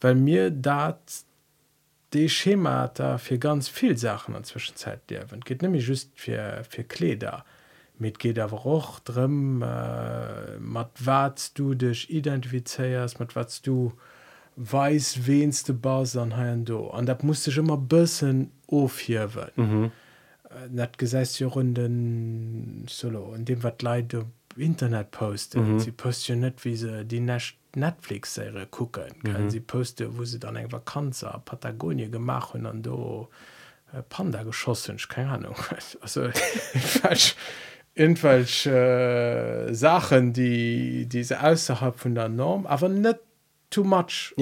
weil 0.00 0.14
mir 0.14 0.50
dat 0.50 1.24
de 2.12 2.28
Schemata 2.28 3.18
fir 3.18 3.38
ganz 3.38 3.68
viel 3.68 3.96
Sachen 3.96 4.34
an 4.34 4.44
Zwischenzeit 4.44 5.08
derwen. 5.10 5.40
Geht 5.40 5.62
nämlich 5.62 5.86
just 5.86 6.10
fir 6.18 6.64
fir 6.68 6.84
Kleder 6.84 7.44
mit 8.00 8.18
geht 8.18 8.38
aber 8.38 8.66
auch 8.66 8.98
drin 9.00 9.62
äh, 9.62 10.58
mat 10.58 10.90
wat 10.98 11.58
du 11.58 11.74
dich 11.74 12.10
identifizeiers, 12.10 13.18
mat 13.18 13.36
wat 13.36 13.66
du, 13.66 13.92
weiß 14.60 15.26
wenste 15.26 15.72
Bas 15.72 16.16
an 16.16 16.36
ha 16.36 16.54
do 16.56 16.90
an 16.90 17.06
dat 17.06 17.24
musste 17.24 17.50
ich 17.50 17.56
immer 17.56 17.78
bëssen 17.78 18.50
ofhiwen 18.66 19.50
mhm. 19.56 19.90
net 20.68 20.98
gesäist 20.98 21.40
jo 21.40 21.48
runden 21.48 22.84
solo 22.86 23.22
und 23.22 23.48
dem 23.48 23.62
wat 23.62 23.82
leid 23.82 24.14
op 24.14 24.26
Internet 24.56 25.10
posten 25.12 25.74
mhm. 25.74 25.80
sie 25.80 25.92
post 25.92 26.28
ja 26.28 26.36
net 26.36 26.62
wie 26.64 26.76
se 26.76 27.04
die 27.04 27.20
nächt 27.20 27.56
Netflix 27.74 28.34
Serie 28.34 28.66
gucken 28.66 29.12
können 29.24 29.44
mhm. 29.44 29.50
sie 29.50 29.60
poste 29.60 30.18
wo 30.18 30.24
sie 30.24 30.38
dann 30.38 30.56
eng 30.56 30.70
Vakanzer 30.70 31.40
Patagonie 31.46 32.10
gemacht 32.10 32.54
und 32.54 32.66
an 32.66 32.82
do 32.82 33.28
äh, 33.94 34.02
Panda 34.02 34.42
geschossen 34.42 34.98
keine 35.08 35.30
Ahnung 35.30 35.56
also 36.02 36.28
irgendwelche 37.94 39.68
äh, 39.70 39.74
Sachen 39.74 40.34
die 40.34 41.06
diese 41.06 41.42
außerhalb 41.42 41.98
von 41.98 42.14
der 42.14 42.28
Norm 42.28 42.66
aber 42.66 42.90
net 42.90 43.20
too 43.70 43.84
much 43.84 44.32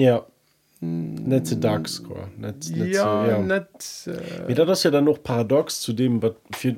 ja 0.81 0.87
net 1.27 1.47
ze 1.47 1.55
dax 1.59 2.01
das 4.65 4.83
ja 4.83 4.91
dann 4.91 5.03
noch 5.03 5.21
paradox 5.21 5.81
zu 5.81 5.91
dem 5.91 6.21
fir 6.51 6.75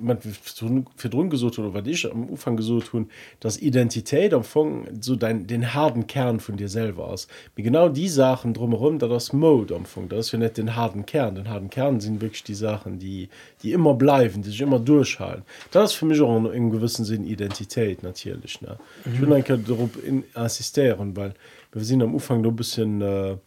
run 1.13 1.29
gesucht 1.29 1.59
oder 1.59 1.73
wat 1.75 1.87
ich 1.87 2.11
am 2.11 2.27
ufang 2.29 2.57
gesucht 2.57 2.93
hun 2.93 3.09
das 3.39 3.61
identität 3.61 4.33
am 4.33 4.43
fong 4.43 4.87
so 4.99 5.15
dein 5.15 5.45
den 5.45 5.75
harten 5.75 6.07
kern 6.07 6.39
von 6.39 6.57
dir 6.57 6.67
selber 6.67 7.07
aus 7.09 7.27
wie 7.55 7.61
genau 7.61 7.89
die 7.89 8.09
sachen 8.09 8.55
drumherum 8.55 8.97
da 8.97 9.07
das 9.07 9.33
mode 9.33 9.75
am 9.75 9.85
funk 9.85 10.09
das 10.09 10.31
ja 10.31 10.39
net 10.39 10.57
den 10.57 10.75
harten 10.75 11.05
kern. 11.05 11.35
Den 11.35 11.47
harten 11.47 11.69
kern 11.69 11.99
sind 11.99 12.21
wirklich 12.21 12.43
die 12.43 12.55
sachen 12.55 12.97
die 12.97 13.29
die 13.61 13.71
immer 13.71 13.93
bleiben 13.93 14.41
die 14.41 14.49
sich 14.49 14.61
immer 14.61 14.79
durchhalten. 14.79 15.43
Das 15.69 15.91
ist 15.91 15.97
für 15.97 16.05
mich 16.05 16.19
auch 16.21 16.51
in 16.51 16.71
gewissen 16.71 17.05
sinn 17.05 17.23
identität 17.23 18.01
natürlich 18.01 18.61
ne? 18.61 18.77
Mhm. 19.05 19.13
ich 19.13 19.21
will 19.21 19.33
ein 19.33 19.91
in 20.03 20.23
assistieren 20.33 21.15
weil 21.15 21.35
wir 21.71 21.83
sind 21.83 22.01
am 22.01 22.15
ufang 22.15 22.41
nur 22.41 22.53
bisschen 22.53 23.01
äh, 23.01 23.37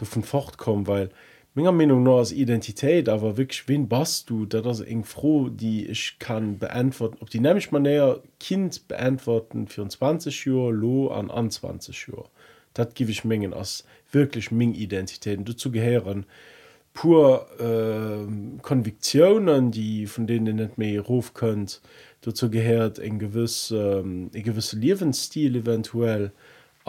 davon 0.00 0.22
fortkommen 0.22 0.86
weil 0.86 1.10
meiner 1.54 1.72
Meinung 1.72 2.02
nur 2.02 2.18
als 2.18 2.32
Identität 2.32 3.08
aber 3.08 3.36
wirklich 3.36 3.68
wen 3.68 3.88
bast 3.88 4.30
du 4.30 4.46
da 4.46 4.60
das 4.60 4.80
eng 4.80 5.04
froh 5.04 5.48
die 5.48 5.86
ich 5.86 6.18
kann 6.18 6.58
beantworten 6.58 7.18
ob 7.20 7.30
die 7.30 7.40
nämlich 7.40 7.70
man 7.70 7.82
näher 7.82 8.22
Kind 8.38 8.88
beantworten 8.88 9.66
24 9.66 10.48
Uhr 10.48 10.72
lo 10.72 11.08
an 11.08 11.30
an 11.30 11.50
20 11.50 12.12
Uhr 12.12 12.28
dat 12.74 12.94
gebe 12.94 13.10
ich 13.10 13.24
Mengen 13.24 13.52
als 13.52 13.84
wirklich 14.12 14.50
Ming 14.50 14.74
Identitäten 14.74 15.44
dazu 15.44 15.70
gehören 15.70 16.26
pur 16.94 17.46
äh, 17.58 18.60
Konviktionen 18.62 19.70
die 19.70 20.06
von 20.06 20.26
denen 20.26 20.56
nicht 20.56 20.78
mehr 20.78 21.00
Ruf 21.00 21.34
könnt 21.34 21.80
dazu 22.20 22.50
gehört 22.50 22.98
en 22.98 23.18
gewisse 23.18 24.02
ähm, 24.04 24.30
gewisse 24.32 24.76
Lebensstil 24.78 25.56
eventuell. 25.56 26.24
und 26.26 26.32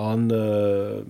an 0.01 0.29
äh, 0.29 1.03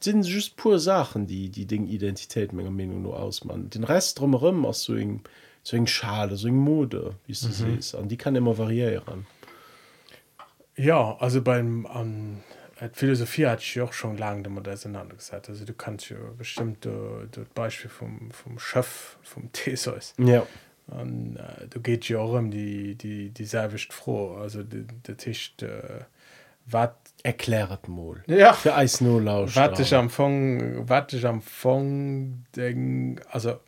sind 0.00 0.26
just 0.26 0.56
pur 0.56 0.78
Sachen 0.78 1.26
die 1.26 1.50
die 1.50 1.66
Ding 1.66 1.86
Identität 1.86 2.52
meiner 2.52 2.70
Meinung 2.70 3.02
nur 3.02 3.18
ausmachen 3.18 3.70
den 3.70 3.84
Rest 3.84 4.18
drumherum 4.18 4.64
aus 4.64 4.84
so 4.84 4.94
ein, 4.94 5.22
so 5.62 5.76
ein 5.76 5.86
Schale 5.86 6.36
so 6.36 6.48
ein 6.48 6.56
Mode 6.56 7.16
wie 7.26 7.32
du 7.32 7.46
mhm. 7.46 7.52
siehst. 7.52 7.94
An 7.94 8.08
die 8.08 8.16
kann 8.16 8.36
immer 8.36 8.56
variieren. 8.56 9.26
Ja 10.76 11.16
also 11.18 11.42
beim 11.42 11.86
an 11.86 12.42
äh, 12.78 12.88
Philosophie 12.92 13.46
hat 13.46 13.60
ich 13.60 13.80
auch 13.80 13.92
schon 13.92 14.16
lange 14.16 14.42
damit 14.42 14.68
auseinandergesetzt. 14.68 15.48
Also 15.48 15.64
du 15.64 15.74
kannst 15.74 16.10
ja 16.10 16.16
bestimmt 16.38 16.86
uh, 16.86 17.26
das 17.30 17.46
Beispiel 17.54 17.90
vom 17.90 18.30
vom 18.30 18.58
Chef 18.58 19.16
vom 19.22 19.50
Theseus. 19.52 20.14
Ja. 20.18 20.46
Und 20.86 21.36
uh, 21.36 21.66
du 21.68 21.80
geht 21.80 22.08
ja 22.08 22.18
auch 22.18 22.38
um 22.38 22.50
die 22.50 22.94
die 22.94 23.30
die 23.30 23.44
selwicht 23.44 23.92
froh 23.92 24.36
also 24.36 24.62
der 24.62 25.16
Tisch 25.16 25.54
uh, 25.62 26.04
wat 26.66 26.96
erklärt 27.22 27.88
mal 27.88 28.22
ja. 28.26 28.52
Für 28.52 28.74
Eis 28.74 29.00
nur 29.00 29.20
laut 29.20 29.54
wat 29.56 29.78
ich 29.80 29.94
am 29.94 30.10
Fong 30.10 30.88
wat 30.88 31.12
ich 31.12 31.26
am 31.26 31.42
Fong 31.42 32.44
denk 32.56 33.22
also 33.30 33.60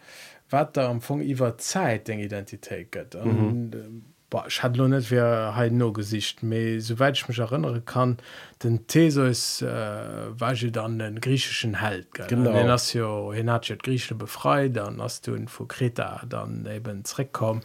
wat 0.51 0.77
da 0.77 0.89
am 0.89 1.01
Fong 1.01 1.23
iwwer 1.23 1.57
Zeit 1.59 2.09
den 2.09 2.19
Identität 2.21 2.93
gëtt. 2.93 3.17
Mhm. 3.25 4.03
ich 4.47 4.63
hat 4.63 4.77
lo 4.77 4.89
net 4.89 5.11
wer 5.11 5.55
ha 5.57 5.69
no 5.69 5.93
gesicht. 5.93 6.43
Me 6.43 6.81
soweit 6.81 7.17
ich 7.17 7.29
mich 7.29 7.39
erinnere 7.39 7.81
kann 7.81 8.17
den 8.63 8.87
Theseus 8.87 9.63
äh, 9.63 9.67
war 9.67 10.55
dann 10.55 10.99
den 10.99 11.21
griechischen 11.21 11.81
Held 11.81 12.09
Genau. 12.29 12.53
hast 12.69 12.91
hin 12.93 13.51
hat 13.51 13.79
Grieche 13.83 14.15
befreit 14.15 14.77
dann 14.77 15.01
hast 15.03 15.27
du 15.27 15.37
vu 15.47 15.67
Kreta 15.67 16.23
dann 16.29 16.67
ebenreck 16.67 17.33
kom 17.33 17.61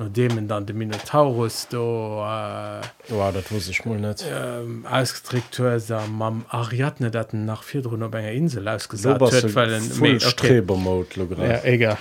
no 0.00 0.08
dem 0.08 0.48
dann 0.48 0.64
de 0.66 0.74
Minotaurus 0.74 1.68
do 1.68 2.22
äh, 2.22 2.80
ja, 3.10 3.32
das 3.32 3.52
wusste 3.52 3.70
ich 3.72 3.84
mal 3.84 4.00
nicht. 4.00 4.24
ähm, 4.28 4.86
ausgestrickt 4.86 5.60
mam 6.10 6.44
Ariadne 6.48 7.10
dat 7.10 7.34
nach 7.34 7.62
vier 7.62 7.84
run 7.86 8.02
op 8.02 8.14
enger 8.14 8.32
Insel 8.32 8.66
ausgesagt. 8.66 9.20
Egal. 11.64 11.98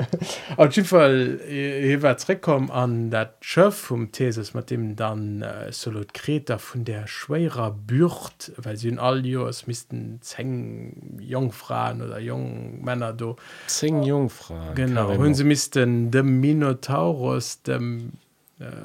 Auf 0.56 0.72
jeden 0.76 0.88
Fall 0.88 1.40
hierwerkom 1.48 2.70
an 2.70 3.10
dat 3.10 3.34
Schöf 3.40 3.74
vom 3.74 4.12
Thesis 4.12 4.54
mit 4.54 4.70
dem 4.70 4.94
dann 4.94 5.42
äh, 5.42 5.72
solo 5.72 6.02
Kreta 6.12 6.58
von 6.58 6.84
der 6.84 7.08
schwerer 7.08 7.72
Bürt 7.72 8.52
weil 8.56 8.76
sie 8.76 8.88
in 8.88 8.98
all 8.98 9.26
Jos 9.26 9.66
müssten 9.66 10.18
zeng 10.20 11.18
Jungfrauen 11.18 12.02
oder 12.02 12.20
jungen 12.20 12.84
Männer 12.84 13.12
do 13.12 13.36
Zehn 13.66 14.02
Jungfrauen 14.04 14.74
genau 14.74 15.16
hun 15.16 15.34
sie 15.34 15.44
müssten 15.44 16.10
dem 16.10 16.40
Minotaurus 16.40 17.31
aus 17.32 17.62
dem 17.62 18.12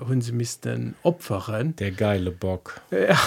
hun 0.07 0.21
sie 0.21 0.31
mis 0.31 0.59
opferen. 1.03 1.75
Der 1.75 1.91
geile 1.91 2.31
bock. 2.31 2.81
Ja. 2.91 3.17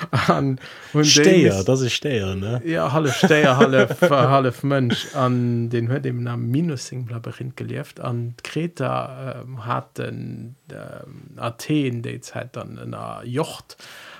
an 0.10 0.58
steier 1.02 1.64
das 1.64 1.80
ist 1.80 1.92
steier 1.92 2.34
ne? 2.34 2.60
Ja 2.64 2.92
halle 2.92 3.12
steier 3.12 3.56
halle 3.56 3.88
halle 4.00 4.52
mönsch 4.62 5.14
an 5.14 5.70
den 5.70 5.88
hört 5.88 6.04
dem 6.04 6.22
namen 6.22 6.50
minusing 6.50 7.08
labyrinth 7.08 7.56
gelieft. 7.56 8.00
An 8.00 8.34
kreta 8.42 9.42
ähm, 9.42 9.64
hat 9.64 9.98
den 9.98 10.56
ähm, 10.70 11.36
athen 11.36 12.02
de 12.02 12.20
zeit 12.20 12.56
dann 12.56 12.78
einer 12.78 13.22
jocht. 13.24 13.76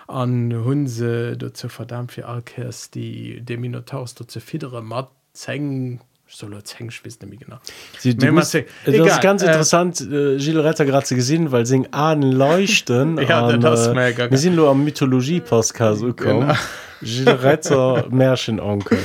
An 0.07 0.53
hunse 0.55 1.37
dazu 1.37 1.69
verdammt 1.69 2.13
für 2.13 2.27
alkes 2.27 2.91
die 2.91 3.41
de 3.41 3.57
minotaus 3.57 4.15
dazu 4.15 4.41
fiedere 4.41 4.83
matt 4.83 5.11
zenng 5.33 6.01
solo 6.29 6.61
zengschwis 6.61 7.19
mi 7.27 7.37
genau 7.37 7.59
Sie, 7.99 8.17
du 8.17 8.33
musst, 8.33 8.55
das 8.55 8.65
ist 8.95 9.21
ganz 9.21 9.43
äh, 9.43 9.47
interessant 9.47 10.01
äh, 10.01 10.37
Gilles 10.39 10.65
Retter 10.65 10.85
gerade 10.85 11.15
gesehen 11.15 11.53
weil 11.53 11.67
sie 11.67 11.87
Ahnen 11.93 12.33
leuchten 12.33 13.19
Ja, 13.29 13.47
an, 13.47 13.61
das 13.61 13.83
ist 13.83 13.87
äh, 13.89 13.95
mega 13.95 14.31
wir 14.31 14.39
sind 14.39 14.57
nur 14.57 14.69
am 14.71 14.85
Mythologie 14.85 15.41
Podcast 15.41 16.03
gekommen 16.03 16.49
Genau. 16.49 16.55
Gilles 17.03 17.43
Retter 17.43 18.07
Märchenonkel 18.11 18.99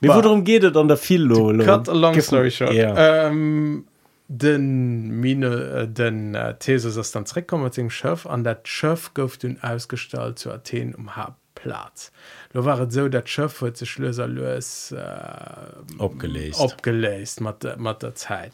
wie 0.00 0.08
worum 0.08 0.44
geht 0.44 0.64
es 0.64 0.76
an 0.76 0.88
der 0.88 0.96
viel 0.96 1.28
Cut 1.28 1.88
a 1.88 1.92
long 1.92 2.20
story 2.20 2.50
short. 2.50 2.72
ja. 2.72 3.26
Ähm, 3.28 3.84
den 4.28 5.10
Mine 5.20 5.46
äh, 5.82 5.88
den 5.88 6.34
äh, 6.34 6.54
Thesis 6.56 6.96
ass 6.96 7.10
dann 7.10 7.26
zreckkommen 7.26 7.72
zum 7.72 7.88
Schëf 7.88 8.28
an 8.28 8.44
dat 8.44 8.66
Schëf 8.66 9.10
gouft 9.12 9.42
hun 9.42 9.58
ausstalt 9.60 10.38
zu 10.38 10.52
Athen 10.52 10.94
um 10.94 11.16
ha 11.16 11.36
Platz. 11.56 12.12
Lo 12.52 12.64
waret 12.64 12.92
so 12.92 13.08
dat 13.08 13.28
Schëf 13.28 13.60
huet 13.60 13.76
ze 13.78 13.86
Schlöser 13.86 14.26
loes 14.28 14.92
äh, 14.92 14.98
Abgelesen. 15.98 16.60
opgeleist 16.64 17.40
mat 17.40 17.62
der- 17.62 17.76
mat 17.78 18.02
der 18.02 18.14
Zeit. 18.14 18.52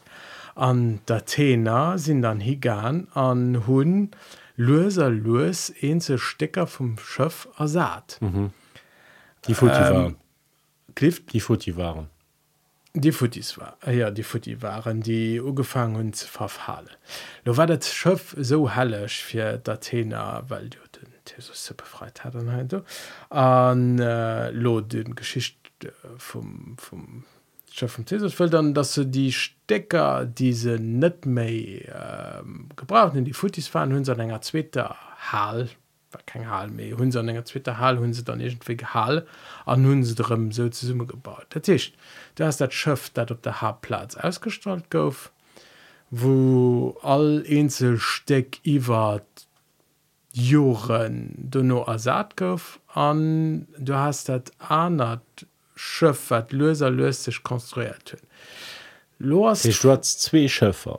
An 0.54 1.00
d'Athener 1.06 1.98
sinn 1.98 2.22
dann 2.22 2.40
higan 2.40 3.08
an 3.14 3.66
hunn 3.66 4.10
Loser 4.58 5.10
loes 5.10 5.70
en 5.82 6.00
ze 6.00 6.18
Stecker 6.18 6.66
vum 6.66 6.96
Schëf 6.98 7.46
ersat. 7.58 8.18
Mhm. 8.20 8.50
die 9.46 9.54
Futi 9.54 9.74
ähm, 9.80 9.94
waren 9.94 10.16
Klift 10.94 11.32
die 11.32 11.40
Futi 11.40 11.76
waren 11.76 12.08
Die 12.94 13.12
Futis 13.12 13.58
war 13.58 13.76
äh, 13.86 13.98
ja 13.98 14.10
die 14.10 14.22
Futi 14.22 14.62
waren 14.62 15.02
die 15.02 15.38
ugefangen 15.40 15.96
hun 15.96 16.12
ze 16.14 16.26
verfale. 16.26 16.88
Lo 17.44 17.56
war 17.58 17.66
dat 17.66 17.84
Schöff 17.84 18.34
so 18.38 18.70
hellech 18.70 19.22
fir 19.24 19.58
d'Athener, 19.62 20.44
weil 20.48 20.70
du 20.70 20.78
se 21.40 21.74
befreit 21.74 22.24
hat 22.24 22.36
an 22.36 22.50
hein 22.50 22.68
an 23.30 23.98
äh, 23.98 24.50
lo 24.50 24.80
den 24.80 25.14
Geschicht 25.14 25.58
äh, 25.84 25.88
vom 26.18 26.76
vom 26.78 27.24
Schöff 27.72 27.92
vom 27.92 28.06
Thesus 28.06 28.34
fällt 28.34 28.54
dann 28.54 28.74
dass 28.74 28.94
se 28.94 29.06
die 29.06 29.32
Stecker 29.32 30.24
diese 30.24 30.78
net 30.78 31.26
méi 31.26 31.84
äh, 31.84 32.42
gebraucht 32.76 33.16
in 33.16 33.24
die 33.24 33.34
Futis 33.34 33.72
waren 33.74 33.92
hun 33.92 34.04
enger 34.04 34.40
zweter 34.40 34.96
Hal 35.30 35.68
kein 36.24 36.48
Hal 36.48 36.68
méi 36.68 36.92
hun 36.96 37.12
enger 37.12 37.44
zweter 37.44 37.78
Hal 37.78 37.98
hun 37.98 38.14
se 38.14 38.24
dann 38.24 38.40
irgendwie 38.40 38.76
Hal 38.84 39.26
an 39.66 39.84
hun 39.84 40.02
drum 40.02 40.52
so 40.52 40.68
ze 40.68 40.86
summe 40.86 41.06
gebaut 41.06 41.46
der 41.54 41.62
Tisch 41.62 41.92
du 42.36 42.44
hast 42.44 42.60
dat 42.60 42.72
Schöff 42.72 43.10
dat 43.10 43.30
op 43.30 43.42
der 43.42 43.60
Haarplatz 43.60 44.16
ausgestrahlt 44.16 44.90
gouf 44.90 45.30
wo 46.10 46.96
all 47.02 47.40
Inselsteck 47.40 48.60
iwwer 48.64 49.22
Joren 50.36 51.34
du 51.36 51.62
no 51.62 51.82
ersat 51.88 52.36
gouf 52.36 52.78
an 52.94 53.66
du 53.78 53.94
hast 53.94 54.28
dat 54.28 54.52
anert 54.58 55.46
Schëff 55.76 56.30
wat 56.30 56.52
loser 56.52 56.90
lösech 56.90 57.42
konstruiert 57.42 58.12
hunn. 58.12 59.42
Hast 59.44 60.20
zwei 60.20 60.48
Schöffer 60.48 60.98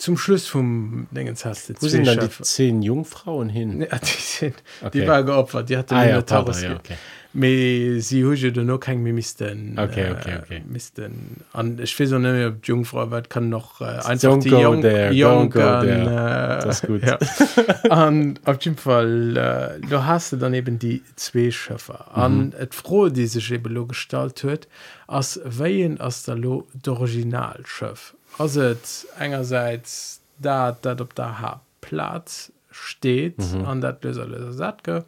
zum 0.00 0.16
Schluss 0.16 0.46
vum 0.52 1.06
Dingens 1.12 1.44
hast 1.44 1.68
du 1.68 1.74
wo 1.80 1.86
sind 1.88 2.06
dann 2.06 2.18
die 2.20 2.42
zehn 2.42 2.82
Jungfrauen 2.82 3.48
hin 3.50 3.80
Ja, 3.82 3.98
die, 3.98 4.06
sind, 4.06 4.54
Okay. 4.82 4.90
die 5.02 5.06
war 5.06 5.22
geopfert 5.22 5.68
die 5.68 5.76
hatte 5.76 5.94
Ah, 5.94 6.06
ja, 6.08 6.20
pardon, 6.22 6.54
ja, 6.62 6.74
okay. 6.76 6.96
Me 7.32 8.00
sie 8.00 8.24
hu 8.24 8.34
du 8.34 8.64
no 8.64 8.78
kein 8.78 9.02
mir 9.04 9.12
misisten 9.12 9.78
Okay, 9.78 10.10
okay, 10.10 10.34
okay. 10.42 10.62
misisten 10.66 11.12
an 11.52 11.78
ich 11.80 11.96
will 11.98 12.06
so 12.08 12.18
ne 12.18 12.46
ob 12.48 12.62
die 12.62 12.68
Jungfrau 12.72 13.08
wat 13.12 13.30
kann 13.30 13.48
noch 13.48 13.80
äh, 13.80 13.84
einfach 13.84 14.30
Don't 14.30 14.42
die 14.42 14.48
Jung, 14.48 14.80
there, 14.82 15.12
Jung 15.12 15.52
an, 15.54 15.86
äh, 15.88 16.60
Das 16.64 16.80
ist 16.82 16.86
gut. 16.88 17.02
ja. 17.06 17.18
an 17.90 18.36
auf 18.44 18.60
jeden 18.64 18.76
Fall 18.78 19.36
äh, 19.36 19.86
du 19.86 20.04
hast 20.04 20.32
du 20.32 20.36
dann 20.38 20.54
eben 20.54 20.78
die 20.80 21.02
zwei 21.14 21.50
Schöffer 21.52 22.06
Mhm. 22.16 22.22
an 22.22 22.54
et 22.58 22.74
froh 22.74 23.08
die 23.10 23.26
sich 23.26 23.52
eben 23.52 23.72
lo 23.74 23.86
gestalt 23.86 24.42
huet 24.42 24.66
as 25.06 25.38
weien 25.44 26.00
as 26.00 26.24
der 26.24 26.34
lo 26.36 26.66
d'originalschöff 26.84 28.14
as 28.18 28.19
et 28.38 29.06
engerseits 29.18 30.20
dat 30.38 30.82
dat 30.82 31.00
op 31.00 31.14
der 31.16 31.40
ha 31.40 31.60
Platz 31.80 32.50
steht 32.70 33.38
Mhm. 33.38 33.64
an 33.64 33.80
dat 33.80 34.02
löser 34.04 34.26
löser 34.28 34.52
satke 34.52 35.04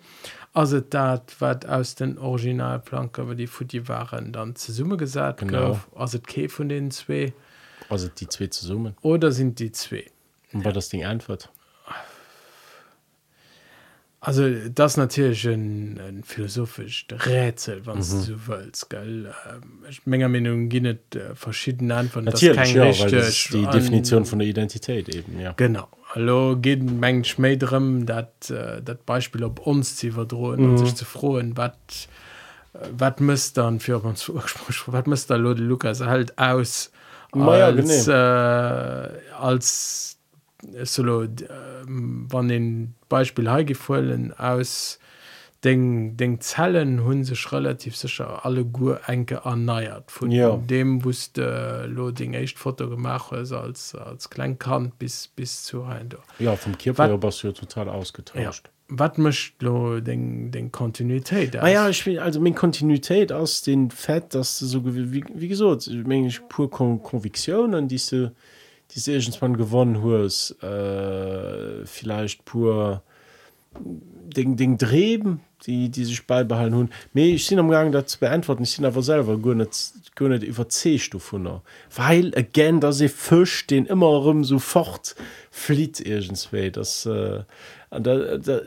also 0.55 0.81
dat 0.81 1.35
wat 1.39 1.65
aus 1.67 1.95
den 1.95 2.19
originalplanke 2.19 3.27
wo 3.29 3.35
die 3.35 3.47
Futi 3.47 3.89
waren 3.89 4.33
dann 4.33 4.55
ze 4.57 4.73
summe 4.73 4.97
gesagt 4.97 5.39
Genau. 5.41 5.79
also 5.95 6.19
ke 6.19 6.49
von 6.49 6.69
den 6.69 6.91
zwei 6.91 7.33
also 7.89 8.09
die 8.09 8.27
zwei 8.29 8.49
zu 8.49 8.67
summen 8.67 8.95
oder 9.03 9.31
sind 9.33 9.59
die 9.59 9.73
zwei 9.73 10.05
und 10.53 10.65
war 10.65 10.73
das 10.73 10.89
Ding 10.89 11.05
antwort 11.05 11.51
Also 14.25 14.49
das 14.73 14.97
natürlich 14.97 15.49
ein, 15.49 15.99
ein 15.99 16.23
philosophisch 16.23 17.07
Rätsel 17.11 17.85
was 17.87 18.13
Mhm. 18.13 18.27
du 18.27 18.35
willst 18.47 18.89
gell? 18.89 19.35
Ähm, 19.53 19.85
ich- 19.91 20.07
Menge 20.07 20.29
Meinung 20.29 20.69
gibt 20.69 21.17
äh, 21.17 21.35
verschiedene 21.35 21.97
Antworten 21.97 22.27
das 22.27 22.35
natürlich 22.41 22.57
kein 22.57 22.77
ja, 22.77 22.83
weil 23.01 23.11
das 23.11 23.29
ist 23.31 23.53
die 23.53 23.67
Definition 23.67 24.25
von 24.25 24.39
der 24.39 24.47
Identität 24.47 25.09
eben 25.13 25.41
ja. 25.41 25.53
Genau. 25.57 25.89
Hallo 26.15 26.57
geht 26.57 26.85
Menge 26.85 27.25
Schmädrem 27.25 28.07
dat 28.07 28.49
äh, 28.51 28.81
dat 28.81 29.05
Beispiel 29.07 29.43
ob 29.43 29.59
uns 29.67 29.99
sie 29.99 30.13
verdrohen 30.13 30.61
mhm. 30.63 30.71
und 30.71 30.79
sich 30.79 30.95
zu 30.95 31.05
frohen 31.05 31.57
wat 31.57 31.77
wat 32.97 33.21
müsst 33.21 33.59
dann 33.59 33.81
für 33.81 33.99
uns 33.99 34.31
wat 34.87 35.07
müsste 35.09 35.35
Lode 35.37 35.63
Lukas 35.65 36.01
halt 36.01 36.39
aus 36.39 36.93
Na 37.35 37.59
ja, 37.59 37.67
als, 37.67 38.07
äh, 38.07 39.09
als 39.37 40.17
solo 40.85 41.23
ähm, 41.25 42.27
wann 42.31 42.49
den 42.49 42.95
Beispiel 43.09 43.51
heigefallen 43.51 44.33
aus 44.39 44.99
den, 45.65 46.17
den 46.17 46.41
Zellen 46.41 47.05
hun 47.05 47.23
sich 47.23 47.53
relativ 47.53 47.97
sicher 47.97 48.45
alle 48.45 48.65
Gu 48.65 48.95
enke 49.07 49.43
erneiert 49.45 50.11
von 50.11 50.31
Ja. 50.33 50.57
dem 50.57 51.05
wusste 51.05 51.85
äh, 51.85 51.87
Loading 51.87 52.35
echt 52.35 52.59
Foto 52.59 52.89
gemacht 52.89 53.33
ist 53.33 53.53
als 53.53 53.95
als 53.95 54.29
Kleinkant 54.29 54.99
bis 54.99 55.29
bis 55.29 55.63
zu 55.63 55.85
ein 55.85 56.09
ja 56.41 56.57
vom 56.57 56.73
Wat- 56.73 57.11
ja, 57.11 57.17
du 57.17 57.47
ja 57.49 57.53
total 57.53 57.89
ausgetauscht. 57.89 58.71
Was 58.95 59.17
möchte 59.19 59.65
du 59.65 60.01
den, 60.01 60.51
den 60.51 60.71
Kontinuität 60.73 61.55
ah, 61.57 61.69
ja 61.69 61.89
ich 61.89 62.05
will 62.07 62.19
also 62.19 62.41
meine 62.41 62.57
Kontinuität 62.57 63.31
aus 63.33 63.63
den 63.63 63.91
Fett 63.93 64.35
das 64.35 64.59
so 64.59 64.85
wie, 64.85 65.25
wie 65.33 65.49
gesagt 65.49 65.87
ich 65.87 66.05
meine 66.05 66.27
ich 66.27 66.41
pur 66.49 66.69
Kon 66.71 67.01
Konviktion 67.03 67.75
an 67.77 67.87
diese 68.95 69.19
diese 69.19 69.39
man 69.41 69.57
gewonnen 69.57 70.03
hast 70.03 70.57
äh, 70.63 71.87
vielleicht 71.87 72.45
pur 72.45 73.03
den, 73.79 74.57
den 74.57 74.79
Dreben 74.79 75.41
die 75.67 75.91
die 75.91 76.05
sich 76.05 76.27
beibehalten 76.27 76.75
hun 76.75 76.91
me 77.13 77.27
ich 77.27 77.47
sind 77.47 77.59
am 77.59 77.71
gang 77.71 77.93
dat 77.93 78.09
zu 78.09 78.19
beantworten. 78.19 78.65
Ich 78.65 78.73
sind 78.73 78.85
aber 78.85 79.03
selber 79.03 79.39
go 79.39 79.55
net 79.55 79.93
go 80.17 80.29
net 80.29 80.43
über 80.43 80.69
C-Stufe 80.69 81.63
weil 81.95 82.33
again 82.37 82.81
da 82.81 82.93
se 82.93 83.09
fisch 83.09 83.67
den 83.67 83.87
immer 83.87 84.07
rum 84.07 84.45
so 84.45 84.59
fort 84.59 85.15
flieht 85.51 86.01
irgendswe 86.01 86.71
das 86.71 87.07
äh, 87.07 87.45
da, 87.91 87.99
da, 87.99 88.39
da, 88.39 88.61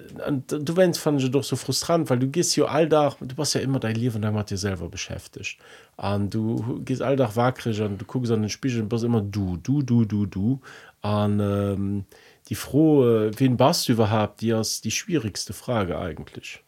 du 0.60 0.78
wennst 0.78 1.00
fand 1.00 1.34
doch 1.34 1.44
so 1.44 1.56
frustrant 1.56 2.10
weil 2.10 2.20
du 2.20 2.28
gehst 2.28 2.56
ja 2.56 2.66
alldach 2.66 3.18
du 3.20 3.38
warst 3.38 3.56
ja 3.56 3.62
immer 3.62 3.80
dein 3.80 3.96
Leben 3.96 4.22
dann 4.22 4.36
hat 4.36 4.52
dir 4.52 4.58
selber 4.58 4.88
beschäftigt 4.88 5.58
an 5.98 6.30
du 6.30 6.82
gehst 6.84 7.02
alldach 7.02 7.36
wackrig 7.36 7.82
und 7.82 8.00
du 8.00 8.06
guckst 8.06 8.32
an 8.32 8.41
den 8.41 8.50
Spiegel 8.50 8.82
und 8.82 8.89
bist 8.89 9.04
immer 9.04 9.22
du 9.22 9.58
du 9.58 9.82
du 9.82 10.06
du 10.06 10.26
du. 10.26 10.60
An 11.02 11.39
ähm, 11.39 12.06
die 12.50 12.56
frohe 12.56 13.32
wen 13.38 13.58
bast 13.58 13.88
du 13.88 13.93
überhaupt? 13.93 14.41
Die 14.41 14.50
ist 14.50 14.84
die 14.84 14.91
schwierigste 14.91 15.54
Frage 15.54 15.98
eigentlich. 15.98 16.64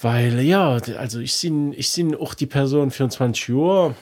Weil 0.00 0.40
ja 0.40 0.78
also 0.98 1.20
ich 1.20 1.34
sind 1.34 1.72
ich 1.72 2.16
auch 2.16 2.34
die 2.34 2.46
Person 2.46 2.90
24 2.90 3.50
Uhr 3.50 3.94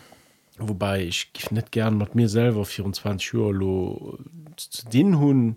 wobei 0.59 1.05
ich 1.05 1.31
nicht 1.51 1.73
gern 1.73 1.99
mit 1.99 2.15
mir 2.15 2.29
selber 2.29 2.65
24 2.65 3.35
Uhr 3.35 3.53
lo, 3.53 4.19
zu 4.57 4.87
den 4.89 5.19
hun 5.19 5.57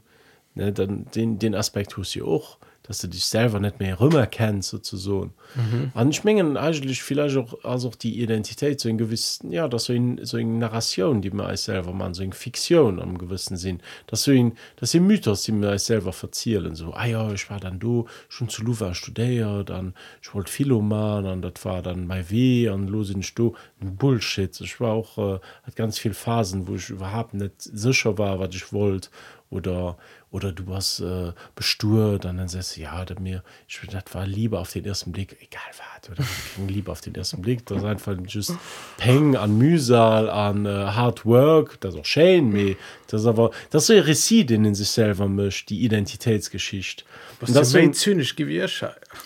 ne, 0.56 0.74
den 0.74 1.40
den 1.40 1.56
Aspekt 1.56 1.96
hust 1.98 2.16
du 2.16 2.26
auch 2.26 2.57
dass 2.88 3.00
du 3.00 3.08
dich 3.08 3.26
selber 3.26 3.60
nicht 3.60 3.80
mehr 3.80 4.00
rüberkennt 4.00 4.64
sozusagen. 4.64 5.34
Mhm. 5.56 5.92
an 5.94 6.14
schmengen 6.14 6.58
eigentlich 6.58 7.04
vielleicht 7.04 7.38
auch 7.38 7.64
also 7.64 7.90
auch 7.90 7.96
die 7.96 8.22
Identität 8.22 8.80
so 8.80 8.90
in 8.90 8.98
gewissen 8.98 9.52
ja 9.52 9.68
das 9.68 9.86
so 9.86 9.94
in 9.94 10.24
so 10.26 10.38
in 10.38 10.60
Narration 10.60 11.22
die 11.22 11.32
man 11.32 11.48
als 11.48 11.66
selber 11.66 11.94
man 11.94 12.14
so 12.14 12.24
in 12.24 12.34
Fiktion 12.34 13.00
am 13.00 13.18
gewissen 13.18 13.58
Sinn. 13.58 13.82
Dass 14.08 14.24
so 14.24 14.32
in 14.32 14.54
dass 14.78 14.92
sie 14.92 15.00
Mythos 15.00 15.44
die 15.44 15.52
mir 15.52 15.70
als 15.70 15.86
selber 15.86 16.14
verzielen 16.14 16.76
so 16.76 16.94
ah 16.94 17.06
ja 17.06 17.32
ich 17.32 17.50
war 17.50 17.60
dann 17.60 17.80
du 17.80 18.06
schon 18.30 18.50
zu 18.50 18.64
Louvain 18.64 18.96
studiert 18.96 19.70
dann 19.70 19.94
ich 20.22 20.34
wollte 20.34 20.52
Philoman 20.52 21.26
und 21.26 21.42
das 21.42 21.66
war 21.66 21.82
dann 21.82 22.08
bei 22.08 22.30
weh 22.30 22.70
und 22.70 22.88
los 22.88 23.10
in 23.10 23.24
du 23.36 23.56
Bullshit. 23.80 24.60
Ich 24.62 24.80
war 24.80 24.94
auch 24.94 25.18
äh, 25.18 25.40
hat 25.64 25.76
ganz 25.76 26.00
viel 26.00 26.14
Phasen 26.14 26.68
wo 26.68 26.76
ich 26.76 26.90
überhaupt 26.90 27.34
nicht 27.34 27.62
sicher 27.62 28.18
war 28.18 28.40
was 28.40 28.56
ich 28.56 28.72
wollte 28.72 29.10
oder 29.50 29.98
oder 30.30 30.52
du 30.52 30.68
warst 30.68 31.00
äh, 31.00 31.32
bestur 31.56 32.20
dann 32.20 32.38
dann 32.38 32.48
sagst 32.48 32.78
du, 32.78 32.82
ja 32.82 33.06
das 33.06 33.20
mir 33.20 33.44
ich 33.68 33.80
das 33.90 34.04
war 34.14 34.26
lieber 34.26 34.60
auf 34.60 34.72
den 34.72 34.86
ersten 34.86 35.12
Blick. 35.12 35.38
Egal 35.42 35.62
was 35.72 36.10
oder? 36.10 36.24
Lieber 36.68 36.92
auf 36.92 37.02
den 37.02 37.16
ersten 37.16 37.42
Blick. 37.42 37.66
Das 37.66 37.80
ist 37.80 37.84
einfach 37.84 38.16
just 38.28 38.54
Peng 38.98 39.36
an 39.36 39.58
Mühsal 39.58 40.30
an 40.30 40.66
äh, 40.66 40.70
Hard 40.70 41.26
Work. 41.26 41.80
Das 41.82 41.94
ist 41.94 42.00
auch 42.00 42.06
schön 42.06 42.50
me. 42.50 42.76
Das 43.08 43.22
ist 43.22 43.28
aber 43.28 43.52
das 43.70 43.84
ist 43.84 43.88
so 43.88 44.02
Recit 44.02 44.52
in 44.52 44.76
sich 44.76 44.90
selber 44.90 45.28
mischt 45.28 45.70
die 45.70 45.82
Identitätsgeschichte. 45.84 47.04
Was 47.40 47.54
das 47.54 47.72
so 47.72 47.90
zynisch 47.92 48.36
gewir 48.36 48.68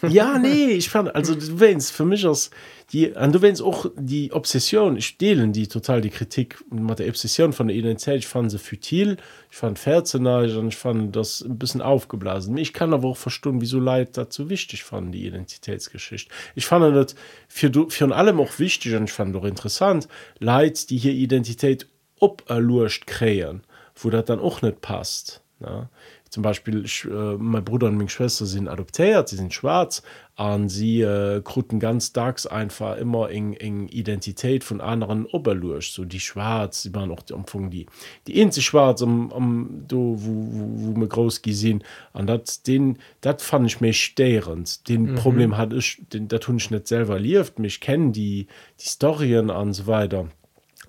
ja 0.08 0.38
nee 0.38 0.72
ich 0.72 0.90
fand 0.90 1.16
also 1.16 1.34
du 1.34 1.60
wennst 1.60 1.92
für 1.92 2.06
mich 2.06 2.26
aus 2.26 2.52
die 2.92 3.16
an 3.16 3.32
du 3.32 3.42
wennst 3.42 3.62
auch 3.62 3.86
die 3.96 4.32
Obsession 4.34 5.00
stehlen 5.02 5.54
die 5.54 5.68
total 5.68 6.02
die 6.02 6.10
Kritik 6.10 6.64
mit 6.70 7.00
der 7.00 7.08
Obsession 7.08 7.54
von 7.54 7.68
der 7.68 7.78
Identität. 7.78 8.20
Ich 8.20 8.28
fand 8.28 8.52
sie 8.52 8.60
futil 8.60 9.18
ich 9.50 9.58
fand 9.58 9.80
Ferzenage 9.80 10.58
und 10.60 10.70
ich 10.70 10.78
fand 10.78 10.91
das 10.94 11.42
ein 11.42 11.58
bisschen 11.58 11.82
aufgeblasen. 11.82 12.58
Ich 12.58 12.74
kann 12.74 12.94
aber 12.94 13.08
auch 13.08 13.18
verstehen 13.18 13.62
wieso 13.62 13.80
Leid 13.80 14.18
dazu 14.18 14.50
wichtig 14.50 14.84
fand 14.84 15.14
die 15.14 15.26
Identitätsgeschichte. 15.26 16.32
Ich 16.56 16.66
fand 16.66 16.96
das 16.96 17.16
für 17.48 17.72
für 17.90 18.16
allem 18.16 18.40
auch 18.40 18.60
wichtig 18.60 18.96
und 18.96 19.06
ich 19.06 19.12
fand 19.12 19.36
doch 19.36 19.46
interessant 19.46 20.08
Leid 20.40 20.90
die 20.90 20.98
hier 20.98 21.14
Identität 21.14 21.88
oberlurcht 22.20 23.08
kreieren 23.08 23.64
wo 23.96 24.10
das 24.10 24.26
dann 24.26 24.40
auch 24.40 24.62
nicht 24.62 24.82
passt 24.82 25.42
ja 25.60 25.90
zum 26.32 26.44
Beispiel 26.44 26.86
äh, 26.86 27.36
mein 27.38 27.64
Bruder 27.64 27.88
und 27.88 27.98
meine 27.98 28.10
Schwester 28.10 28.46
sind 28.46 28.70
adoptiert 28.70 29.28
sie 29.28 29.36
sind 29.36 29.54
schwarz 29.54 30.02
an 30.38 30.70
sie 30.70 31.02
äh, 31.02 31.42
kruten 31.44 31.80
ganz 31.80 32.14
dags 32.14 32.48
einfach 32.48 32.98
immer 32.98 33.30
in, 33.30 33.52
in 33.52 33.90
Identität 33.90 34.64
von 34.64 34.80
anderen 34.80 35.26
Oberlurch. 35.26 35.92
So 35.92 36.06
die 36.06 36.22
schwarz 36.22 36.84
sie 36.84 36.96
waren 36.96 37.12
auch 37.12 37.22
die 37.22 37.34
Umfang 37.34 37.70
die 37.70 37.86
die 38.28 38.40
in 38.40 38.50
sich 38.50 38.66
schwarz 38.66 39.02
um, 39.02 39.30
um, 39.32 39.84
do, 39.88 40.16
wo, 40.18 40.48
wo, 40.52 40.94
wo 40.96 41.00
mir 41.00 41.08
groß 41.08 41.42
gesehen. 41.42 41.84
An 42.14 42.28
dat 42.28 42.66
den 42.66 42.98
dat 43.20 43.42
fand 43.42 43.68
ich 43.68 43.82
mich 43.82 44.02
stehrend 44.02 44.88
den 44.88 45.12
mhm. 45.12 45.16
Problem 45.16 45.58
hat 45.58 45.74
ich 45.74 46.02
den 46.14 46.30
der 46.30 46.40
tun 46.40 46.58
ich 46.58 46.72
nicht 46.72 46.88
selber 46.88 47.20
lieft 47.20 47.60
mich 47.60 47.82
kennen 47.82 48.14
die 48.14 48.48
die 48.80 48.88
Storien 48.88 49.50
an 49.52 49.74
so 49.74 49.86
weiter 49.86 50.30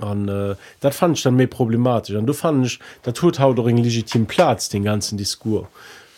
an 0.03 0.29
äh, 0.29 0.57
dat 0.81 0.95
fand 0.95 1.17
ich 1.17 1.23
dann 1.23 1.37
mé 1.37 1.47
problematisch. 1.47 2.17
An 2.17 2.27
du 2.27 2.33
fand 2.33 2.67
ich 2.67 2.79
der 3.05 3.15
tut 3.15 3.39
haut 3.39 3.59
eng 3.59 3.79
legitim 3.79 4.27
Platz 4.27 4.69
den 4.69 4.85
ganzen 4.85 5.17
Diskur 5.19 5.69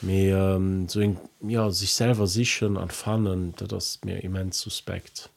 mir 0.01 0.37
ähm, 0.37 0.89
so 0.89 1.01
in, 1.01 1.17
ja 1.41 1.71
sich 1.71 1.95
selber 1.95 2.27
sichern 2.27 2.77
anfannen 2.77 3.55
dat 3.57 3.73
das 3.73 4.01
mir 4.05 4.23
immens 4.23 4.61
suspekt. 4.61 5.31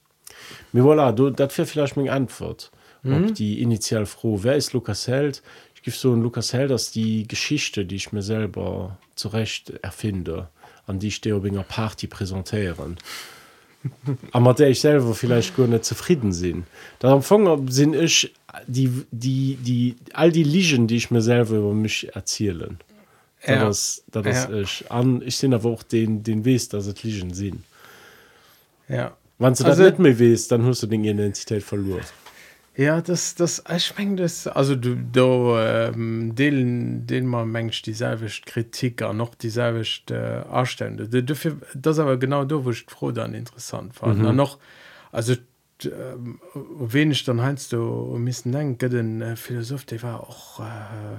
Mir 0.72 0.84
voilà 0.84 1.12
du 1.12 1.30
dat 1.30 1.54
fir 1.54 1.66
vielleicht 1.66 1.98
még 1.98 2.10
antwort. 2.10 2.72
Mhm. 3.04 3.36
die 3.36 3.62
initial 3.62 4.06
froh 4.06 4.40
wer 4.42 4.56
ist 4.56 4.74
Lukas 4.74 5.08
held? 5.08 5.44
Ich 5.76 5.84
gif 5.84 5.96
so 5.96 6.14
ein 6.14 6.22
Lukas 6.22 6.52
held 6.54 6.72
dass 6.72 6.92
die 6.92 7.28
Geschichte 7.28 7.86
die 7.86 7.96
ich 7.96 8.12
mir 8.12 8.24
selber 8.24 8.98
zurecht 9.16 9.70
erfinde 9.82 10.50
an 10.88 11.00
die 11.00 11.12
steobinger 11.12 11.64
party 11.64 12.08
präsentieren 12.08 12.98
aber 14.32 14.54
der 14.54 14.70
ich 14.70 14.82
selber 14.82 15.14
vielleicht 15.14 15.56
gar 15.56 15.68
nicht 15.68 15.86
zufrieden 15.86 16.32
sind. 16.32 16.66
Dann 17.00 17.12
am 17.12 17.18
Anfang 17.18 17.70
sind 17.70 17.96
ich 17.96 18.34
die 18.66 19.06
die 19.12 19.58
die 19.62 19.96
all 20.14 20.32
die 20.32 20.44
Ligen 20.44 20.88
die 20.88 20.98
ich 20.98 21.12
mir 21.12 21.22
selber 21.22 21.58
über 21.58 21.74
mich 21.74 22.10
erzählen. 22.16 22.78
Ja. 23.46 23.66
das, 23.66 24.04
das 24.12 24.26
ja. 24.26 24.54
ich 24.54 24.92
an 24.92 25.22
ich 25.26 25.38
sind 25.38 25.54
aber 25.54 25.70
auch 25.70 25.84
den 25.84 26.24
den 26.24 26.44
west 26.46 26.74
dass 26.74 26.88
es 26.88 27.04
Ligen 27.04 27.34
sind. 27.34 27.64
Ja. 28.90 29.16
Wann 29.40 29.54
du 29.54 29.64
also, 29.64 29.84
das 29.84 29.92
nicht 29.92 30.00
mehr 30.00 30.18
west 30.20 30.52
dann 30.52 30.66
hast 30.66 30.84
du 30.84 30.88
den 30.88 31.04
Identität 31.04 31.64
verloren 31.64 32.02
Ja 32.78 33.02
das 33.02 33.34
das 33.34 33.58
erschwng 33.58 34.18
das 34.18 34.46
also 34.46 34.76
du 34.76 34.96
do 34.96 35.58
ähm, 35.58 36.36
den 36.36 37.08
den 37.08 37.26
man 37.26 37.50
mensch 37.52 37.82
dieselwicht 37.82 38.46
Kritiker 38.46 39.14
noch 39.14 39.34
dieselwicht 39.34 40.12
äh, 40.12 40.44
Erstände 40.44 41.24
dafür 41.24 41.58
das 41.74 41.98
aber 41.98 42.18
genau 42.18 42.46
du 42.46 42.66
wurcht 42.66 42.92
froh 42.92 43.12
dann 43.12 43.34
interessant 43.34 44.00
war 44.00 44.14
mhm. 44.14 44.36
noch 44.36 44.60
also 45.12 45.34
äh, 45.34 45.88
wenig 46.80 47.24
dann 47.24 47.42
heinst 47.42 47.74
du 47.74 48.16
miss 48.20 48.44
denken 48.44 48.92
den 48.92 49.36
Philosoph 49.36 49.86
der 49.86 50.04
war 50.04 50.22
auch 50.22 50.60
äh, 50.60 51.18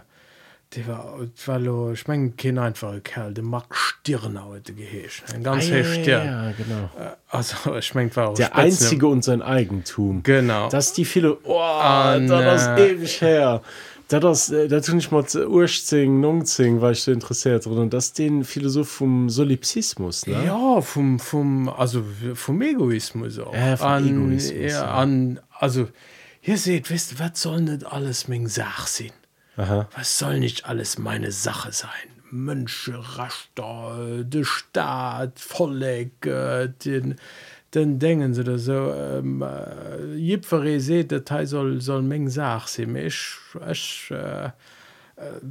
die 0.74 0.86
war 0.86 1.96
schmengen 1.96 2.36
kind 2.36 2.58
einfach 2.58 3.02
kerl. 3.02 3.32
De 3.32 3.42
mag 3.42 3.74
stirn 3.74 4.44
heute 4.44 4.74
geheescht. 4.74 5.24
Ein 5.32 5.42
ganz 5.42 5.70
ah, 5.70 5.76
ja, 5.76 5.82
ja, 5.82 6.24
ja, 6.24 6.52
genau. 6.52 6.90
Äh, 6.98 7.16
also 7.28 7.80
schmengt 7.80 8.16
war 8.16 8.34
der 8.34 8.46
Spätzle. 8.46 8.62
einzige 8.62 9.06
und 9.06 9.24
sein 9.24 9.40
eigentum. 9.40 10.22
Genau. 10.22 10.68
Das 10.68 10.92
die 10.92 11.06
viele 11.06 11.38
oh, 11.44 11.58
An, 11.58 12.28
das 12.28 12.66
äh, 12.66 12.90
ewig 12.90 13.20
her. 13.22 13.62
Da 14.08 14.20
das 14.20 14.50
äh, 14.50 14.68
da 14.68 14.80
tun 14.80 14.98
ich 14.98 15.10
mal 15.10 15.24
urzing 15.46 16.20
nungzing 16.20 16.80
weil 16.80 16.92
ich 16.92 17.02
so 17.02 17.12
interessiert 17.12 17.66
und 17.66 17.90
das 17.92 18.14
den 18.14 18.42
philosoph 18.42 18.88
vom 18.88 19.28
solipsismus 19.28 20.26
ne? 20.26 20.46
ja 20.46 20.80
vom 20.80 21.18
vom 21.18 21.68
also 21.68 22.02
vom 22.34 22.62
egoismus 22.62 23.38
auch. 23.38 23.52
Äh, 23.52 23.76
vom 23.76 23.86
an, 23.86 24.08
egoismus, 24.08 24.60
ja, 24.60 24.68
ja. 24.68 24.90
an 24.94 25.40
also 25.50 25.88
ihr 26.40 26.56
seht 26.56 26.88
wisst 26.88 27.18
was 27.18 27.42
soll 27.42 27.60
nicht 27.60 27.84
alles 27.84 28.28
meng 28.28 28.48
sach 28.48 28.86
sehen 28.86 29.12
Aha. 29.58 29.88
was 29.94 30.18
soll 30.18 30.38
nicht 30.40 30.66
alles 30.66 30.98
meine 30.98 31.32
Sache 31.32 31.72
sein? 31.72 31.90
Mönsche, 32.30 32.98
Raster, 33.16 34.22
de 34.22 34.44
Staat, 34.44 35.40
Folleg, 35.40 36.26
äh, 36.26 36.68
den, 36.84 37.16
den 37.74 37.98
denken 37.98 38.34
sie 38.34 38.44
da 38.44 38.58
so 38.58 38.92
ähm, 38.94 39.42
äh, 39.42 40.14
Jipfere 40.14 40.80
se 40.80 41.04
Datei 41.04 41.44
soll 41.46 41.80
soll 41.80 42.02
Menge 42.02 42.30
Sach 42.30 42.66
se 42.66 42.84
ich, 42.84 43.36
ich 43.70 44.10
äh, 44.10 44.46
äh, 44.46 44.50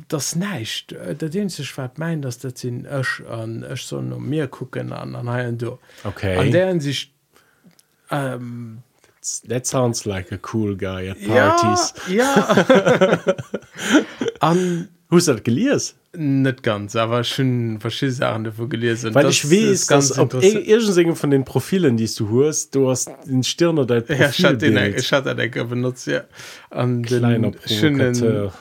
das 0.08 0.36
neicht 0.36 0.92
der 0.92 1.50
ze 1.50 1.64
schwa 1.64 1.92
mein 1.98 2.22
dass 2.22 2.40
dat 2.40 2.58
sinn 2.58 2.86
ech 2.86 3.22
an 3.30 3.64
ech 3.64 3.84
so 3.86 4.02
no 4.02 4.20
mehr 4.20 4.48
gucken 4.48 4.92
an 4.94 5.16
an 5.16 5.30
ha 5.30 5.52
du 5.52 5.78
okay 6.04 6.38
an 6.38 6.52
deren 6.52 6.80
sich 6.80 7.14
ähm, 8.10 8.82
that 9.48 9.66
sounds 9.66 10.06
like 10.06 10.32
a 10.32 10.40
cool 10.54 10.76
guy 10.76 11.08
at 11.08 11.18
parties. 11.26 11.94
ja, 12.08 12.36
ja. 12.36 13.24
an 14.40 14.90
hu 15.10 15.20
dat 15.20 15.44
geliers 15.44 15.96
net 16.18 16.64
ganz 16.64 16.96
aber 16.96 17.24
schon 17.24 17.80
verschi 17.80 18.10
Sachen 18.12 18.52
wo 18.58 18.68
gelesen. 18.68 19.14
Weil 19.14 19.24
das 19.24 19.36
ich 19.36 19.52
weiß 19.52 19.88
ganz 19.88 20.08
singen 20.94 21.16
von 21.16 21.30
den 21.30 21.46
Profilen 21.46 21.98
die 21.98 22.10
du 22.18 22.30
hörst 22.30 22.76
du 22.76 22.90
hast 22.90 23.10
den 23.26 23.44
Stirn 23.44 23.78
oder 23.78 24.04
ja, 24.08 24.54
den, 24.54 24.76
benutzt 25.70 26.08
ja. 26.08 26.22
An 26.70 27.04
den 27.04 27.56
schönen 27.66 28.52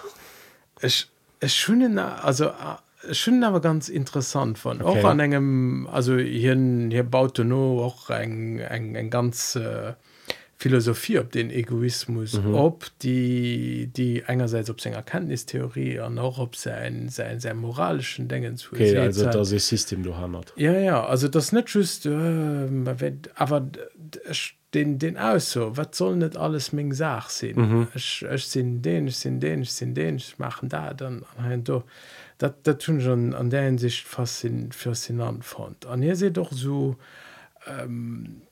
ich, 0.82 1.08
ich 1.40 1.52
schönen 1.52 1.98
also 1.98 2.50
schon 3.12 3.44
aber 3.44 3.60
ganz 3.60 3.88
interessant 3.88 4.58
von. 4.58 4.82
Okay. 4.82 5.00
auch 5.00 5.04
an 5.10 5.20
engem 5.20 5.88
also 5.90 6.16
hier 6.16 6.56
hier 6.90 7.04
baute 7.04 7.44
no 7.44 7.82
auch 7.82 8.10
eng 8.10 8.58
eng 8.58 8.94
eng 8.94 9.10
ganz 9.10 9.56
äh, 9.56 9.94
Philosophie 10.58 11.18
op 11.18 11.32
den 11.32 11.50
Egoismus 11.50 12.32
mhm. 12.40 12.54
ob 12.54 12.86
die 13.02 13.88
die 13.94 14.24
einerseits 14.24 14.70
op 14.70 14.80
seiner 14.80 14.96
Erkenntnistheorie 14.96 16.00
an 16.00 16.18
auch 16.18 16.38
ob 16.38 16.56
sein 16.56 17.08
sein 17.10 17.40
sein 17.40 17.58
moralischen 17.58 18.26
Dingen 18.28 18.56
zu 18.56 18.72
okay, 18.72 18.96
also 18.96 19.24
sein- 19.24 19.32
das 19.32 19.52
ist 19.52 19.68
System 19.68 20.02
du 20.02 20.16
hammert 20.16 20.52
ja 20.56 20.72
ja 20.72 21.04
also 21.04 21.28
das 21.28 21.52
net 21.52 21.68
just 21.68 22.06
äh, 22.06 22.68
aber 23.34 23.68
den 24.72 24.98
den 24.98 25.16
aus 25.18 25.52
so 25.52 25.76
wat 25.76 25.94
soll 25.94 26.16
net 26.16 26.36
alles 26.36 26.72
Ming 26.72 26.92
sag 26.94 27.28
sinn 27.30 27.56
Mhm. 27.56 27.88
ich, 27.94 28.24
ich 28.34 28.46
sinn 28.46 28.80
den 28.82 29.08
ich 29.08 29.16
sinn 29.18 29.40
den 29.40 29.62
ich 29.62 29.72
sinn 29.72 29.94
den 29.94 30.16
ich 30.16 30.38
machen 30.38 30.68
da 30.70 30.94
dann 30.94 31.24
do 31.64 31.84
dat 32.38 32.66
dat 32.66 32.80
tun 32.82 33.00
schon 33.00 33.34
an 33.34 33.50
der 33.50 33.62
hinsicht 33.62 34.06
fand. 34.06 35.86
An 35.86 36.02
ihr 36.02 36.16
se 36.16 36.30
doch 36.30 36.52
so 36.52 36.96
ähm, 37.66 38.42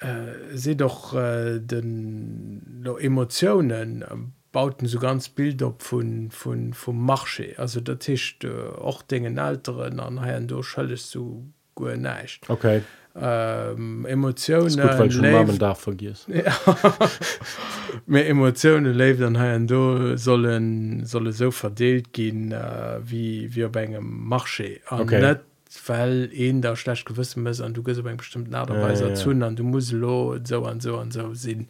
äh, 0.00 0.56
se 0.56 0.76
doch 0.76 1.14
äh, 1.14 1.58
den 1.60 2.80
no 2.82 2.96
Emotionen 2.98 4.02
äh, 4.02 4.06
bauten 4.52 4.86
so 4.86 4.98
ganz 4.98 5.28
Bild 5.28 5.62
op 5.62 5.82
von, 5.82 6.30
von, 6.30 6.72
vom 6.72 7.04
Marche 7.04 7.54
also 7.58 7.80
der 7.80 7.98
Tisch 7.98 8.38
och 8.78 9.02
äh, 9.02 9.06
dingen 9.10 9.38
alteren 9.38 10.00
an 10.00 10.20
haern 10.20 10.48
durchschëlles 10.48 11.10
so 11.10 11.44
go 11.74 11.94
neicht. 11.94 12.48
Okay. 12.48 12.82
Ähm, 13.18 14.04
Emotionen 14.04 14.76
da 14.76 15.74
vergis 15.74 16.26
Me 18.06 18.24
Emotionen 18.26 18.94
le 18.94 19.26
an 19.26 19.38
haern 19.38 19.66
do 19.66 20.16
sollen 20.16 21.04
solle 21.06 21.32
so 21.32 21.50
verdeelt 21.50 22.12
gin 22.12 22.52
äh, 22.52 23.00
wie 23.02 23.54
wir 23.54 23.70
bei 23.70 23.84
engem 23.84 24.28
Marche 24.28 24.80
okay. 24.90 25.20
net 25.20 25.40
weil 25.86 26.30
een 26.32 26.62
der 26.62 26.76
schlecht 26.76 27.06
gewissen 27.06 27.42
muss 27.42 27.60
an 27.60 27.74
du 27.74 27.82
gehst 27.82 28.00
auf 28.00 28.06
eng 28.06 28.16
bestimmt 28.16 28.50
naderweise 28.50 29.04
Ja, 29.04 29.08
ja, 29.14 29.14
ja, 29.24 29.32
ja. 29.32 29.46
an 29.46 29.56
du 29.56 29.64
musst 29.64 29.92
lo 29.92 30.36
so 30.44 30.64
an 30.64 30.80
so 30.80 30.98
an 30.98 31.10
so 31.10 31.34
sinn 31.34 31.68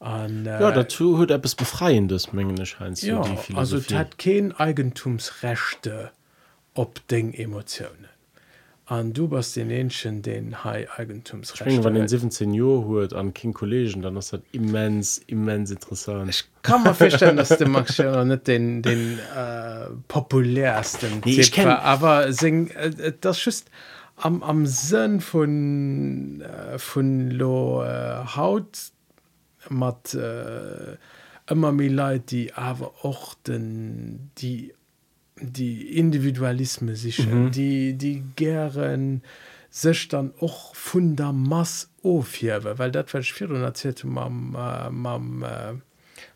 an 0.00 0.46
äh, 0.46 0.60
ja 0.60 0.70
dazu 0.72 1.18
hört 1.18 1.30
etwas 1.30 1.54
befreiendes 1.54 2.32
Mengen 2.32 2.64
scheint 2.66 3.02
ja, 3.02 3.22
die 3.22 3.54
also 3.54 3.80
hat 3.94 4.18
kein 4.18 4.52
Eigentumsrechte 4.52 6.10
op 6.74 7.06
den 7.08 7.32
Emotionen 7.34 8.11
an 8.86 9.12
du 9.12 9.28
bist 9.28 9.54
den 9.56 9.70
Enschen 9.70 10.22
den 10.22 10.64
hai 10.64 10.86
Eigentumsrechte 10.96 11.84
wenn 11.84 11.94
den 11.94 12.02
hat. 12.02 12.08
17 12.10 12.52
Jahre 12.52 12.86
hört 12.88 13.14
an 13.14 13.32
King 13.32 13.52
Kollegen 13.52 14.02
dann 14.02 14.16
ist 14.16 14.32
das 14.32 14.40
immens 14.52 15.18
immens 15.26 15.70
interessant 15.70 16.28
Ich 16.30 16.44
kann 16.62 16.82
mir 16.82 16.92
feststellen, 16.94 17.36
dass 17.36 17.50
der 17.50 17.68
Max 17.68 17.94
Scherer 17.94 18.24
nicht 18.24 18.46
den, 18.48 18.82
den 18.82 19.18
äh, 19.36 19.86
populärsten 20.08 21.22
Nee, 21.24 21.40
ich 21.40 21.50
Tipp 21.50 21.60
kenn- 21.64 21.68
war, 21.68 21.82
aber 21.82 22.32
sing, 22.32 22.68
äh, 22.70 23.12
das 23.20 23.46
ist 23.46 23.70
am, 24.16 24.42
am 24.42 24.66
Sinn 24.66 25.20
von, 25.20 26.40
äh, 26.42 26.78
von 26.78 27.30
lo 27.30 27.82
äh, 27.84 28.24
Haut 28.36 28.78
mit 29.68 30.14
äh, 30.14 30.96
immer 31.48 31.72
mehr 31.72 31.90
Leute, 31.90 32.24
die 32.26 32.52
aber 32.54 32.92
auch 33.02 33.34
den, 33.34 34.30
die, 34.38 34.74
die 35.42 35.96
Individualisme 35.98 36.96
sich, 36.96 37.26
mhm. 37.26 37.50
die, 37.50 37.94
die 37.94 38.22
gern 38.36 39.22
sich 39.70 40.08
dann 40.08 40.32
auch 40.40 40.74
von 40.74 41.16
der 41.16 41.32
Masse 41.32 41.88
aufheben, 42.02 42.78
weil 42.78 42.90
das, 42.90 43.06
was 43.12 43.24
ich 43.24 43.32
vorhin 43.32 43.62
erzählt 43.62 44.04
habe, 44.04 44.12
mam, 44.12 45.42
äh, 45.42 45.46
äh, 45.46 45.74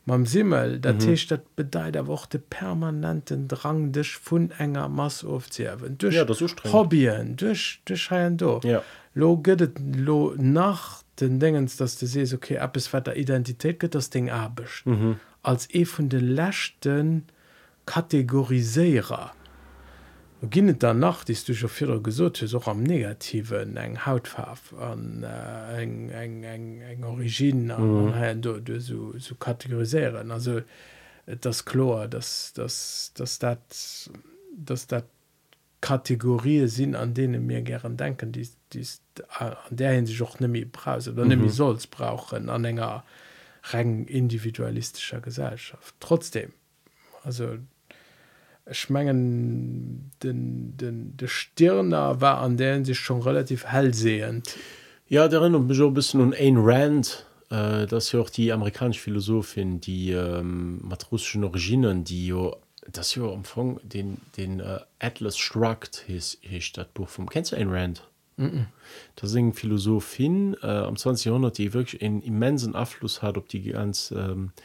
mam 0.06 0.26
Simmel, 0.26 0.80
dat 0.80 1.04
mhm. 1.04 1.16
dat 1.28 1.56
bedeit 1.56 1.96
aber 1.96 2.12
auch 2.12 2.26
den 2.26 2.42
permanenten 2.48 3.46
Drang, 3.46 3.92
dich 3.92 4.16
von 4.16 4.50
enger 4.52 4.88
Masse 4.88 5.28
aufzuheben. 5.28 5.98
Durch 5.98 6.14
Ja, 6.14 6.24
das 6.24 6.40
ist 6.40 6.52
streng. 6.52 6.72
Hobbyen, 6.72 7.36
durch, 7.36 7.82
durch 7.84 8.10
Heien 8.10 8.36
do. 8.38 8.60
Ja. 8.64 8.82
Lo 9.14 9.34
gëtt 9.34 9.72
lo 9.96 10.34
nach 10.36 11.02
den 11.20 11.40
Dingens, 11.40 11.76
dass 11.76 11.98
du 11.98 12.06
siehst, 12.06 12.34
okay, 12.34 12.58
ab 12.58 12.76
es 12.76 12.90
der 12.90 13.16
Identität 13.16 13.80
geht 13.80 13.94
das 13.94 14.10
Ding 14.10 14.30
abisch. 14.30 14.84
Mhm. 14.86 15.18
Als 15.42 15.72
e 15.74 15.84
von 15.84 16.08
den 16.08 16.26
letzten 16.26 17.24
Kategoriserer. 17.86 19.32
Ginnet 20.42 20.82
danach 20.82 21.24
die 21.24 21.34
du 21.34 21.54
schon 21.54 21.70
viel 21.70 22.00
gesot 22.02 22.44
auch 22.54 22.68
am 22.68 22.82
negativen 22.82 23.76
eng 23.78 24.04
Hautfarb 24.04 24.60
an 24.78 25.22
äh, 25.22 25.82
eng 25.82 26.10
eng 26.10 26.42
eng 26.42 26.80
eng 26.82 27.04
Origin 27.04 27.70
an, 27.70 28.10
mhm. 28.10 28.42
du, 28.42 28.60
du 28.60 28.78
so, 28.78 29.18
so 29.18 29.34
kategorisieren 29.34 30.30
also 30.30 30.60
das 31.40 31.64
Chlor 31.64 32.06
das 32.06 32.52
das 32.52 33.12
das 33.14 33.38
dat 33.38 33.60
das 34.54 34.86
dat 34.86 35.06
Kategorie 35.80 36.66
sinn 36.68 36.94
an 36.94 37.14
denen 37.14 37.46
mir 37.46 37.62
gern 37.62 37.96
denken 37.96 38.30
die 38.30 38.48
die 38.74 38.86
an 39.38 39.56
der 39.70 39.92
hin 39.92 40.04
sich 40.04 40.20
auch 40.20 40.38
nimi 40.38 40.66
brause 40.66 41.12
oder 41.12 41.24
nimi 41.24 41.48
solls 41.48 41.86
brauchen 41.86 42.50
an 42.50 42.64
enger 42.66 43.04
reng 43.72 44.04
individualistischer 44.04 45.20
Gesellschaft 45.22 45.94
trotzdem 45.98 46.52
also 47.24 47.56
schmengen 48.70 50.10
den 50.22 50.76
den 50.76 51.16
de 51.16 51.28
Stirner 51.28 52.20
war 52.20 52.38
an 52.40 52.56
deren 52.56 52.84
sich 52.84 52.98
schon 52.98 53.22
relativ 53.22 53.64
hellsehend 53.64 54.56
Ja, 55.08 55.28
der 55.28 55.40
erinnert 55.40 55.62
mich 55.62 55.80
auch 55.80 55.88
ein 55.88 55.94
bisschen 55.94 56.20
an 56.20 56.32
Ayn 56.32 56.56
Rand. 56.58 57.26
Äh, 57.50 57.86
das 57.86 58.06
ist 58.06 58.12
ja 58.12 58.20
auch 58.20 58.30
die 58.30 58.52
amerikanische 58.52 59.00
Philosophin, 59.00 59.80
die 59.80 60.10
ähm, 60.10 60.80
mit 60.88 61.12
russischen 61.12 61.44
Originen, 61.44 62.02
die 62.02 62.26
ja, 62.26 62.50
das 62.90 63.14
ja 63.14 63.22
am 63.22 63.38
Anfang 63.38 63.78
den, 63.84 64.18
den 64.36 64.58
äh, 64.58 64.80
Atlas 64.98 65.38
Shrugged 65.38 66.04
hieß, 66.08 66.38
hieß 66.40 66.72
das 66.72 66.88
Buch 66.88 67.08
vom. 67.08 67.28
Kennst 67.28 67.52
du 67.52 67.56
Ayn 67.56 67.70
Rand? 67.70 68.02
Das 69.14 69.30
ist 69.30 69.36
eine 69.36 69.54
Philosophin 69.54 70.56
äh, 70.62 70.66
am 70.66 70.96
20. 70.96 71.26
Jahrhundert, 71.26 71.56
die 71.56 71.72
wirklich 71.72 72.02
einen 72.02 72.20
immensen 72.20 72.74
Einfluss 72.74 73.22
hat 73.22 73.38
auf 73.38 73.46
die 73.46 73.62
ganze 73.62 74.14
ähm, 74.14 74.50
äh, 74.56 74.60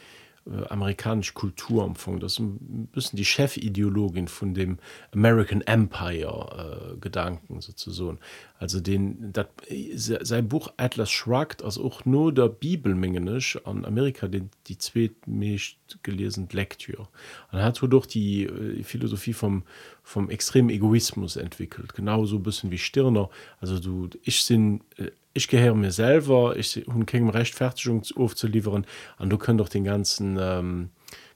amerikanische 0.68 1.34
Kultur 1.34 1.84
am 1.84 1.90
Anfang. 1.90 2.18
Das 2.18 2.32
ist 2.32 2.38
ein 2.40 2.88
bisschen 2.92 3.16
die 3.16 3.24
Chefideologin 3.24 4.26
von 4.26 4.54
dem 4.54 4.78
American 5.12 5.60
Empire 5.60 6.96
äh, 6.96 7.60
sozusagen. 7.60 8.18
Also 8.58 8.80
den, 8.80 9.32
dat, 9.32 9.50
se- 9.94 10.18
sein 10.22 10.48
Buch 10.48 10.72
Atlas 10.76 11.10
Shrugged, 11.10 11.62
also 11.62 11.84
auch 11.84 12.04
nur 12.04 12.32
der 12.32 12.48
Bibelmengenisch 12.48 13.58
an 13.64 13.84
Amerika 13.84 14.28
den, 14.28 14.50
die 14.66 14.78
zweitmeist 14.78 15.76
gelesen 16.02 16.48
Lektüre. 16.50 17.08
Und 17.52 17.58
er 17.58 17.64
hat 17.64 17.80
durch 17.80 18.06
die 18.06 18.44
äh, 18.44 18.82
Philosophie 18.82 19.32
vom, 19.34 19.62
vom 20.02 20.28
extremen 20.28 20.70
Egoismus 20.70 21.36
entwickelt. 21.36 21.94
Genauso 21.94 22.36
ein 22.36 22.42
bisschen 22.42 22.70
wie 22.70 22.78
Stirner. 22.78 23.30
Also 23.60 23.78
du, 23.78 24.08
ich 24.22 24.42
sind, 24.42 24.82
äh, 24.96 25.10
ich 25.34 25.48
gehöre 25.48 25.74
mir 25.74 25.92
selber, 25.92 26.56
ich 26.56 26.84
habe 26.88 27.04
keine 27.04 27.32
Rechtfertigung 27.32 28.02
aufzuliefern, 28.16 28.86
und 29.18 29.30
du 29.30 29.38
könnt 29.38 29.60
doch 29.60 29.68
den 29.68 29.84
ganzen 29.84 30.38
ähm, 30.40 30.90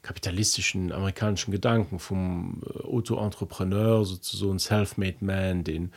kapitalistischen 0.07 0.93
amerikanischen 0.93 1.51
Gedanken 1.51 1.99
vom 1.99 2.63
äh, 2.65 2.83
Auto-Entrepreneur, 2.85 4.05
sozusagen 4.05 4.59
Self-Made 4.59 5.19
Man, 5.21 5.65
den 5.65 5.91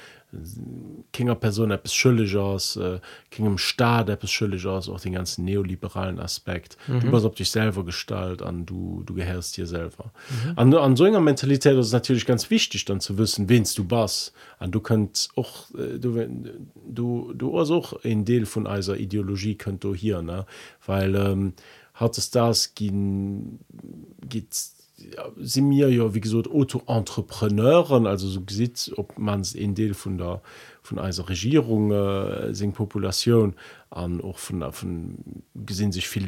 keiner 1.11 1.33
Person 1.33 1.71
etwas 1.71 1.93
schuldig 1.93 2.35
aus, 2.37 2.75
äh, 2.75 2.99
keinem 3.31 3.57
Staat 3.57 4.09
etwas 4.09 4.29
schuldig 4.29 4.65
aus, 4.67 4.87
auch 4.87 4.99
den 4.99 5.13
ganzen 5.13 5.43
neoliberalen 5.43 6.19
Aspekt. 6.19 6.77
Mhm. 6.87 6.99
Du 6.99 7.11
bist 7.11 7.25
auf 7.25 7.33
dich 7.33 7.49
selber 7.49 7.83
gestaltet 7.83 8.43
an, 8.43 8.65
du, 8.65 9.01
du 9.05 9.15
gehörst 9.15 9.57
dir 9.57 9.65
selber. 9.65 10.11
Mhm. 10.29 10.53
An, 10.55 10.73
an 10.75 10.95
so 10.95 11.05
einer 11.05 11.19
Mentalität 11.19 11.75
ist 11.75 11.93
natürlich 11.93 12.27
ganz 12.27 12.49
wichtig, 12.51 12.85
dann 12.85 12.99
zu 12.99 13.17
wissen, 13.17 13.49
wenst 13.49 13.77
du 13.79 13.85
bist. 13.85 14.33
Und 14.59 14.71
du 14.75 14.81
könnt 14.81 15.29
auch, 15.35 15.71
äh, 15.71 15.97
du, 15.97 16.27
du, 16.87 17.33
du 17.33 17.57
auch 17.57 17.93
ein 18.03 18.23
Teil 18.23 18.45
von 18.45 18.67
einer 18.67 18.95
Ideologie, 18.95 19.55
könnt 19.55 19.83
du 19.83 19.95
hier, 19.95 20.21
ne? 20.21 20.45
Weil, 20.85 21.15
ähm, 21.15 21.53
hat 21.99 22.17
es 22.17 22.31
das 22.31 22.75
gehen, 22.75 23.59
geht, 24.21 24.47
ja, 24.97 25.29
sind 25.37 25.67
mir 25.67 25.89
ja 25.89 26.13
wie 26.13 26.21
gesagt 26.21 26.49
Auto-Entrepreneuren 26.49 28.07
also 28.07 28.27
so 28.27 28.41
sieht 28.49 28.91
ob 28.97 29.17
man 29.17 29.41
es 29.41 29.53
in 29.53 29.75
Deel 29.75 29.93
von 29.93 30.17
der 30.17 30.41
von 30.81 30.99
einer 30.99 31.29
Regierung 31.29 31.91
äh, 31.91 32.71
Population 32.73 33.55
an 33.91 34.21
auch 34.21 34.37
von 34.37 34.71
von 34.71 35.17
gesehen 35.55 35.91
sich 35.91 36.07
viel 36.07 36.27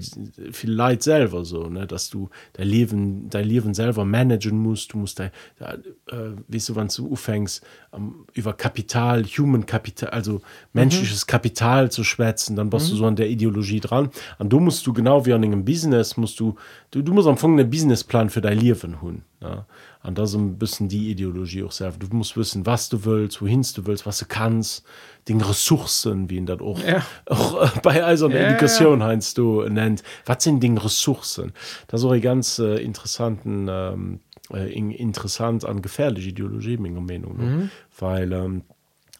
viel 0.51 0.72
Leid 0.72 1.03
selber 1.03 1.45
so 1.45 1.70
ne 1.70 1.86
dass 1.86 2.09
du 2.09 2.30
dein 2.53 2.68
Leben 2.68 3.30
dein 3.30 3.45
Leben 3.45 3.76
selber 3.76 4.03
managen 4.03 4.57
musst 4.57 4.93
du 4.93 4.97
musst 4.97 5.20
dein, 5.20 5.30
da, 5.59 5.74
äh, 6.07 6.32
weißt 6.47 6.70
du 6.70 6.76
wann 6.76 6.88
du 6.88 7.07
ufängst 7.07 7.64
ähm, 7.93 8.26
über 8.34 8.53
Kapital 8.53 9.24
human 9.26 9.68
Kapital 9.68 10.09
also 10.09 10.41
menschliches 10.74 11.26
mhm. 11.26 11.28
Kapital 11.28 11.91
zu 11.91 12.03
schwätzen 12.03 12.55
dann 12.55 12.72
bist 12.72 12.88
mhm. 12.88 12.91
du 12.91 12.95
so 12.97 13.05
an 13.05 13.16
der 13.16 13.30
Ideologie 13.30 13.80
dran 13.80 14.09
und 14.39 14.49
du 14.49 14.59
musst 14.59 14.88
du 14.88 14.93
genau 14.93 15.26
wie 15.28 15.34
an 15.34 15.43
einem 15.43 15.64
Business 15.64 16.18
musst 16.18 16.39
du 16.39 16.55
du, 16.89 17.03
du 17.03 17.14
musst 17.14 17.28
am 17.28 17.34
Anfang 17.34 17.59
einen 17.59 17.70
Businessplan 17.70 18.32
für 18.32 18.41
dein 18.41 18.57
Leben 18.57 19.01
hun 19.03 19.22
ja 19.39 19.68
an 20.01 20.16
das 20.16 20.34
ein 20.34 20.57
bisschen 20.57 20.89
die 20.89 21.12
Ideologie 21.12 21.64
auch 21.64 21.72
selber 21.72 21.97
du 21.99 22.07
musst 22.16 22.36
wissen 22.36 22.66
was 22.66 22.89
du 22.89 23.05
willst 23.05 23.39
wohin 23.39 23.62
du 23.62 23.86
willst 23.86 24.07
was 24.07 24.18
du 24.18 24.26
kannst 24.26 24.84
den 25.28 25.41
Ressourcen 25.41 26.30
wie 26.30 26.38
ihn 26.38 26.45
das 26.45 26.59
auch, 26.59 26.80
Ja. 26.80 27.05
auch 27.28 27.51
äh, 27.60 27.68
bei 27.82 28.04
also 28.04 28.30
Ja, 28.30 28.36
ja, 28.36 28.47
Education 28.49 29.04
heinst 29.04 29.38
du 29.38 29.68
nennt 29.68 30.04
was 30.26 30.43
sind 30.43 30.62
die 30.62 30.70
Ressourcen? 30.70 31.54
Das 31.88 32.02
ist 32.02 32.06
auch 32.06 32.12
ein 32.12 32.22
ganz 32.22 32.60
äh, 32.60 32.78
interessanten 32.78 33.68
ähm, 33.70 34.20
äh, 34.54 34.72
interessant 34.72 35.66
an 35.66 35.82
gefährliche 35.82 36.30
Ideologie 36.30 36.78
meiner 36.78 37.02
Meinung 37.02 37.38
mhm. 37.38 37.72
weil 37.97 38.32
ähm, 38.34 38.64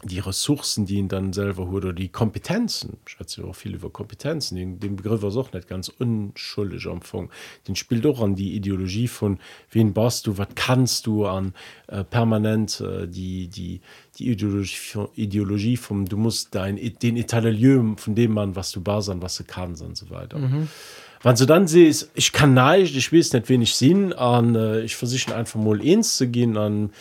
die 0.04 0.20
Ressourcen, 0.20 0.86
die 0.86 0.96
ihn 0.96 1.08
dann 1.08 1.34
selber 1.34 1.68
hat, 1.68 1.74
oder 1.74 1.94
die 1.94 2.10
Kompetenzen, 2.10 2.98
ich 3.06 3.14
schätze 3.14 3.44
auch 3.44 3.56
viel 3.56 3.76
über 3.76 3.90
Kompetenzen, 3.90 4.56
den, 4.56 4.80
den 4.80 4.96
Begriff 4.96 5.22
war 5.22 5.36
auch 5.36 5.54
nicht 5.54 5.68
ganz 5.68 5.90
unschuldig 5.90 6.88
am 6.88 6.94
Anfang, 6.94 7.30
den 7.68 7.76
spielt 7.76 8.06
auch 8.06 8.22
an 8.22 8.36
die 8.36 8.56
Ideologie 8.56 9.08
von, 9.08 9.40
wen 9.72 9.94
bist 9.94 10.28
du, 10.28 10.38
was 10.38 10.48
kannst 10.56 11.06
du 11.06 11.26
an 11.26 11.54
äh, 11.88 12.04
permanent 12.04 12.82
äh, 12.82 13.08
die, 13.08 13.48
die, 13.48 13.82
die 14.18 14.32
Ideologie, 14.32 15.08
Ideologie 15.16 15.78
vom, 15.78 16.06
du 16.08 16.18
musst 16.18 16.56
dein, 16.56 16.78
den 17.02 17.18
Italien 17.18 17.98
von 17.98 18.16
dem 18.16 18.34
Mann, 18.34 18.56
was 18.56 18.72
du 18.72 18.82
bist, 18.82 19.12
was 19.22 19.38
du 19.38 19.44
kannst 19.44 19.82
und 19.82 19.98
so 19.98 20.10
weiter. 20.10 20.38
Mhm. 20.38 20.68
Wenn 21.24 21.36
du 21.36 21.46
dann 21.46 21.68
siehst, 21.68 22.10
ich 22.16 22.32
kann 22.32 22.56
nicht, 22.56 22.96
ich 22.96 23.14
weiß 23.14 23.34
nicht, 23.34 23.48
wen 23.48 23.62
ich 23.62 23.76
sind, 23.76 24.14
an, 24.14 24.56
äh, 24.56 24.82
ich 24.82 24.96
versuche 24.96 25.36
einfach 25.36 25.60
mal 25.60 25.80
eins 25.80 26.18
zu 26.18 26.28
gehen, 26.28 26.58
an, 26.58 26.92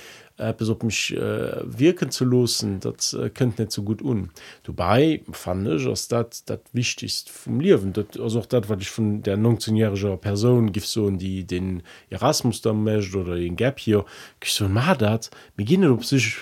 etwas 0.40 0.70
op 0.70 0.82
mich 0.82 1.14
äh, 1.14 1.52
wirken 1.64 2.10
zu 2.10 2.24
losen 2.24 2.80
das 2.80 3.12
äh, 3.12 3.30
könnt 3.30 3.58
nicht 3.58 3.72
so 3.72 3.82
gut 3.82 4.02
un. 4.02 4.30
Dabei 4.64 5.22
fand 5.30 5.68
ich 5.68 5.84
dass 5.84 6.08
das 6.08 6.44
das 6.44 6.60
wichtigst 6.72 7.30
vom 7.30 7.60
Leben. 7.60 7.92
Das 7.92 8.06
also 8.18 8.40
auch 8.40 8.46
das 8.46 8.68
was 8.68 8.80
ich 8.80 8.90
von 8.90 9.22
der 9.22 9.36
19jähriger 9.36 10.16
Person 10.16 10.72
so 10.80 11.10
die 11.10 11.44
den 11.44 11.82
Erasmus 12.08 12.62
da 12.62 12.72
möchte 12.72 13.18
oder 13.18 13.36
den 13.36 13.56
Gap 13.56 13.78
hier 13.78 14.04
so 14.44 14.68
mal 14.68 14.96
dat 14.96 15.30
mir 15.56 15.64
gehen 15.64 15.84
ob 15.84 16.04
sich 16.04 16.38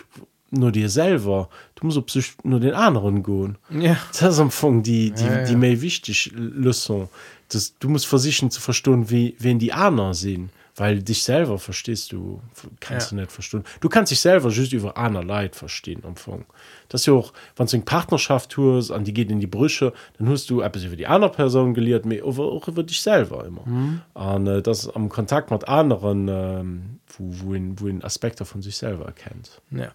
nur 0.51 0.73
dir 0.73 0.89
selber 0.89 1.49
du 1.75 1.87
musst 1.87 1.99
ob 1.99 2.11
sich 2.11 2.33
nur 2.45 2.61
den 2.61 2.75
anderen 2.75 3.23
gehen 3.23 3.59
ja. 3.71 3.97
Das 4.19 4.39
am 4.39 4.51
die 4.83 5.11
die 5.11 5.25
ja, 5.25 5.39
ja. 5.39 5.45
die 5.45 5.57
mir 5.57 5.81
wichtig 5.81 6.33
Lösung. 6.35 7.09
Das 7.49 7.75
du 7.79 7.89
musst 7.89 8.07
versichern 8.07 8.51
zu 8.51 8.61
verstehen 8.61 9.11
wie 9.11 9.35
wen 9.39 9.59
die 9.59 9.73
anderen 9.73 10.15
sehen 10.15 10.51
weil 10.79 11.03
dich 11.03 11.23
selber 11.25 11.59
verstehst 11.59 12.13
du 12.13 12.41
kannst 12.81 13.11
ja. 13.11 13.17
du 13.17 13.21
nicht 13.23 13.33
verstehen 13.33 13.65
du 13.81 13.89
kannst 13.89 14.11
dich 14.11 14.21
selber 14.21 14.49
just 14.51 14.73
über 14.73 14.97
einer 14.97 15.25
Leid 15.25 15.57
verstehen 15.57 16.03
empfang 16.05 16.45
das 16.89 17.07
ja 17.07 17.13
auch 17.13 17.33
wann 17.57 17.67
du 17.67 17.81
Partnerschaft 17.81 18.51
tust 18.51 18.91
an 18.91 19.05
die 19.05 19.13
geht 19.13 19.31
in 19.31 19.41
die 19.41 19.47
Brüche 19.47 19.93
dann 20.19 20.29
hast 20.29 20.49
du 20.51 20.61
etwas 20.61 20.85
über 20.85 20.97
die 20.97 21.07
andere 21.07 21.31
Person 21.31 21.75
geliert 21.75 22.07
mir 22.07 22.25
aber 22.25 22.45
auch 22.45 22.69
über 22.69 22.83
dich 22.83 23.01
selber 23.01 23.45
immer 23.45 23.67
mhm. 23.67 24.01
und, 24.15 24.47
äh, 24.47 24.63
das 24.63 24.89
am 24.89 25.09
Kontakt 25.09 25.51
mit 25.51 25.69
anderen 25.69 26.29
ähm, 26.29 27.01
wo, 27.17 27.49
wohin 27.49 27.81
wohin 27.81 28.05
Aspekte 28.05 28.45
von 28.45 28.63
sich 28.63 28.77
selber 28.77 29.07
erkennt 29.07 29.61
ja 29.71 29.93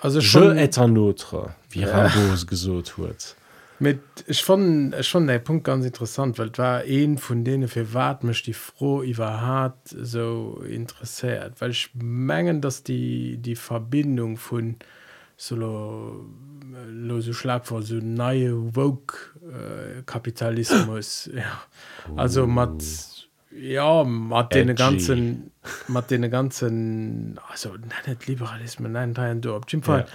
also 0.00 0.20
schon 0.20 0.56
notre 0.88 1.54
wie 1.70 1.80
ja. 1.80 2.10
gesucht 2.46 2.98
wird 2.98 3.36
mit 3.78 4.00
ich 4.26 4.44
fand 4.44 5.04
schon 5.04 5.26
der 5.26 5.40
Punkt 5.40 5.64
ganz 5.64 5.84
interessant 5.84 6.38
weil 6.38 6.56
war 6.56 6.82
ein 6.86 7.18
von 7.18 7.44
denen 7.44 7.68
für 7.68 7.92
wat 7.92 8.22
mich 8.22 8.42
die 8.42 8.52
froh 8.52 9.02
war 9.16 9.40
hart 9.40 9.78
so 9.88 10.62
interessiert. 10.68 11.60
Weil 11.60 11.70
ich 11.72 11.90
mengen 11.94 12.60
dass 12.60 12.82
die 12.82 13.36
die 13.38 13.56
Verbindung 13.56 14.36
von 14.36 14.76
solo 15.36 16.24
lose 16.88 17.34
Schlag 17.34 17.66
vor 17.66 17.82
so 17.82 17.96
neue 17.96 18.72
Vogue 18.72 19.16
äh, 19.42 20.02
Kapitalismus 20.06 21.30
ja. 21.34 21.62
Also 22.16 22.46
mat 22.46 22.82
ja 23.50 24.04
mat 24.04 24.54
den 24.54 24.74
ganzen 24.76 25.50
mat 25.88 26.10
den 26.10 26.30
ganzen 26.30 27.40
also 27.50 27.70
net 28.06 28.26
Liberalismus 28.28 28.90
nein 28.90 29.40
du 29.40 29.54
op 29.54 29.68
Fall. 29.82 30.00
Ja 30.00 30.06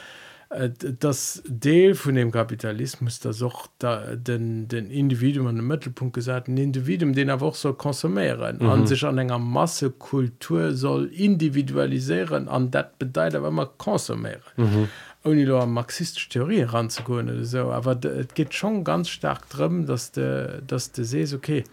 Äh, 0.49 0.69
das 0.99 1.43
Deel 1.45 1.93
von 1.93 2.15
dem 2.15 2.31
Kapitalismus 2.31 3.19
da 3.19 3.29
auch 3.45 3.67
da 3.77 4.15
den 4.15 4.67
den 4.67 4.89
Individuum 4.89 5.45
an 5.45 5.57
den 5.57 5.67
Mittelpunkt 5.67 6.15
gesagt 6.15 6.47
ein 6.47 6.57
Individuum 6.57 7.13
den 7.13 7.29
er 7.29 7.41
auch 7.41 7.53
soll 7.53 7.75
konsumieren 7.75 8.57
mhm. 8.59 8.69
an 8.69 8.87
sich 8.87 9.05
an 9.05 9.19
enger 9.19 9.37
Massekultur 9.37 10.73
soll 10.73 11.05
individualisieren 11.13 12.47
an 12.47 12.71
dat 12.71 12.97
bedeiht 12.97 13.35
aber 13.35 13.49
immer 13.49 13.67
konsumieren 13.67 14.41
mhm. 14.57 14.87
ohne 15.23 15.67
marxistische 15.67 16.29
Theorie 16.29 16.63
ranzugehen 16.63 17.45
so 17.45 17.71
aber 17.71 17.99
es 18.03 18.33
geht 18.33 18.55
schon 18.55 18.83
ganz 18.83 19.09
stark 19.09 19.47
drin 19.49 19.85
dass 19.85 20.11
der 20.11 20.61
dass 20.61 20.91
du 20.91 21.03
siehst 21.03 21.35
okay 21.35 21.63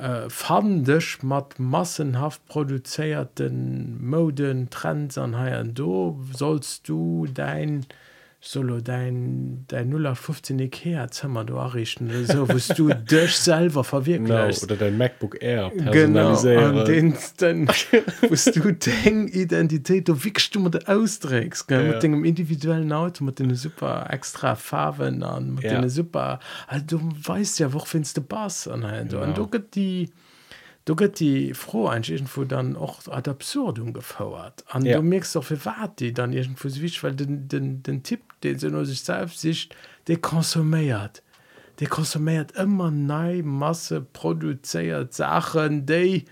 äh, 0.00 0.30
fandech 0.30 1.22
mat 1.22 1.58
massenhaft 1.58 2.44
produzéierten 2.46 3.98
Moden 4.00 4.70
Trends 4.70 5.18
an 5.18 5.36
Haiier 5.38 5.64
do 5.64 6.18
sollst 6.32 6.88
du 6.88 7.26
dein 7.32 7.86
solo 8.42 8.80
dein 8.80 9.64
dein 9.68 9.92
015 9.92 10.58
Ikea 10.58 11.10
Zimmer 11.10 11.44
du 11.44 11.56
errichten 11.56 12.10
so 12.24 12.48
wost 12.48 12.78
du 12.78 12.88
dich 13.10 13.36
selber 13.36 13.84
verwirklichen 13.84 14.34
no, 14.34 14.64
oder 14.64 14.76
dein 14.76 14.96
MacBook 14.96 15.42
Air 15.42 15.70
genau 15.92 16.40
den, 16.84 17.14
den 17.38 17.68
wost 17.68 18.56
du 18.56 18.72
den 18.72 19.28
Identität 19.28 20.08
du 20.08 20.24
wickst 20.24 20.54
du 20.54 20.60
mit 20.60 20.88
austrägst 20.88 21.70
ja. 21.70 21.82
mit 21.82 22.02
dem 22.02 22.24
individuellen 22.24 22.92
Auto 22.92 23.24
mit 23.24 23.38
den 23.38 23.54
super 23.54 24.06
extra 24.10 24.54
Farben 24.54 25.22
an 25.22 25.54
mit 25.54 25.64
ja. 25.64 25.86
super 25.90 26.40
also, 26.66 26.84
du 26.86 27.10
weißt 27.22 27.58
ja 27.58 27.72
wo 27.74 27.78
findst 27.80 28.16
du 28.16 28.22
Bass 28.22 28.66
an 28.66 28.80
genau. 28.80 29.22
und 29.22 29.36
du 29.36 29.50
die 29.74 30.10
du 30.84 30.96
gëtt 30.96 31.20
die 31.20 31.54
froh 31.54 31.88
einschichen 31.88 32.48
dann 32.48 32.76
och 32.76 33.08
ad 33.08 33.28
absurdum 33.28 33.92
gefauerert 33.92 34.64
an 34.68 34.84
ja. 34.86 34.96
du 34.96 35.02
merkst 35.02 35.36
doch 35.36 35.44
fir 35.44 35.64
wat 35.64 36.00
die 36.00 36.12
dann 36.12 36.32
egent 36.32 36.58
fuwich 36.58 37.02
weil 37.02 37.14
den 37.14 37.48
den 37.48 37.82
den 37.82 38.02
Tipp 38.02 38.22
den 38.42 38.58
se 38.58 38.68
nur 38.68 38.86
sich 38.86 39.02
selbst 39.02 39.40
sicht 39.40 39.76
de 40.08 40.16
konsumiert 40.16 41.22
de 41.80 41.86
konsumiert 41.86 42.52
immer 42.52 42.90
nei 42.90 43.42
masse 43.42 44.00
produzéiert 44.00 45.12
sachen 45.12 45.86
de 45.86 46.24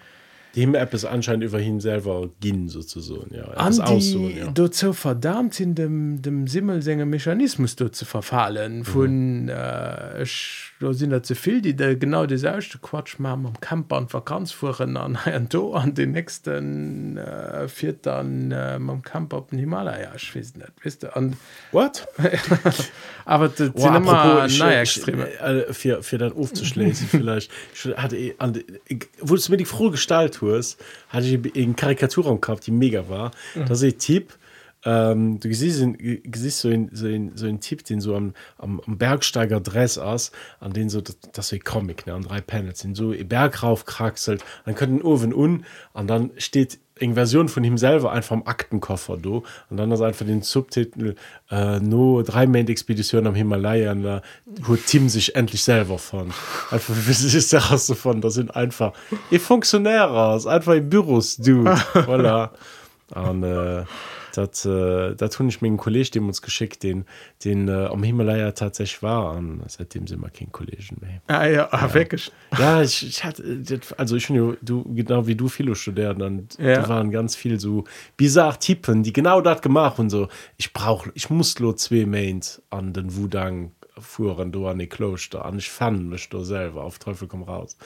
dem 0.56 0.74
App 0.74 0.94
es 0.94 1.04
anscheinend 1.04 1.44
über 1.44 1.60
ihn 1.60 1.80
selber 1.80 2.28
ging 2.40 2.68
sozusagen 2.68 3.34
ja, 3.34 4.00
so, 4.00 4.28
ja. 4.28 4.50
dazu 4.50 4.92
verdammt 4.92 5.60
in 5.60 5.74
dem 5.74 6.22
dem 6.22 6.46
Simmelsänger 6.46 7.06
Mechanismus 7.06 7.76
dort 7.76 7.94
zu 7.94 8.04
verfallen. 8.04 8.84
Von 8.84 9.44
mhm. 9.44 9.48
äh, 9.48 10.22
ich, 10.22 10.72
da 10.80 10.92
sind 10.92 11.10
da 11.10 11.22
zu 11.22 11.34
viel 11.34 11.60
die 11.60 11.76
da 11.76 11.94
genau 11.94 12.26
das 12.26 12.42
erste 12.42 12.78
Quatsch 12.78 13.18
machen 13.18 13.46
am 13.46 13.60
Camper 13.60 13.98
und 13.98 14.12
Vakanzfuhren 14.12 14.96
an 14.96 15.18
Do 15.50 15.74
an 15.74 15.94
den 15.94 16.12
nächsten 16.12 17.16
äh, 17.16 17.68
vier 17.68 17.92
dann 17.92 18.50
äh, 18.50 18.78
am 18.78 19.02
Camper 19.02 19.38
auf 19.38 19.46
den 19.48 19.58
Himalaya. 19.58 20.12
Ich 20.16 20.34
weiß 20.34 20.54
nicht 20.54 20.72
wisst 20.82 21.02
du 21.02 21.14
und 21.14 21.36
what? 21.72 22.06
Aber 23.24 23.48
das 23.48 23.70
wow, 23.74 23.82
sind 23.82 23.94
immer 23.96 24.46
ich, 24.46 24.62
Extreme. 24.62 25.28
äh, 25.40 25.72
für, 25.72 26.02
für 26.02 26.18
dann 26.18 26.32
aufzuschließen 26.32 27.08
vielleicht. 27.10 27.50
Ich 27.74 27.84
hatte 27.96 28.16
eh, 28.16 28.34
an, 28.38 28.58
ich, 28.86 29.06
wurdest 29.20 29.48
du 29.48 29.52
mir 29.52 29.58
die 29.58 29.66
froh 29.66 29.90
gestaltet 29.90 30.37
hast 30.42 30.78
hatte 31.08 31.26
ich 31.26 31.56
in 31.56 31.76
Karikatur 31.76 32.40
gehabt 32.40 32.66
die 32.66 32.70
mega 32.70 33.08
war 33.08 33.30
mhm. 33.54 33.66
da 33.66 33.74
se 33.74 33.92
Tipp 33.92 34.34
ähm, 34.84 35.40
du 35.40 35.52
siehst, 35.52 35.84
siehst 36.34 36.60
so 36.60 36.68
ein, 36.68 36.90
so, 36.92 37.06
ein, 37.06 37.32
so 37.34 37.46
ein 37.46 37.60
Tipp 37.60 37.84
den 37.84 38.00
so 38.00 38.14
am, 38.14 38.32
am, 38.58 38.80
am 38.86 38.96
Bergsteiger 38.96 39.60
Dress 39.60 39.98
aus 39.98 40.30
an 40.60 40.72
den 40.72 40.88
so 40.88 41.00
das, 41.00 41.18
das 41.32 41.48
so 41.48 41.56
Comic 41.58 42.06
ne 42.06 42.14
an 42.14 42.22
drei 42.22 42.40
Panels 42.40 42.80
sind 42.80 42.96
so 42.96 43.10
Berg 43.10 43.62
rauf 43.62 43.84
kraxelt 43.84 44.44
dann 44.64 44.74
können 44.74 44.98
den 44.98 45.02
Ofen 45.02 45.34
un 45.34 45.64
und 45.94 46.06
dann 46.08 46.30
steht 46.36 46.78
eng 47.00 47.14
Version 47.14 47.48
von 47.48 47.64
ihm 47.64 47.78
selber 47.78 48.12
einfach 48.12 48.36
am 48.36 48.42
Aktenkoffer 48.44 49.16
do 49.16 49.44
und 49.70 49.76
dann 49.76 49.90
das 49.90 50.00
einfach 50.00 50.26
den 50.26 50.42
Subtitel 50.42 51.14
äh, 51.50 51.80
no 51.80 52.22
drei 52.22 52.46
Main 52.46 52.68
Expedition 52.68 53.26
am 53.26 53.34
Himalaya. 53.34 53.94
Da 53.94 54.22
wo 54.62 54.76
Team 54.76 55.08
sich 55.08 55.34
endlich 55.34 55.62
selber 55.62 55.98
von. 55.98 56.32
Einfach 56.70 56.94
ist 57.08 57.52
der 57.52 57.70
hast 57.70 57.90
davon? 57.90 58.20
Da 58.20 58.30
sind 58.30 58.54
einfach 58.54 58.92
ihr 59.30 59.40
Funktionäre 59.40 60.36
ist 60.36 60.46
einfach 60.46 60.74
im 60.74 60.88
Büros 60.88 61.36
du. 61.36 61.64
Voilà. 61.94 62.50
und, 63.14 63.42
äh, 63.42 63.84
dat 64.34 64.64
äh, 64.64 65.14
dat 65.14 65.38
hun 65.38 65.48
ich 65.48 65.60
mir 65.60 65.68
einen 65.68 65.76
Kolleg 65.76 66.10
dem 66.12 66.26
uns 66.26 66.42
geschickt 66.42 66.82
den 66.82 67.04
den 67.44 67.68
äh, 67.68 67.86
am 67.86 68.02
Himalaya 68.02 68.52
tatsächlich 68.52 69.02
war 69.02 69.36
an 69.36 69.62
seitdem 69.66 70.06
sind 70.06 70.20
wir 70.20 70.30
kein 70.30 70.52
Kollegen 70.52 70.96
mehr. 71.00 71.22
Ah, 71.26 71.46
ja, 71.46 71.68
ah, 71.70 71.88
ja. 71.92 72.18
ja 72.58 72.82
ich, 72.82 73.06
ich 73.06 73.24
hatte 73.24 73.80
also 73.96 74.16
ich 74.16 74.26
finde 74.26 74.58
du 74.62 74.84
genau 74.94 75.26
wie 75.26 75.34
du 75.34 75.48
viele 75.48 75.74
studieren 75.74 76.22
und 76.22 76.58
ja. 76.58 76.74
da 76.74 76.88
waren 76.88 77.10
ganz 77.10 77.36
viel 77.36 77.58
so 77.58 77.84
bizarre 78.16 78.58
Typen 78.58 79.02
die 79.02 79.12
genau 79.12 79.40
das 79.40 79.62
gemacht 79.62 79.98
und 79.98 80.10
so. 80.10 80.28
Ich 80.56 80.72
brauche 80.72 81.10
ich 81.14 81.30
muss 81.30 81.58
nur 81.58 81.76
zwei 81.76 82.06
Mains 82.06 82.62
an 82.70 82.92
den 82.92 83.16
Wudang 83.16 83.72
fuhren 83.98 84.52
du 84.52 84.66
an 84.66 84.78
die 84.78 84.86
Kloster 84.86 85.44
an 85.44 85.58
ich 85.58 85.70
fand 85.70 86.08
mich 86.08 86.28
du 86.28 86.42
selber 86.44 86.84
auf 86.84 86.98
Teufel 86.98 87.28
komm 87.28 87.42
raus. 87.42 87.76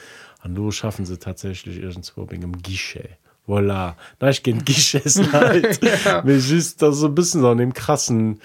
An 0.41 0.55
du 0.55 0.71
schaffen 0.71 1.05
sie 1.05 1.17
tatsächlich 1.17 1.77
irgendwo 1.77 2.23
im 2.23 2.61
Guichet 2.61 3.17
voilà 3.47 3.95
da 4.19 4.29
ich 4.29 4.43
gen 4.43 4.63
giches 4.63 5.15
ja. 5.33 6.23
just 6.25 6.81
da 6.81 6.91
so 6.91 7.09
bisschen 7.09 7.45
an 7.45 7.57
dem 7.57 7.73
krassen 7.73 8.39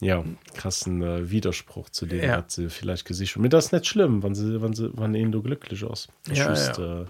ja 0.00 0.24
krassen 0.54 1.02
äh, 1.02 1.30
widerspruch 1.30 1.90
zu 1.90 2.06
dem 2.06 2.24
ja. 2.24 2.38
hat 2.38 2.50
sie 2.50 2.68
vielleicht 2.68 3.04
gesicht 3.04 3.36
mir 3.36 3.48
das 3.48 3.72
net 3.72 3.86
schlimm 3.86 4.22
wann 4.22 4.34
sie 4.34 4.60
wann 4.60 4.72
sie 4.72 4.90
wann 4.94 5.14
ihnen 5.14 5.32
du 5.32 5.42
glücklich 5.42 5.84
aus 5.84 6.08
ja, 6.32 6.50
just, 6.50 6.78
ja. 6.78 7.02
Äh, 7.02 7.06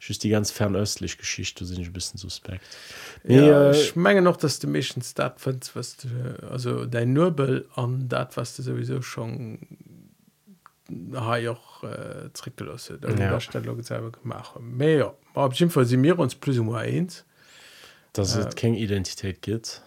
just 0.00 0.22
die 0.22 0.30
ganz 0.30 0.50
fernöstlich 0.50 1.18
geschichte 1.18 1.64
sind 1.64 1.80
ich 1.80 1.88
ein 1.88 1.92
bisschen 1.92 2.18
suspekt 2.18 2.64
ja, 3.24 3.70
äh, 3.70 3.76
ich 3.76 3.96
menge 3.96 4.22
noch 4.22 4.36
dass 4.36 4.58
du 4.58 4.68
mission 4.68 5.02
start 5.02 5.44
was 5.74 5.96
du, 5.96 6.08
also 6.48 6.86
dein 6.86 7.12
nurbel 7.12 7.66
an 7.74 8.08
dat 8.08 8.36
was 8.36 8.56
du 8.56 8.62
sowieso 8.62 9.02
schon 9.02 9.58
ha 11.14 11.36
auch 11.50 11.67
äh, 11.82 12.30
trickgelose 12.32 12.98
ja. 13.02 13.08
gemacht. 14.10 14.58
Mehr 14.60 15.14
sie 15.84 15.96
mir 15.96 16.18
uns 16.18 16.34
plus 16.34 16.58
eins. 16.58 17.24
Dass 18.12 18.34
es 18.34 18.56
keine 18.56 18.78
Identität 18.78 19.42
gibt 19.42 19.82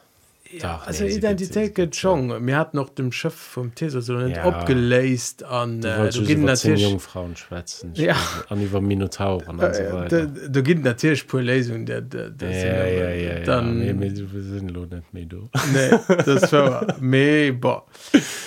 ja, 0.59 0.77
Doch, 0.77 0.87
also 0.87 1.03
nee, 1.03 1.11
Identität 1.11 1.75
geht 1.75 1.95
schon 1.95 2.43
mir 2.43 2.57
hat 2.57 2.73
noch 2.73 2.89
dem 2.89 3.11
Schiff 3.11 3.33
vom 3.35 3.73
Teser 3.75 4.01
so 4.01 4.13
nicht 4.13 4.37
Ja. 4.37 4.43
abgeleist 4.43 5.43
an 5.43 5.81
Du 5.81 5.87
äh, 5.87 6.09
du 6.09 6.19
über 6.21 6.25
zehn 6.27 6.43
natürlich 6.45 6.81
Jungfrauen 6.83 7.35
schwätzen 7.35 7.91
Ja. 7.95 8.15
an 8.49 8.61
über 8.61 8.81
Minotauren 8.81 9.59
und 9.59 9.75
so 9.75 9.81
äh, 9.81 9.93
weiter 9.93 10.25
da- 10.27 10.47
da 10.49 10.61
gibt 10.61 10.83
natürlich 10.83 11.27
pure 11.27 11.43
Lesung 11.43 11.85
der, 11.85 12.01
der, 12.01 12.29
der 12.29 12.51
ja, 12.51 12.65
ja, 12.65 12.85
ja, 12.85 13.09
ja, 13.09 13.37
ja. 13.39 13.43
dann 13.45 13.79
Nee, 13.79 13.95
wir- 13.99 14.41
sind 14.43 14.71
lo 14.71 14.85
nicht 14.85 15.13
mehr 15.13 15.25
du. 15.25 15.49
nee, 15.73 15.89
das 16.25 16.51
war 16.51 16.85
me 16.99 17.53
boah. 17.53 17.85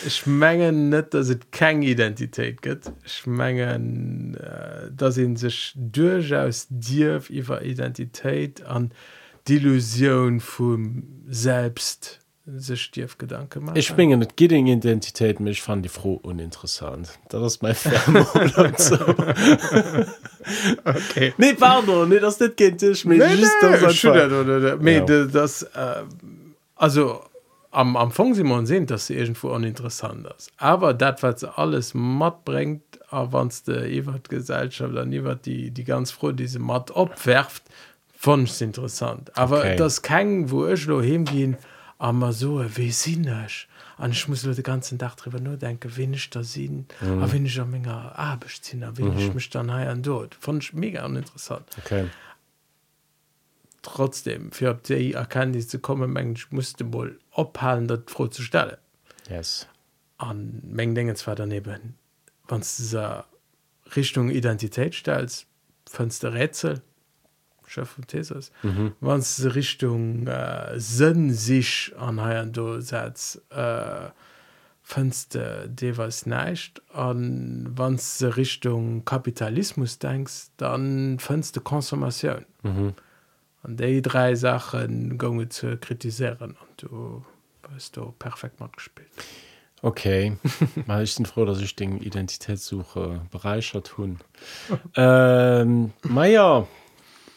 ich 0.07 0.27
mengen 0.27 0.89
net 0.91 1.15
dass 1.15 1.29
het 1.29 1.53
kein 1.53 1.83
Identität 1.83 2.61
gibt 2.63 2.91
ich 3.05 3.27
mengen 3.27 4.35
äh, 4.37 4.91
da 4.95 5.11
sind 5.11 5.39
sich 5.39 5.73
durchaus 5.77 6.67
dir 6.71 7.21
ihrer 7.29 7.63
Identität 7.63 8.63
an 8.65 8.91
die 9.49 9.57
Illusion 9.57 10.41
vom 10.41 11.05
selbst 11.29 12.21
sich 12.47 12.91
dir 12.91 13.09
gedanke 13.17 13.59
machen 13.61 13.77
Ich 13.77 13.93
bin 13.95 14.19
nicht 14.19 14.37
gegen 14.37 14.67
Identität, 14.67 15.41
aber 15.41 15.49
ich 15.49 15.63
fand 15.63 15.83
die 15.85 15.89
froh 15.89 16.21
uninteressant. 16.23 17.19
Das 17.31 17.43
ist 17.55 17.63
mein 17.63 17.75
so. 18.77 18.99
okay 20.85 21.33
Nee, 21.39 21.55
pardon, 21.55 22.09
nee, 22.09 22.19
das 22.19 22.35
ist 22.35 22.41
nicht 22.41 22.57
gegen 22.57 22.77
dich. 22.77 23.05
mir 23.05 23.17
Nee, 23.19 23.35
ist 23.35 23.41
just 23.41 24.05
nee, 24.81 25.01
das 25.01 25.07
das, 25.07 25.07
de- 25.07 25.31
das 25.31 25.63
äh, 25.63 26.03
also 26.77 27.23
am 27.71 27.97
Anfang 27.97 28.35
sie 28.35 28.45
man 28.45 28.67
sehen 28.67 28.87
dass 28.87 29.07
sie 29.07 29.15
irgendwo 29.15 29.49
uninteressant 29.49 30.27
ist 30.39 30.53
aber 30.59 30.95
das 30.95 31.23
was 31.23 31.45
alles 31.45 31.93
matt 31.95 32.45
bringt 32.45 32.83
wann 33.11 33.51
der 33.67 33.87
Gesellschaft 34.29 34.95
dann 34.95 35.09
nie 35.09 35.23
die 35.45 35.71
die 35.71 35.85
ganz 35.85 36.11
froh 36.11 36.31
diese 36.33 36.59
matt 36.59 36.95
abwerft 36.97 37.63
von 38.25 38.45
ist 38.45 38.63
interessant 38.63 39.37
aber 39.37 39.59
Okay. 39.59 39.77
das 39.77 40.01
kein 40.01 40.51
wo 40.51 40.67
ich 40.67 40.87
lo 40.87 41.03
hingehen 41.03 41.57
aber 41.99 42.33
so 42.33 42.65
wie 42.77 42.91
sinnisch 42.91 43.69
an 43.99 44.11
ich 44.13 44.27
muss 44.29 44.43
den 44.43 44.63
ganzen 44.63 44.99
Tag 44.99 45.17
drüber 45.17 45.41
nur 45.41 45.57
denken 45.59 45.91
wenn 45.97 46.15
ich 46.15 46.31
da 46.31 46.43
sehen 46.43 46.87
mhm. 47.01 47.19
aber 47.23 47.33
wenn 47.33 47.47
ich 47.47 47.61
am 47.61 47.71
Menge 47.71 47.95
Abziehen 48.19 48.83
wenn 48.97 49.13
mhm. 49.13 49.19
ich 49.19 49.35
mich 49.35 49.51
dann 49.51 49.71
hier 49.77 49.95
dort 49.97 50.35
fand 50.35 50.63
ich 50.65 50.73
mega 50.73 51.05
uninteressant 51.05 51.67
Okay. 51.81 52.07
trotzdem 53.83 54.53
für 54.53 54.75
die 54.89 55.13
Erkenntnis 55.13 55.69
zu 55.69 55.79
kommen 55.79 56.13
mensch 56.13 56.51
musste 56.51 56.91
wohl 56.95 57.19
ophalen 57.31 57.87
dat 57.89 58.11
froh 58.11 58.29
zu 58.29 58.43
stellen 58.43 58.79
Yes. 59.29 59.67
an 60.19 60.61
Mengen 60.79 60.95
Dinge 60.95 61.15
zwar 61.15 61.35
daneben 61.37 61.95
wann 62.49 62.63
dieser 62.63 63.27
Richtung 63.97 64.31
Identität 64.31 64.95
stellst 64.95 65.47
fandst 65.89 66.23
der 66.23 66.33
Rätsel 66.33 66.83
Chef 67.75 67.99
und 67.99 68.09
Thesis 68.09 68.53
mhm. 68.63 68.93
wann 69.01 69.23
Richtung 69.55 70.27
äh, 70.27 70.79
Sinn 70.79 71.33
sich 71.33 71.93
an 71.99 72.53
du 72.53 72.81
setzt 72.81 73.43
äh, 73.51 74.11
fandst 74.83 75.35
äh, 75.35 75.69
de 75.69 75.97
was 75.97 76.27
neicht 76.27 76.83
an 76.93 77.67
wann 77.75 77.99
Richtung 78.37 79.05
Kapitalismus 79.05 79.99
denkst 79.99 80.49
dann 80.57 81.19
fandst 81.19 81.57
du 81.57 81.61
Konsumation 81.61 82.45
Mhm. 82.63 82.95
an 83.63 83.77
die 83.77 84.01
drei 84.01 84.35
Sachen 84.35 85.19
gonge 85.19 85.49
zu 85.51 85.77
kritisieren 85.77 86.57
und 86.61 86.83
du 86.83 87.25
hast 87.75 87.97
du 87.97 88.13
perfekt 88.19 88.61
mal 88.61 88.71
gespielt 88.75 89.11
Okay. 89.85 90.39
Ich 91.03 91.17
bin 91.17 91.27
froh, 91.27 91.45
dass 91.45 91.61
ich 91.61 91.77
den 91.77 91.99
Identitätssuche 91.99 93.21
bereichert 93.31 93.89
tun. 93.89 94.19
ähm, 94.97 95.93
Maja, 96.03 96.67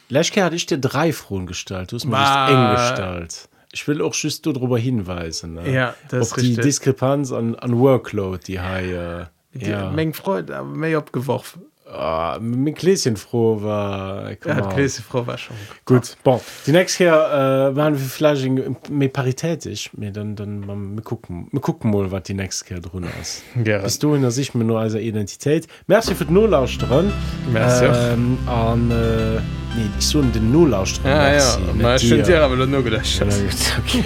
Leschke 0.10 0.44
hatte 0.44 0.56
ich 0.56 0.66
dir 0.66 0.78
drei 0.78 1.12
Frohen 1.14 1.48
gestellt. 1.48 1.92
Du 1.92 1.96
hast 1.96 2.06
mir 2.06 2.12
das 2.12 2.50
eng 2.50 2.72
gestellt. 2.76 3.50
Ich 3.74 3.88
will 3.88 4.02
auch 4.02 4.16
just 4.16 4.46
darüber 4.46 4.78
hinweisen. 4.78 5.56
Ne? 5.56 5.72
Ja, 5.72 5.96
das 6.10 6.32
Auf 6.32 6.38
ist 6.38 6.44
die 6.44 6.48
richtig. 6.48 6.66
Diskrepanz 6.66 7.32
an, 7.32 7.56
an 7.56 7.78
Workload, 7.78 8.40
die 8.48 8.62
hier. 8.62 9.30
Äh, 9.54 9.66
ja. 9.66 9.70
ja. 9.70 9.92
Menge 9.92 10.14
Freude 10.14 10.56
aber 10.56 10.70
mehr 10.70 10.98
abgeworfen 10.98 11.64
Uh, 11.90 12.38
min 12.42 12.76
Kkleesien 12.76 13.16
froh 13.16 13.62
war 13.62 14.32
ja, 14.46 14.90
froh 15.10 15.26
war 15.26 15.38
schon 15.38 15.56
gut 15.86 16.18
bon. 16.22 16.42
die 16.66 16.74
nächst 16.74 17.00
her 17.00 17.72
äh, 17.72 17.76
waren 17.78 17.94
wir 17.94 18.06
Flaging 18.06 18.76
mé 18.90 19.08
paritätisch 19.08 19.92
mir 19.94 20.12
dann 20.12 20.36
dann 20.36 20.60
man 20.60 21.02
gucken 21.02 21.48
wir 21.50 21.62
gucken 21.62 21.92
mal 21.92 22.12
wat 22.12 22.28
die 22.28 22.34
nächst 22.34 22.70
her 22.70 22.80
run 22.94 23.06
ist 23.22 23.44
ja. 23.64 23.78
bist 23.78 24.04
du 24.04 24.16
in 24.16 24.22
der 24.22 24.32
Sicht 24.32 24.54
mir 24.54 24.66
nur 24.66 24.82
als 24.82 24.96
Identität 24.96 25.68
Merci 25.88 26.14
für 26.14 26.26
nullaus 26.26 26.78
dran 26.78 27.10
ähm, 27.56 28.38
an 28.48 28.92
äh, 28.92 29.40
nee, 29.78 29.90
ich 29.98 30.06
so 30.06 30.22
den 30.22 30.52
nullaus 30.52 31.00
ja, 31.06 31.34
ja. 31.34 31.98
dir. 31.98 32.24
Dir, 32.24 32.44
aber 32.44 32.66
nur 32.66 32.84
gedacht, 32.84 33.08
ja, 33.18 33.28
okay. 33.28 34.04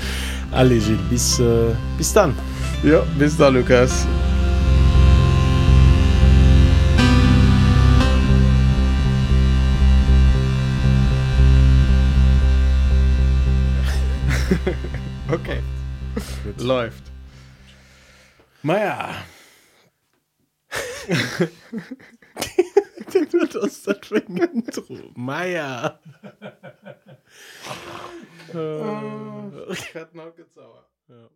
Alle 0.50 0.76
bis 1.10 1.38
äh, 1.40 1.74
bis 1.98 2.12
dann 2.14 2.34
ja 2.82 3.02
bis 3.18 3.36
da 3.36 3.48
Lukas. 3.48 4.06
okay 15.32 15.62
Gut. 16.44 16.60
läuft 16.60 17.12
Maja 18.62 19.14
das 23.12 23.54
ist 23.54 23.86
das 23.86 23.98
für 24.06 24.16
ein 24.16 24.36
Intro. 24.36 25.10
Meier. 25.14 25.98
ich 28.48 29.94
werd 29.94 30.14
noch 30.14 30.34
gezauert 30.34 30.90
Ja. 31.08 31.28